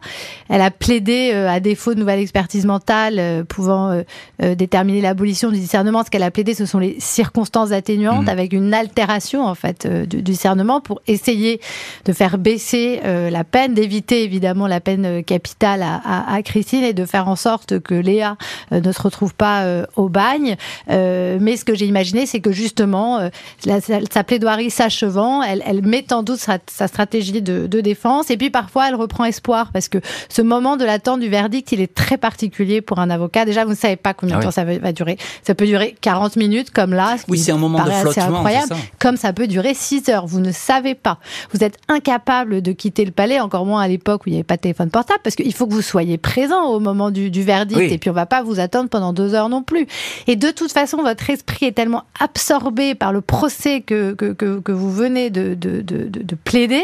Elle 0.49 0.62
a 0.62 0.71
plaidé, 0.71 1.31
euh, 1.33 1.49
à 1.49 1.59
défaut 1.59 1.93
de 1.93 1.99
nouvelle 1.99 2.19
expertise 2.19 2.65
mentale 2.65 3.15
euh, 3.19 3.43
pouvant 3.43 4.03
déterminer 4.39 5.01
l'abolition 5.01 5.51
du 5.51 5.59
discernement, 5.59 6.03
ce 6.03 6.09
qu'elle 6.09 6.23
a 6.23 6.31
plaidé, 6.31 6.53
ce 6.53 6.65
sont 6.65 6.79
les 6.79 6.95
circonstances 6.99 7.71
atténuantes, 7.71 8.25
mmh. 8.25 8.29
avec 8.29 8.53
une 8.53 8.73
altération 8.73 9.45
en 9.45 9.55
fait 9.55 9.88
du, 9.88 10.21
discernement 10.21 10.81
pour 10.81 11.01
essayer 11.07 11.59
de 12.05 12.13
faire 12.13 12.38
baisser 12.38 12.99
la 13.03 13.43
peine, 13.43 13.73
d'éviter 13.73 14.23
évidemment 14.23 14.67
la 14.67 14.79
peine 14.79 15.23
capitale 15.23 15.83
à, 15.83 16.33
à, 16.33 16.41
Christine 16.41 16.83
et 16.83 16.93
de 16.93 17.05
faire 17.05 17.27
en 17.27 17.36
sorte 17.36 17.79
que 17.79 17.95
Léa 17.95 18.38
ne 18.71 18.91
se 18.91 19.01
retrouve 19.01 19.33
pas 19.33 19.65
au 19.95 20.09
bagne. 20.09 20.55
mais 20.88 21.57
ce 21.57 21.65
que 21.65 21.75
j'ai 21.75 21.86
imaginé, 21.86 22.25
c'est 22.25 22.39
que 22.39 22.51
justement, 22.51 23.29
la, 23.65 23.81
sa 23.81 24.23
plaidoirie 24.23 24.69
s'achevant, 24.69 25.43
elle, 25.43 25.62
elle, 25.65 25.86
met 25.86 26.12
en 26.13 26.23
doute 26.23 26.39
sa, 26.39 26.88
stratégie 26.88 27.41
de, 27.41 27.82
défense 27.82 28.30
et 28.30 28.38
puis 28.38 28.49
parfois 28.49 28.88
elle 28.89 28.95
reprend 28.95 29.26
espoir 29.26 29.71
parce 29.73 29.89
que 29.89 29.97
ce 30.30 30.41
moment 30.41 30.78
de 30.78 30.86
l'attente 30.86 31.19
du 31.19 31.30
verdict, 31.30 31.71
il 31.71 31.82
est 31.82 31.93
très 31.93 32.17
particulier 32.17 32.82
pour 32.82 32.99
un 32.99 33.10
avocat. 33.10 33.45
Déjà, 33.45 33.65
vous 33.65 33.71
ne 33.71 33.76
savez 33.76 33.95
pas 33.95 34.13
combien 34.13 34.36
de 34.38 34.41
ah 34.41 34.45
temps 34.45 34.52
ça 34.52 34.63
va, 34.63 34.91
durer. 34.93 35.17
Ça 35.43 35.56
peut 35.56 35.65
durer 35.65 35.95
40 35.99 36.36
minutes 36.36 36.71
comme 36.71 36.93
là. 36.93 37.15
oui, 37.28 37.39
c'est 37.39 37.52
un 37.52 37.58
moment 37.58 37.84
de 37.84 37.89
flottement. 37.89 38.38
incroyable. 38.38 38.76
Comme 38.99 39.17
ça 39.17 39.34
peut 39.34 39.47
durer 39.47 39.73
6 39.73 40.10
heures. 40.10 40.28
Vous 40.28 40.39
ne 40.39 40.52
savez 40.52 40.95
pas. 40.95 41.19
Vous 41.54 41.63
êtes 41.63 41.78
incapable 41.88 42.62
de 42.62 42.71
quitter 42.71 43.06
le 43.06 43.12
palais, 43.12 43.39
encore 43.39 43.65
moins 43.65 43.82
à 43.82 43.88
l'époque 43.88 44.26
où 44.26 44.30
il 44.30 44.34
n'y 44.34 44.38
avait 44.38 44.43
pas 44.43 44.58
de 44.58 44.62
téléphone 44.62 44.89
portable 44.89 45.19
parce 45.23 45.36
qu'il 45.36 45.54
faut 45.54 45.67
que 45.67 45.73
vous 45.73 45.82
soyez 45.82 46.17
présent 46.17 46.65
au 46.65 46.80
moment 46.80 47.12
du, 47.12 47.30
verdict 47.43 47.91
et 47.91 47.97
puis 47.97 48.10
on 48.10 48.13
va 48.13 48.26
pas 48.26 48.43
vous 48.43 48.60
attendre 48.60 48.89
pendant 48.89 49.12
deux 49.13 49.34
heures 49.34 49.49
non 49.49 49.63
plus. 49.63 49.88
Et 50.28 50.36
de 50.36 50.52
toute 50.52 50.71
façon, 50.71 51.02
votre 51.02 51.30
esprit 51.30 51.65
est 51.65 51.73
tellement 51.73 52.04
absorbé 52.19 52.95
par 52.95 53.12
le 53.12 53.21
procès 53.21 53.82
que 53.82 54.13
que, 54.13 54.71
vous 54.71 54.91
venez 54.91 55.30
de, 55.30 55.52
de, 55.55 56.35
plaider, 56.43 56.83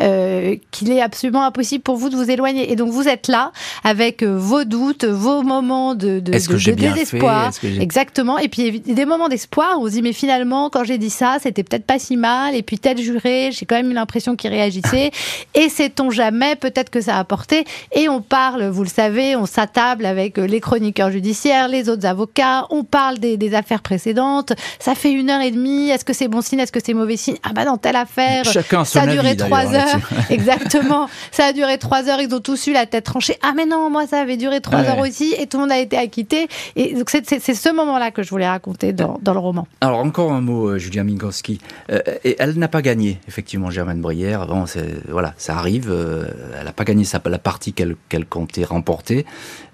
euh, 0.00 0.56
qu'il 0.70 0.90
est 0.90 1.00
absolument 1.00 1.44
impossible 1.44 1.82
pour 1.82 1.96
vous 1.96 2.08
de 2.08 2.16
vous 2.16 2.30
éloigner. 2.30 2.70
Et 2.70 2.76
donc 2.76 2.90
vous 2.90 3.08
êtes 3.08 3.28
là 3.28 3.52
avec 3.84 4.22
euh, 4.22 4.36
vos 4.36 4.64
doutes, 4.64 5.04
vos 5.04 5.42
moments 5.42 5.94
de, 5.94 6.18
désespoir. 6.20 7.50
Exactement. 7.80 8.38
Et 8.38 8.48
puis 8.48 8.80
des 8.80 9.06
moments 9.06 9.28
d'espoir 9.28 9.78
où 9.78 9.84
on 9.84 9.86
se 9.86 9.92
dit 9.92 10.02
mais 10.02 10.12
finalement 10.12 10.70
quand 10.70 10.84
j'ai 10.84 10.98
dit 10.98 11.10
ça, 11.10 11.38
c'était 11.42 11.62
peut-être 11.62 11.84
pas 11.84 11.98
si 11.98 12.16
mal. 12.16 12.54
Et 12.54 12.62
puis 12.62 12.78
tel 12.78 12.98
juré, 12.98 13.50
j'ai 13.52 13.66
quand 13.66 13.76
même 13.76 13.90
eu 13.90 13.94
l'impression 13.94 14.36
qu'il 14.36 14.50
réagissait. 14.50 15.10
et 15.54 15.68
sait-on 15.68 16.10
jamais, 16.10 16.56
peut-être 16.56 16.90
que 16.90 17.00
ça 17.00 17.18
a 17.18 17.24
porté. 17.24 17.64
Et 17.92 18.08
on 18.08 18.20
parle, 18.20 18.68
vous 18.68 18.82
le 18.82 18.88
savez, 18.88 19.36
on 19.36 19.46
s'attable 19.46 20.06
avec 20.06 20.38
euh, 20.38 20.46
les 20.46 20.60
chroniqueurs 20.60 21.10
judiciaires, 21.10 21.68
les 21.68 21.88
autres 21.88 22.06
avocats, 22.06 22.66
on 22.70 22.84
parle 22.84 23.18
des, 23.18 23.36
des 23.36 23.54
affaires 23.54 23.82
précédentes. 23.82 24.52
Ça 24.78 24.94
fait 24.94 25.12
une 25.12 25.30
heure 25.30 25.40
et 25.40 25.50
demie. 25.50 25.90
Est-ce 25.90 26.04
que 26.04 26.12
c'est 26.12 26.28
bon 26.28 26.40
signe? 26.40 26.60
Est-ce 26.60 26.72
que 26.72 26.80
c'est 26.84 26.94
mauvais 26.94 27.16
signe? 27.16 27.36
Ah 27.42 27.52
bah 27.52 27.64
dans 27.64 27.76
telle 27.76 27.96
affaire, 27.96 28.09
Chacun 28.44 28.84
ça 28.84 29.02
a 29.02 29.06
duré 29.06 29.36
trois 29.36 29.74
heures. 29.74 30.00
Exactement, 30.30 31.08
ça 31.30 31.46
a 31.46 31.52
duré 31.52 31.78
trois 31.78 32.08
heures, 32.08 32.20
ils 32.20 32.34
ont 32.34 32.40
tous 32.40 32.66
eu 32.66 32.72
la 32.72 32.86
tête 32.86 33.04
tranchée. 33.04 33.36
Ah 33.42 33.52
mais 33.56 33.66
non, 33.66 33.90
moi 33.90 34.06
ça 34.06 34.20
avait 34.20 34.36
duré 34.36 34.60
trois 34.60 34.80
heures 34.80 34.98
aussi 34.98 35.34
et 35.38 35.46
tout 35.46 35.58
le 35.58 35.62
monde 35.62 35.72
a 35.72 35.78
été 35.78 35.96
acquitté. 35.96 36.48
Et 36.76 36.94
donc 36.94 37.10
c'est 37.10 37.54
ce 37.54 37.74
moment-là 37.74 38.10
que 38.10 38.22
je 38.22 38.30
voulais 38.30 38.48
raconter 38.48 38.92
dans, 38.92 39.18
dans, 39.22 39.32
le 39.32 39.38
roman. 39.38 39.66
Alors 39.80 39.98
encore 39.98 40.32
un 40.32 40.40
mot, 40.40 40.68
euh, 40.68 40.78
Julia 40.78 41.04
Minkowski. 41.04 41.60
Euh, 41.90 42.00
et 42.24 42.36
elle 42.38 42.58
n'a 42.58 42.68
pas 42.68 42.82
gagné, 42.82 43.20
effectivement, 43.28 43.70
Germaine 43.70 44.00
Brière. 44.00 44.46
Bon, 44.46 44.64
voilà, 45.08 45.34
ça 45.36 45.56
arrive. 45.56 45.90
Euh, 45.90 46.26
elle 46.58 46.64
n'a 46.64 46.72
pas 46.72 46.84
gagné 46.84 47.04
sa, 47.04 47.20
la 47.24 47.38
partie 47.38 47.72
qu'elle 47.72 47.96
comptait 48.28 48.64
remporter. 48.64 49.24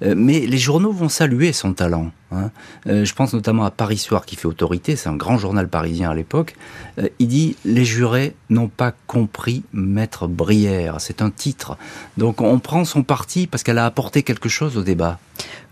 mais 0.03 0.40
les 0.40 0.59
journaux 0.59 0.92
vont 0.92 1.09
saluer 1.09 1.53
son 1.53 1.72
talent. 1.72 2.11
Hein. 2.33 2.51
Euh, 2.88 3.05
je 3.05 3.14
pense 3.14 3.33
notamment 3.35 3.64
à 3.64 3.70
Paris 3.70 3.99
Soir 3.99 4.27
qui 4.27 4.37
fait 4.37 4.46
autorité, 4.46 4.96
c'est 4.96 5.09
un 5.09 5.16
grand 5.16 5.38
journal 5.38 5.68
parisien 5.68 6.11
à 6.11 6.14
l'époque. 6.14 6.57
Euh, 6.99 7.09
il 7.18 7.29
dit 7.29 7.57
Les 7.64 7.85
jurés 7.85 8.25
n'ont 8.50 8.68
pas 8.68 8.92
compris 9.06 9.62
Maître 9.72 10.26
Brière. 10.26 10.96
C'est 10.98 11.22
un 11.22 11.30
titre. 11.30 11.76
Donc 12.16 12.40
on 12.40 12.58
prend 12.58 12.84
son 12.84 13.02
parti 13.02 13.46
parce 13.46 13.62
qu'elle 13.62 13.78
a 13.78 13.86
apporté 13.86 14.22
quelque 14.22 14.48
chose 14.48 14.76
au 14.76 14.82
débat. 14.82 15.18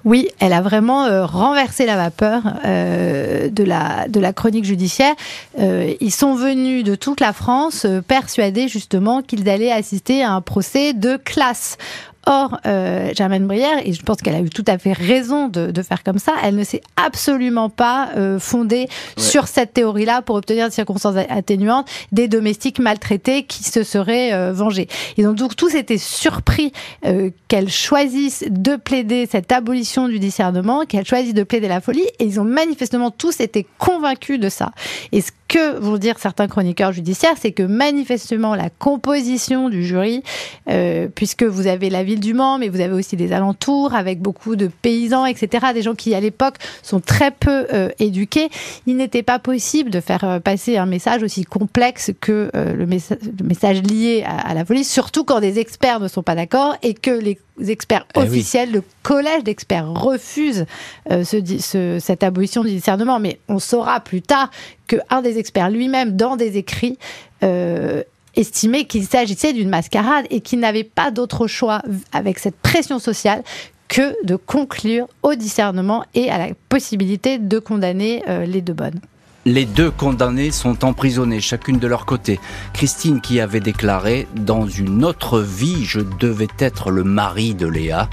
Oui, 0.05 0.29
elle 0.39 0.53
a 0.53 0.61
vraiment 0.61 1.05
euh, 1.05 1.25
renversé 1.25 1.87
la 1.87 1.97
vapeur 1.97 2.43
de, 2.65 3.65
la, 3.65 4.07
de 4.09 4.21
la 4.21 4.33
chronique 4.35 4.67
judiciaire. 4.67 5.15
ils 5.59 6.13
sont 6.13 6.35
venus 6.35 6.85
de 6.85 6.95
toute 6.95 7.21
la 7.21 7.33
France 7.33 7.87
persuadés 8.07 8.69
justement 8.69 9.23
qu'ils 9.23 9.49
allaient 9.49 9.73
assister 9.73 10.23
à 10.23 10.33
un 10.33 10.41
procès 10.43 10.93
de 10.93 11.17
classe. 11.17 11.79
Or, 12.27 12.59
euh, 12.67 13.11
Germaine 13.15 13.47
Brière, 13.47 13.79
et 13.85 13.93
je 13.93 14.03
pense 14.03 14.19
qu'elle 14.19 14.35
a 14.35 14.41
eu 14.41 14.51
tout 14.51 14.65
à 14.67 14.79
fait 14.79 14.93
raison 14.93 15.49
de, 15.49 15.71
de 15.71 15.83
faire 15.83 16.03
comme 16.03 16.19
ça, 16.19 16.33
elle 16.43 16.57
ne 16.57 16.65
s'est 16.65 16.81
absolument 16.97 17.69
pas 17.69 18.11
euh, 18.17 18.39
fondée 18.39 18.89
sur 19.17 19.47
cette 19.47 19.75
théorie-là 19.75 20.23
pour 20.23 20.37
obtenir 20.37 20.67
des 20.67 20.75
circonstances 20.75 21.17
atténuantes 21.29 21.89
des 22.13 22.29
domestiques 22.29 22.79
maltraités 22.79 23.45
qui 23.45 23.65
se 23.65 23.83
seraient 23.83 24.33
euh, 24.33 24.53
vengés. 24.53 24.89
Ils 25.17 25.27
ont 25.27 25.33
donc 25.33 25.57
tous 25.57 25.75
été 25.75 25.99
surpris 25.99 26.73
euh, 27.05 27.31
qu'elle 27.49 27.71
choisisse 27.71 28.45
de 28.49 28.77
plaider 28.77 29.29
cette 29.31 29.53
abolition 29.53 30.09
du 30.09 30.19
discernement, 30.19 30.85
qu'elle 30.87 31.07
choisisse 31.07 31.35
de 31.35 31.43
plaider 31.43 31.69
la 31.69 31.81
folie, 31.81 32.07
et 32.19 32.25
ils 32.25 32.41
ont 32.41 32.45
manifestement 32.45 33.11
tous 33.11 33.41
été 33.41 33.67
convaincus 33.79 34.41
de 34.41 34.49
ça. 34.49 34.73
Et 35.13 35.21
ce 35.21 35.31
que 35.49 35.79
vont 35.79 35.99
dire 35.99 36.19
certains 36.19 36.49
chroniqueurs 36.49 36.93
judiciaires, 36.93 37.35
c'est 37.39 37.53
que 37.53 37.63
manifestement 37.63 38.55
la 38.55 38.71
composition 38.71 39.69
du 39.69 39.85
jury, 39.85 40.23
euh, 40.69 41.09
puisque 41.15 41.43
vous 41.43 41.67
avez 41.67 41.91
la 41.91 42.03
ville 42.03 42.21
du 42.21 42.35
Mans, 42.35 42.59
mais 42.59 42.69
vous 42.69 42.81
avez 42.81 42.95
aussi 42.95 43.17
des 43.17 43.33
alentours 43.33 43.95
avec 43.95 44.21
beaucoup 44.21 44.57
de 44.57 44.69
paysans, 44.69 45.27
etc., 45.27 45.67
des 45.75 45.83
gens 45.83 45.95
qui 45.95 46.15
à 46.15 46.21
l'époque 46.21 46.57
sont 46.83 47.01
très 47.01 47.31
peu 47.31 47.67
euh, 47.73 47.89
éduqués, 47.99 48.49
il 48.87 48.97
n'était 48.97 49.23
pas 49.23 49.39
possible 49.39 49.91
de 49.91 50.01
faire 50.01 50.25
euh, 50.25 50.41
passer 50.41 50.77
un 50.77 50.87
message 50.87 51.23
aussi 51.23 51.45
complexe 51.45 52.11
que 52.21 52.51
le, 52.55 52.87
message 52.87 53.83
lié 53.83 54.25
à, 54.27 54.55
la 54.55 54.65
police, 54.65 54.91
surtout 54.91 55.25
quand 55.25 55.41
des 55.41 55.59
experts 55.59 56.01
ne 56.01 56.09
sont 56.09 56.23
pas 56.23 56.35
d'accord 56.35 56.77
et 56.83 56.95
que 56.95 57.11
les 57.11 57.39
experts 57.69 58.07
Eh 58.15 58.21
oui. 58.21 58.27
officiels, 58.27 58.73
le 58.73 58.83
collège 59.03 59.45
d'experts 59.45 59.89
refuse 59.93 60.67
euh, 61.11 61.25
ce 61.25 61.37
di- 61.37 61.61
ce- 61.61 61.99
cette 62.01 62.23
abolition 62.23 62.63
du 62.65 62.71
discernement. 62.71 63.21
Mais 63.21 63.39
on 63.49 63.59
saura 63.59 64.01
plus 64.01 64.23
tard 64.23 64.51
qu'un 64.87 65.23
des 65.23 65.39
experts 65.39 65.71
lui-même, 65.71 66.17
dans 66.17 66.37
des 66.37 66.57
écrits, 66.57 66.99
euh, 67.43 68.03
estimait 68.37 68.85
qu'il 68.85 69.05
s'agissait 69.07 69.53
d'une 69.53 69.69
mascarade 69.69 70.27
et 70.31 70.41
qu'il 70.41 70.59
n'avait 70.59 70.83
pas 70.85 71.11
d'autre 71.13 71.47
choix 71.47 71.83
avec 72.13 72.39
cette 72.41 72.57
pression 72.57 72.99
sociale 72.99 73.43
que 73.87 74.17
de 74.27 74.35
conclure 74.35 75.07
au 75.23 75.35
discernement 75.35 76.05
et 76.15 76.31
à 76.31 76.39
la 76.39 76.49
possibilité 76.69 77.39
de 77.39 77.59
condamner 77.61 78.25
euh, 78.29 78.45
les 78.45 78.61
deux 78.61 78.73
bonnes. 78.73 78.99
Les 79.47 79.67
deux 79.67 79.91
condamnés 79.91 80.51
sont 80.51 80.87
emprisonnés, 80.87 81.43
chacune 81.43 81.79
de 81.79 81.87
leur 81.87 82.07
côté. 82.07 82.41
Christine 82.73 83.21
qui 83.21 83.41
avait 83.41 83.61
déclaré⁇ 83.61 84.27
Dans 84.45 84.67
une 84.67 85.05
autre 85.05 85.41
vie, 85.41 85.85
je 85.85 86.01
devais 86.01 86.49
être 86.59 86.91
le 86.91 87.05
mari 87.05 87.55
de 87.55 87.67
Léa 87.67 88.09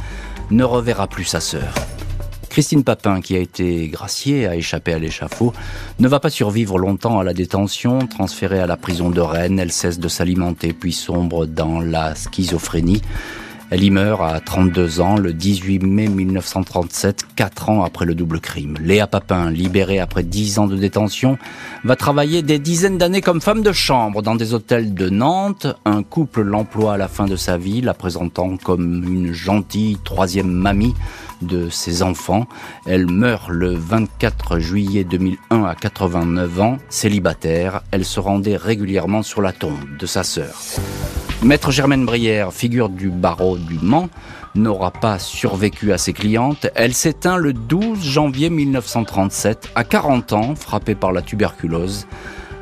⁇ne 0.54 0.66
reverra 0.66 1.08
plus 1.08 1.24
sa 1.24 1.40
sœur. 1.40 1.74
Christine 2.50 2.84
Papin, 2.84 3.22
qui 3.22 3.38
a 3.38 3.40
été 3.40 3.88
graciée, 3.88 4.46
a 4.46 4.58
échappé 4.58 4.92
à 4.92 5.00
l'échafaud, 5.00 5.54
ne 6.00 6.08
va 6.10 6.20
pas 6.20 6.30
survivre 6.30 6.78
longtemps 6.78 7.18
à 7.18 7.24
la 7.24 7.34
détention. 7.34 8.00
Transférée 8.08 8.60
à 8.60 8.68
la 8.68 8.76
prison 8.76 9.10
de 9.10 9.22
Rennes, 9.22 9.58
elle 9.58 9.72
cesse 9.72 10.00
de 10.00 10.10
s'alimenter 10.10 10.74
puis 10.74 10.92
sombre 10.92 11.46
dans 11.46 11.80
la 11.80 12.14
schizophrénie. 12.14 13.02
Elle 13.72 13.86
y 13.86 13.90
meurt 13.90 14.22
à 14.22 14.38
32 14.42 15.00
ans 15.00 15.16
le 15.16 15.32
18 15.32 15.80
mai 15.80 16.10
1937, 16.10 17.22
quatre 17.38 17.70
ans 17.70 17.86
après 17.86 18.04
le 18.04 18.16
double 18.16 18.42
crime. 18.42 18.76
Léa 18.82 19.08
Papin, 19.08 19.50
libérée 19.50 20.00
après 20.00 20.24
10 20.24 20.60
ans 20.60 20.68
de 20.68 20.76
détention, 20.76 21.38
va 21.86 21.96
travailler 21.96 22.42
des 22.42 22.60
dizaines 22.60 22.98
d'années 22.98 23.22
comme 23.22 23.40
femme 23.40 23.62
de 23.62 23.72
chambre 23.72 24.22
dans 24.22 24.36
des 24.36 24.54
hôtels 24.54 24.94
de 24.94 25.08
Nantes. 25.08 25.68
Un 25.86 26.04
couple 26.04 26.42
l'emploie 26.42 26.96
à 26.96 26.98
la 26.98 27.08
fin 27.08 27.28
de 27.28 27.38
sa 27.38 27.58
vie, 27.58 27.80
la 27.80 27.94
présentant 27.94 28.58
comme 28.58 29.06
une 29.06 29.32
gentille 29.32 29.98
troisième 30.04 30.52
mamie 30.52 30.94
de 31.42 31.70
ses 31.70 32.04
enfants. 32.04 32.48
Elle 32.86 33.10
meurt 33.10 33.50
le 33.50 33.74
24 33.74 34.60
juillet 34.60 35.04
2001 35.04 35.64
à 35.64 35.76
89 35.76 36.62
ans, 36.62 36.78
célibataire. 36.90 37.82
Elle 37.92 38.06
se 38.06 38.20
rendait 38.20 38.58
régulièrement 38.58 39.24
sur 39.24 39.42
la 39.42 39.52
tombe 39.52 39.98
de 39.98 40.06
sa 40.06 40.24
sœur. 40.24 40.56
Maître 41.44 41.72
Germaine 41.72 42.06
Brière, 42.06 42.54
figure 42.54 42.90
du 42.90 43.10
barreau 43.10 43.58
du 43.58 43.80
Mans, 43.82 44.10
n'aura 44.54 44.92
pas 44.92 45.18
survécu 45.18 45.92
à 45.92 45.98
ses 45.98 46.14
clientes. 46.14 46.68
Elle 46.76 46.94
s'éteint 46.94 47.38
le 47.38 47.54
12 47.54 48.04
janvier 48.04 48.50
1937, 48.50 49.70
à 49.76 49.84
40 49.84 50.34
ans, 50.34 50.56
frappée 50.56 50.96
par 50.96 51.12
la 51.12 51.22
tuberculose, 51.22 52.06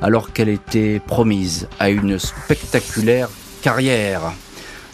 alors 0.01 0.31
qu'elle 0.31 0.49
était 0.49 1.01
promise 1.05 1.67
à 1.79 1.89
une 1.89 2.19
spectaculaire 2.19 3.29
carrière. 3.61 4.31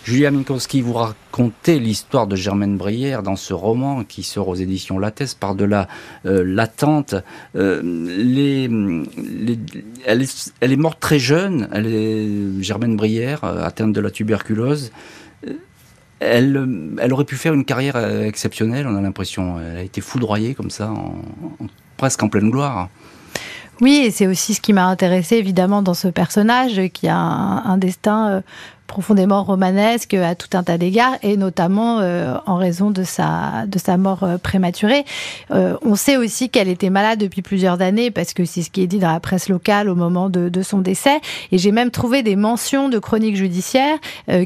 Julia 0.06 0.30
Minkowski, 0.30 0.82
vous 0.82 0.94
racontez 0.94 1.80
l'histoire 1.80 2.28
de 2.28 2.36
Germaine 2.36 2.78
Brière 2.78 3.24
dans 3.24 3.36
ce 3.36 3.56
roman 3.56 4.04
qui 4.04 4.22
sort 4.22 4.48
aux 4.48 4.54
éditions 4.54 5.00
Lattès 5.00 5.34
par-delà 5.34 5.88
euh, 6.28 6.44
l'attente. 6.46 7.16
Euh, 7.56 7.82
elle, 10.06 10.22
est, 10.22 10.76
morte 10.78 11.00
très 11.00 11.18
jeune, 11.18 11.68
Germaine 12.62 12.96
Brière, 12.96 13.44
euh, 13.44 13.66
atteinte 13.66 13.94
de 13.94 14.00
la 14.00 14.12
tuberculose. 14.12 14.92
Euh, 15.48 15.54
Elle, 16.20 17.12
aurait 17.12 17.26
pu 17.26 17.36
faire 17.36 17.56
une 17.56 17.66
carrière 17.66 17.98
exceptionnelle, 17.98 18.86
on 18.86 18.96
a 18.96 19.02
l'impression. 19.02 19.60
Elle 19.60 19.78
a 19.78 19.82
été 19.82 20.02
foudroyée 20.02 20.54
comme 20.54 20.70
ça, 20.70 20.94
presque 21.98 22.22
en 22.22 22.30
pleine 22.30 22.52
gloire. 22.52 22.90
Oui, 23.82 24.04
et 24.06 24.12
c'est 24.12 24.28
aussi 24.28 24.54
ce 24.54 24.62
qui 24.62 24.72
m'a 24.72 24.86
intéressé 24.86 25.36
évidemment 25.36 25.82
dans 25.82 25.96
ce 25.96 26.08
personnage 26.08 26.80
qui 26.94 27.10
a 27.10 27.18
un, 27.18 27.78
destin 27.78 28.42
profondément 28.96 29.44
romanesque 29.44 30.14
à 30.14 30.36
tout 30.36 30.48
un 30.54 30.64
tas 30.64 30.78
d'égards 30.78 31.18
et 31.22 31.36
notamment 31.36 32.00
euh, 32.00 32.38
en 32.46 32.56
raison 32.56 32.92
de 32.92 33.04
sa 33.04 33.66
de 33.68 33.78
sa 33.78 33.98
mort 33.98 34.24
euh, 34.24 34.38
prématurée. 34.38 35.04
Euh, 35.52 35.76
on 35.82 35.96
sait 35.96 36.16
aussi 36.16 36.50
qu'elle 36.50 36.70
était 36.70 36.90
malade 36.90 37.20
depuis 37.20 37.42
plusieurs 37.42 37.82
années 37.82 38.10
parce 38.10 38.34
que 38.34 38.46
c'est 38.46 38.62
ce 38.62 38.70
qui 38.70 38.84
est 38.84 38.88
dit 38.88 39.00
dans 39.00 39.12
la 39.12 39.20
presse 39.20 39.50
locale 39.50 39.90
au 39.90 39.96
moment 39.96 40.30
de, 40.30 40.48
de 40.48 40.62
son 40.62 40.80
décès. 40.80 41.20
Et 41.52 41.58
j'ai 41.58 41.74
même 41.74 41.92
trouvé 41.92 42.24
des 42.24 42.38
mentions 42.38 42.88
de 42.88 42.98
chroniques 42.98 43.36
judiciaires 43.36 43.98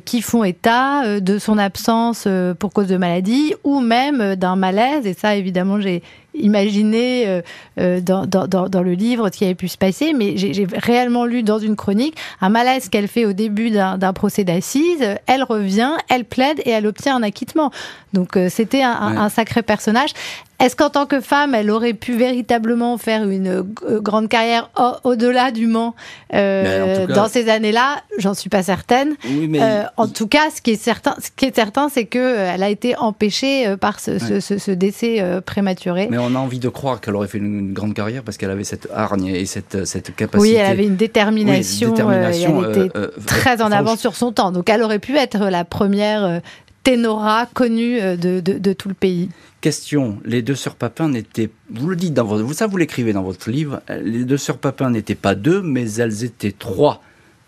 qui 0.04 0.24
font 0.24 0.44
état 0.44 1.20
de 1.20 1.38
son 1.38 1.60
absence 1.60 2.28
pour 2.58 2.74
cause 2.74 2.88
de 2.88 2.98
maladie 2.98 3.54
ou 3.64 3.82
même 3.82 4.36
d'un 4.36 4.56
malaise. 4.56 5.06
Et 5.06 5.14
ça, 5.14 5.36
évidemment, 5.36 5.80
j'ai 5.80 6.02
imaginé 6.34 7.28
euh, 7.28 7.42
euh, 7.80 8.02
dans, 8.02 8.26
dans, 8.26 8.82
le 8.82 8.94
livre 8.94 9.30
ce 9.32 9.38
qui 9.38 9.46
avait 9.46 9.56
pu 9.56 9.68
se 9.68 9.78
passer, 9.78 10.14
mais 10.14 10.38
j'ai 10.38 10.68
réellement 10.72 11.26
lu 11.26 11.44
dans 11.44 11.60
une 11.60 11.76
chronique 11.76 12.16
un 12.42 12.50
malaise 12.50 12.90
qu'elle 12.90 13.08
fait 13.08 13.26
au 13.26 13.34
début 13.34 13.72
d'un 13.72 14.14
procès 14.14 14.44
d'assises. 14.44 15.04
Elle 15.28 15.44
revient, 15.44 15.92
elle 16.10 16.26
plaide 16.26 16.62
et 16.66 16.70
elle 16.70 16.88
obtient 16.88 17.16
un 17.16 17.24
acquittement. 17.24 17.72
Donc 18.14 18.38
euh, 18.38 18.48
c'était 18.50 18.82
un, 18.84 18.92
un- 18.92 19.12
Ouais. 19.12 19.18
un 19.18 19.30
sacré 19.30 19.62
personnage. 19.64 20.12
Est-ce 20.60 20.76
qu'en 20.76 20.90
tant 20.90 21.06
que 21.06 21.22
femme, 21.22 21.56
elle 21.56 21.72
aurait 21.72 21.94
pu 21.94 22.14
véritablement 22.18 22.98
faire 22.98 23.28
une 23.30 23.48
euh, 23.48 24.00
grande 24.02 24.28
carrière 24.28 24.70
au- 24.78 25.10
au-delà 25.12 25.52
du 25.52 25.68
Mans 25.68 25.96
euh, 26.34 27.08
cas- 27.08 27.14
dans 27.14 27.28
ces 27.30 27.50
années-là? 27.50 28.02
J'en 28.18 28.34
suis 28.34 28.50
pas 28.50 28.62
certaine. 28.62 29.16
Oui, 29.26 29.48
mais 29.48 29.60
Euh, 29.62 29.84
en 29.98 30.08
tout 30.08 30.28
cas, 30.28 30.50
ce 30.54 30.62
qui 30.62 30.72
est 30.72 30.82
certain, 30.82 31.16
ce 31.24 31.30
qui 31.36 31.46
est 31.46 31.56
certain, 31.56 31.88
c'est 31.90 32.06
que 32.06 32.20
euh, 32.20 32.52
elle 32.54 32.64
a 32.64 32.70
été 32.70 32.96
empêchée 32.98 33.76
par 33.80 34.00
ce, 34.00 34.20
ce- 34.20 34.34
Ouais. 34.34 34.42
ce- 34.42 34.58
ce 34.58 34.72
décès 34.72 35.22
euh, 35.22 35.40
prématuré. 35.42 36.08
Mais 36.12 36.18
on 36.18 36.36
a 36.36 36.40
envie 36.40 36.60
de 36.60 36.70
croire 36.70 37.00
qu'elle 37.00 37.16
aurait 37.16 37.28
fait 37.30 37.38
une, 37.38 37.60
une 37.60 37.74
grande 37.74 37.94
carrière 37.94 38.24
parce 38.24 38.38
qu'elle 38.38 38.52
avait 38.52 38.64
cette 38.66 38.90
hargne 38.94 39.28
et 39.28 39.46
cette, 39.46 39.86
cette 39.86 40.16
capacité. 40.16 40.40
Oui, 40.52 40.56
elle 40.56 40.66
avait 40.72 40.86
une 40.86 40.98
détermination, 40.98 41.88
Oui, 41.90 41.94
détermination, 41.94 42.64
et 42.64 42.66
elle 42.66 42.86
était 42.86 43.24
très 43.26 43.62
en 43.62 43.72
avance 43.72 44.00
sur 44.00 44.16
son 44.16 44.32
temps. 44.34 44.52
Donc 44.52 44.70
elle 44.70 44.84
aurait 44.84 45.00
pu 45.00 45.16
être 45.18 45.38
la 45.50 45.64
première 45.64 46.42
ténora 46.90 47.46
connue 47.54 48.00
euh, 48.02 48.16
de, 48.18 48.40
de- 48.40 48.58
de 48.58 48.74
tout 48.74 48.88
le 48.90 48.96
pays. 48.96 49.30
Question 49.62 50.18
les 50.26 50.42
deux 50.42 50.56
sœurs 50.56 50.76
Papin 50.76 51.10
n'étaient. 51.10 51.50
Vous 51.72 51.88
le 51.90 51.96
dites 51.96 52.14
dans 52.14 52.26
votre. 52.26 52.44
Vous, 52.44 52.54
ça, 52.54 52.68
vous 52.68 52.78
l'écrivez 52.78 53.14
dans 53.14 53.22
votre 53.24 53.50
livre. 53.52 53.82
Les 54.04 54.24
deux 54.24 54.38
sœurs 54.38 54.58
Papin 54.58 54.90
n'étaient 54.90 55.16
pas 55.16 55.36
deux, 55.36 55.62
mais 55.62 55.92
elles 55.96 56.24
étaient 56.24 56.52
trois. 56.52 57.04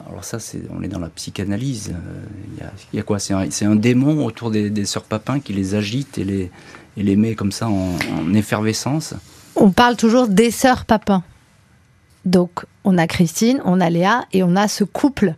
Alors, 0.10 0.24
ça, 0.24 0.40
c'est, 0.40 0.62
on 0.76 0.82
est 0.84 0.88
dans 0.88 1.00
la 1.00 1.10
psychanalyse. 1.10 1.92
euh, 1.94 2.24
Il 2.54 2.60
y, 2.60 2.64
a, 2.66 2.72
il 2.94 2.98
y 2.98 3.00
a 3.00 3.04
quoi? 3.04 3.20
C'est 3.20 3.34
un, 3.34 3.50
c'est 3.52 3.66
un 3.66 3.76
démon 3.76 4.26
autour 4.26 4.52
des, 4.52 4.70
des 4.70 4.86
sœurs 4.86 5.04
Papin 5.04 5.40
qui 5.40 5.54
les 5.54 5.74
agite 5.76 6.18
et 6.18 6.24
les, 6.24 6.52
et 6.98 7.04
les 7.04 7.16
met 7.16 7.36
comme 7.36 7.52
ça 7.52 7.68
en, 7.70 7.96
en 8.18 8.34
effervescence. 8.34 9.14
On 9.56 9.72
parle 9.72 9.96
toujours 9.98 10.28
des 10.28 10.52
sœurs 10.52 10.86
Papin. 10.86 11.24
Donc 12.26 12.66
on 12.84 12.98
a 12.98 13.08
Christine, 13.08 13.62
on 13.66 13.80
a 13.80 13.90
Léa 13.90 14.26
et 14.34 14.44
on 14.44 14.56
a 14.56 14.68
ce 14.68 14.84
couple, 14.84 15.36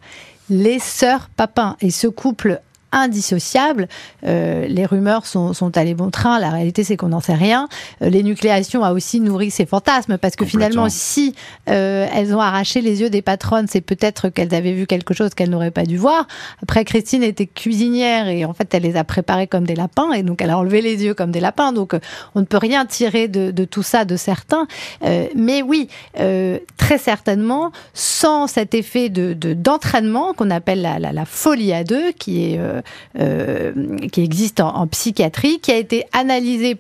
les 0.50 0.80
sœurs 0.80 1.30
Papin. 1.36 1.78
Et 1.82 1.92
ce 1.92 2.08
couple 2.08 2.60
indissociable, 2.94 3.88
euh, 4.26 4.66
les 4.68 4.86
rumeurs 4.86 5.26
sont, 5.26 5.54
sont 5.54 5.78
allées 5.78 5.96
bon 5.96 6.10
train, 6.12 6.40
la 6.40 6.50
réalité 6.50 6.84
c'est 6.84 6.96
qu'on 6.96 7.10
n'en 7.10 7.20
sait 7.20 7.34
rien. 7.34 7.68
Euh, 8.02 8.10
L'énucléation 8.10 8.84
a 8.84 8.94
aussi 8.94 9.20
nourri 9.20 9.52
ces 9.52 9.66
fantasmes 9.66 10.18
parce 10.18 10.36
que 10.36 10.46
finalement 10.46 10.88
si 10.90 11.36
euh, 11.70 12.08
elles 12.14 12.34
ont 12.36 12.40
arraché 12.40 12.80
les 12.82 13.02
yeux 13.02 13.10
des 13.10 13.22
patronnes, 13.22 13.68
c'est 13.68 13.82
peut-être 13.82 14.30
qu'elles 14.30 14.54
avaient 14.56 14.74
vu 14.74 14.86
quelque 14.88 15.14
chose 15.14 15.34
qu'elles 15.34 15.50
n'auraient 15.50 15.72
pas 15.72 15.86
dû 15.86 15.98
voir. 15.98 16.28
Après 16.62 16.86
Christine 16.86 17.24
était 17.24 17.48
cuisinière 17.48 18.28
et 18.28 18.46
en 18.46 18.54
fait 18.54 18.74
elle 18.74 18.84
les 18.84 18.96
a 18.96 19.04
préparés 19.04 19.48
comme 19.48 19.66
des 19.66 19.76
lapins 19.76 20.12
et 20.14 20.24
donc 20.24 20.42
elle 20.42 20.52
a 20.52 20.58
enlevé 20.58 20.82
les 20.82 21.04
yeux 21.04 21.16
comme 21.16 21.32
des 21.32 21.40
lapins. 21.40 21.74
Donc 21.74 21.94
euh, 21.96 22.00
on 22.36 22.40
ne 22.42 22.46
peut 22.46 22.58
rien 22.58 22.86
tirer 22.86 23.28
de, 23.28 23.52
de 23.52 23.66
tout 23.66 23.84
ça 23.84 24.06
de 24.06 24.16
certains. 24.16 24.68
Euh, 25.04 25.26
mais 25.36 25.62
oui, 25.64 25.88
euh, 26.20 26.60
très 26.78 27.00
certainement, 27.00 27.72
sans 27.96 28.46
cet 28.48 28.74
effet 28.76 29.10
de 29.10 29.34
de- 29.34 29.54
d'entraînement 29.54 30.34
qu'on 30.34 30.52
appelle 30.52 30.82
la, 30.82 31.00
la, 31.00 31.12
la 31.12 31.26
folie 31.26 31.74
à 31.74 31.84
deux, 31.84 32.12
qui 32.12 32.44
est 32.54 32.60
euh, 32.60 32.82
qui 33.16 34.22
existe 34.22 34.60
en, 34.60 34.76
en 34.76 34.88
psychiatrie, 34.88 35.60
qui 35.60 35.72
a 35.72 35.78
été 35.78 36.06
analysée 36.14 36.78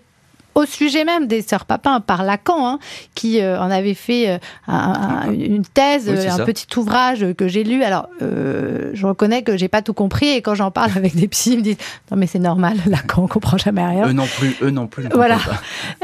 au 0.55 0.65
sujet 0.65 1.03
même 1.05 1.27
des 1.27 1.41
sœurs 1.41 1.65
Papin 1.65 1.99
par 2.01 2.23
Lacan, 2.23 2.67
hein, 2.67 2.79
qui 3.15 3.41
euh, 3.41 3.59
en 3.59 3.71
avait 3.71 3.93
fait 3.93 4.29
euh, 4.29 4.37
un- 4.67 5.27
un- 5.27 5.31
une 5.33 5.63
thèse, 5.65 6.07
Oui, 6.09 6.17
c'est 6.19 6.27
un 6.29 6.37
ça. 6.37 6.45
petit 6.45 6.67
ouvrage 6.77 7.25
que 7.37 7.47
j'ai 7.47 7.63
lu. 7.63 7.83
Alors, 7.83 8.07
euh, 8.21 8.91
je 8.93 9.05
reconnais 9.05 9.41
que 9.43 9.57
j'ai 9.57 9.67
pas 9.67 9.81
tout 9.81 9.93
compris 9.93 10.29
et 10.29 10.41
quand 10.41 10.55
j'en 10.55 10.71
parle 10.71 10.91
avec 10.95 11.15
des 11.15 11.27
psys, 11.27 11.53
ils 11.53 11.57
me 11.57 11.63
disent 11.63 11.77
non 12.11 12.17
mais 12.17 12.27
c'est 12.27 12.39
normal, 12.39 12.77
Lacan 12.85 13.23
on 13.23 13.27
comprend 13.27 13.57
jamais 13.57 13.85
rien. 13.85 14.07
Eux 14.07 14.13
non 14.13 14.25
plus, 14.27 14.55
eux 14.61 14.69
non 14.71 14.87
plus. 14.87 15.07
Voilà. 15.13 15.37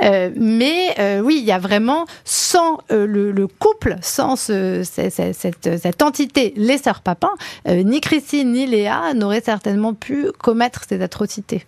Euh, 0.04 0.30
mais 0.38 0.96
euh, 1.00 1.20
oui, 1.20 1.38
il 1.40 1.46
y 1.46 1.52
a 1.52 1.60
vraiment, 1.60 2.06
sans 2.24 2.78
euh, 2.92 3.06
le, 3.06 3.32
le 3.32 3.48
couple, 3.48 3.98
sans 4.02 4.36
ce- 4.38 4.84
ce- 4.84 5.10
ce- 5.10 5.34
cette, 5.34 5.80
cette 5.82 6.02
entité, 6.02 6.54
les 6.56 6.78
sœurs 6.78 7.02
Papin, 7.02 7.32
euh, 7.68 7.84
ni 7.84 8.00
Christine 8.00 8.52
ni 8.54 8.66
Léa 8.66 9.14
n'auraient 9.14 9.42
certainement 9.42 9.94
pu 9.94 10.28
commettre 10.38 10.84
ces 10.88 11.02
atrocités. 11.02 11.66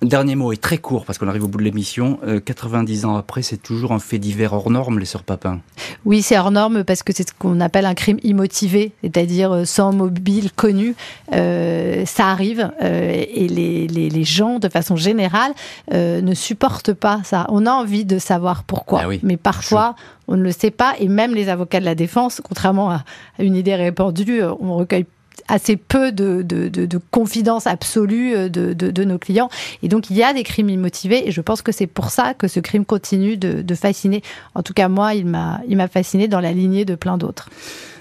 Dernier 0.00 0.36
mot 0.36 0.52
est 0.52 0.62
très 0.62 0.78
court 0.78 1.04
parce 1.04 1.18
qu'on 1.18 1.26
arrive 1.26 1.42
au 1.42 1.48
bout 1.48 1.58
de 1.58 1.64
l'émission. 1.64 2.20
Euh, 2.24 2.38
90 2.38 3.04
ans 3.04 3.16
après, 3.16 3.42
c'est 3.42 3.56
toujours 3.56 3.90
un 3.90 3.98
fait 3.98 4.18
divers 4.18 4.52
hors 4.52 4.70
norme, 4.70 5.00
les 5.00 5.04
sœurs 5.04 5.24
Papin. 5.24 5.60
Oui, 6.04 6.22
c'est 6.22 6.38
hors 6.38 6.52
norme 6.52 6.84
parce 6.84 7.02
que 7.02 7.12
c'est 7.12 7.28
ce 7.28 7.34
qu'on 7.36 7.60
appelle 7.60 7.84
un 7.84 7.94
crime 7.94 8.18
immotivé, 8.22 8.92
c'est-à-dire 9.02 9.50
euh, 9.50 9.64
sans 9.64 9.92
mobile 9.92 10.52
connu. 10.52 10.94
Euh, 11.34 12.04
ça 12.06 12.28
arrive 12.28 12.70
euh, 12.80 13.24
et 13.28 13.48
les, 13.48 13.88
les, 13.88 14.08
les 14.08 14.24
gens, 14.24 14.60
de 14.60 14.68
façon 14.68 14.94
générale, 14.94 15.52
ne 15.90 16.34
supportent 16.34 16.92
pas 16.92 17.20
ça. 17.24 17.46
On 17.48 17.66
a 17.66 17.72
envie 17.72 18.04
de 18.04 18.20
savoir 18.20 18.62
pourquoi, 18.62 19.00
Ah 19.02 19.08
oui, 19.08 19.18
mais 19.24 19.36
parfois 19.36 19.96
on 20.28 20.36
ne 20.36 20.42
le 20.42 20.52
sait 20.52 20.70
pas 20.70 20.94
et 21.00 21.08
même 21.08 21.34
les 21.34 21.48
avocats 21.48 21.80
de 21.80 21.84
la 21.84 21.94
défense, 21.94 22.40
contrairement 22.44 22.90
à 22.90 23.04
une 23.38 23.56
idée 23.56 23.74
répandue, 23.74 24.42
on 24.60 24.76
recueille 24.76 25.06
assez 25.48 25.76
peu 25.76 26.12
de, 26.12 26.42
de, 26.42 26.68
de, 26.68 27.00
confidence 27.10 27.66
absolue 27.66 28.34
euh, 28.34 28.48
de, 28.48 28.72
de, 28.72 29.04
nos 29.04 29.18
clients. 29.18 29.48
Et 29.82 29.88
donc, 29.88 30.10
il 30.10 30.16
y 30.16 30.22
a 30.22 30.32
des 30.32 30.42
crimes 30.42 30.70
immotivés. 30.70 31.28
Et 31.28 31.32
je 31.32 31.40
pense 31.40 31.62
que 31.62 31.72
c'est 31.72 31.86
pour 31.86 32.10
ça 32.10 32.34
que 32.34 32.48
ce 32.48 32.60
crime 32.60 32.84
continue 32.84 33.36
de, 33.36 33.74
fasciner. 33.74 34.22
En 34.54 34.62
tout 34.62 34.72
cas, 34.72 34.88
moi, 34.88 35.14
il 35.14 35.26
m'a 35.26 35.88
fasciné 35.88 36.26
dans 36.26 36.40
la 36.40 36.52
lignée 36.52 36.84
de 36.84 36.94
plein 36.94 37.16
d'autres. 37.16 37.48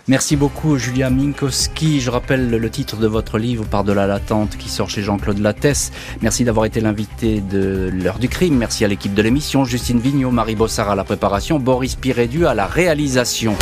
Merci 0.08 0.38
beaucoup 0.38 0.78
Julia 0.78 1.10
Minkowski. 1.10 1.99
Je 1.99 2.10
rappelle 2.10 2.49
le 2.49 2.70
titre 2.70 2.95
de 2.95 3.08
votre 3.08 3.38
livre 3.38 3.66
Par-delà 3.66 4.08
l'attente 4.08 4.55
qui 4.58 4.70
sort 4.70 4.89
chez 4.89 5.01
Jean-Claude 5.01 5.39
Lattès. 5.39 5.91
Merci 6.22 6.45
d'avoir 6.45 6.66
été 6.66 6.80
l'invité 6.80 7.41
de 7.41 7.91
l'heure 7.93 8.18
du 8.18 8.30
crime. 8.30 8.55
Merci 8.55 8.86
à 8.86 8.88
l'équipe 8.88 9.14
de 9.14 9.22
l'émission, 9.22 9.66
Justine 9.66 9.99
Vignot, 9.99 10.32
Marie 10.32 10.55
Bossard 10.55 10.89
à 10.89 10.95
la 10.95 11.03
préparation, 11.03 11.60
Boris 11.60 11.95
Pirédu 11.95 12.45
à 12.45 12.53
la 12.53 12.68
réalisation. 12.68 13.55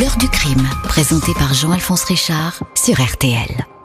L'heure 0.00 0.16
du 0.18 0.28
crime, 0.28 0.66
présenté 0.82 1.32
par 1.34 1.54
Jean-Alphonse 1.54 2.02
Richard 2.04 2.64
sur 2.74 3.00
RTL. 3.00 3.75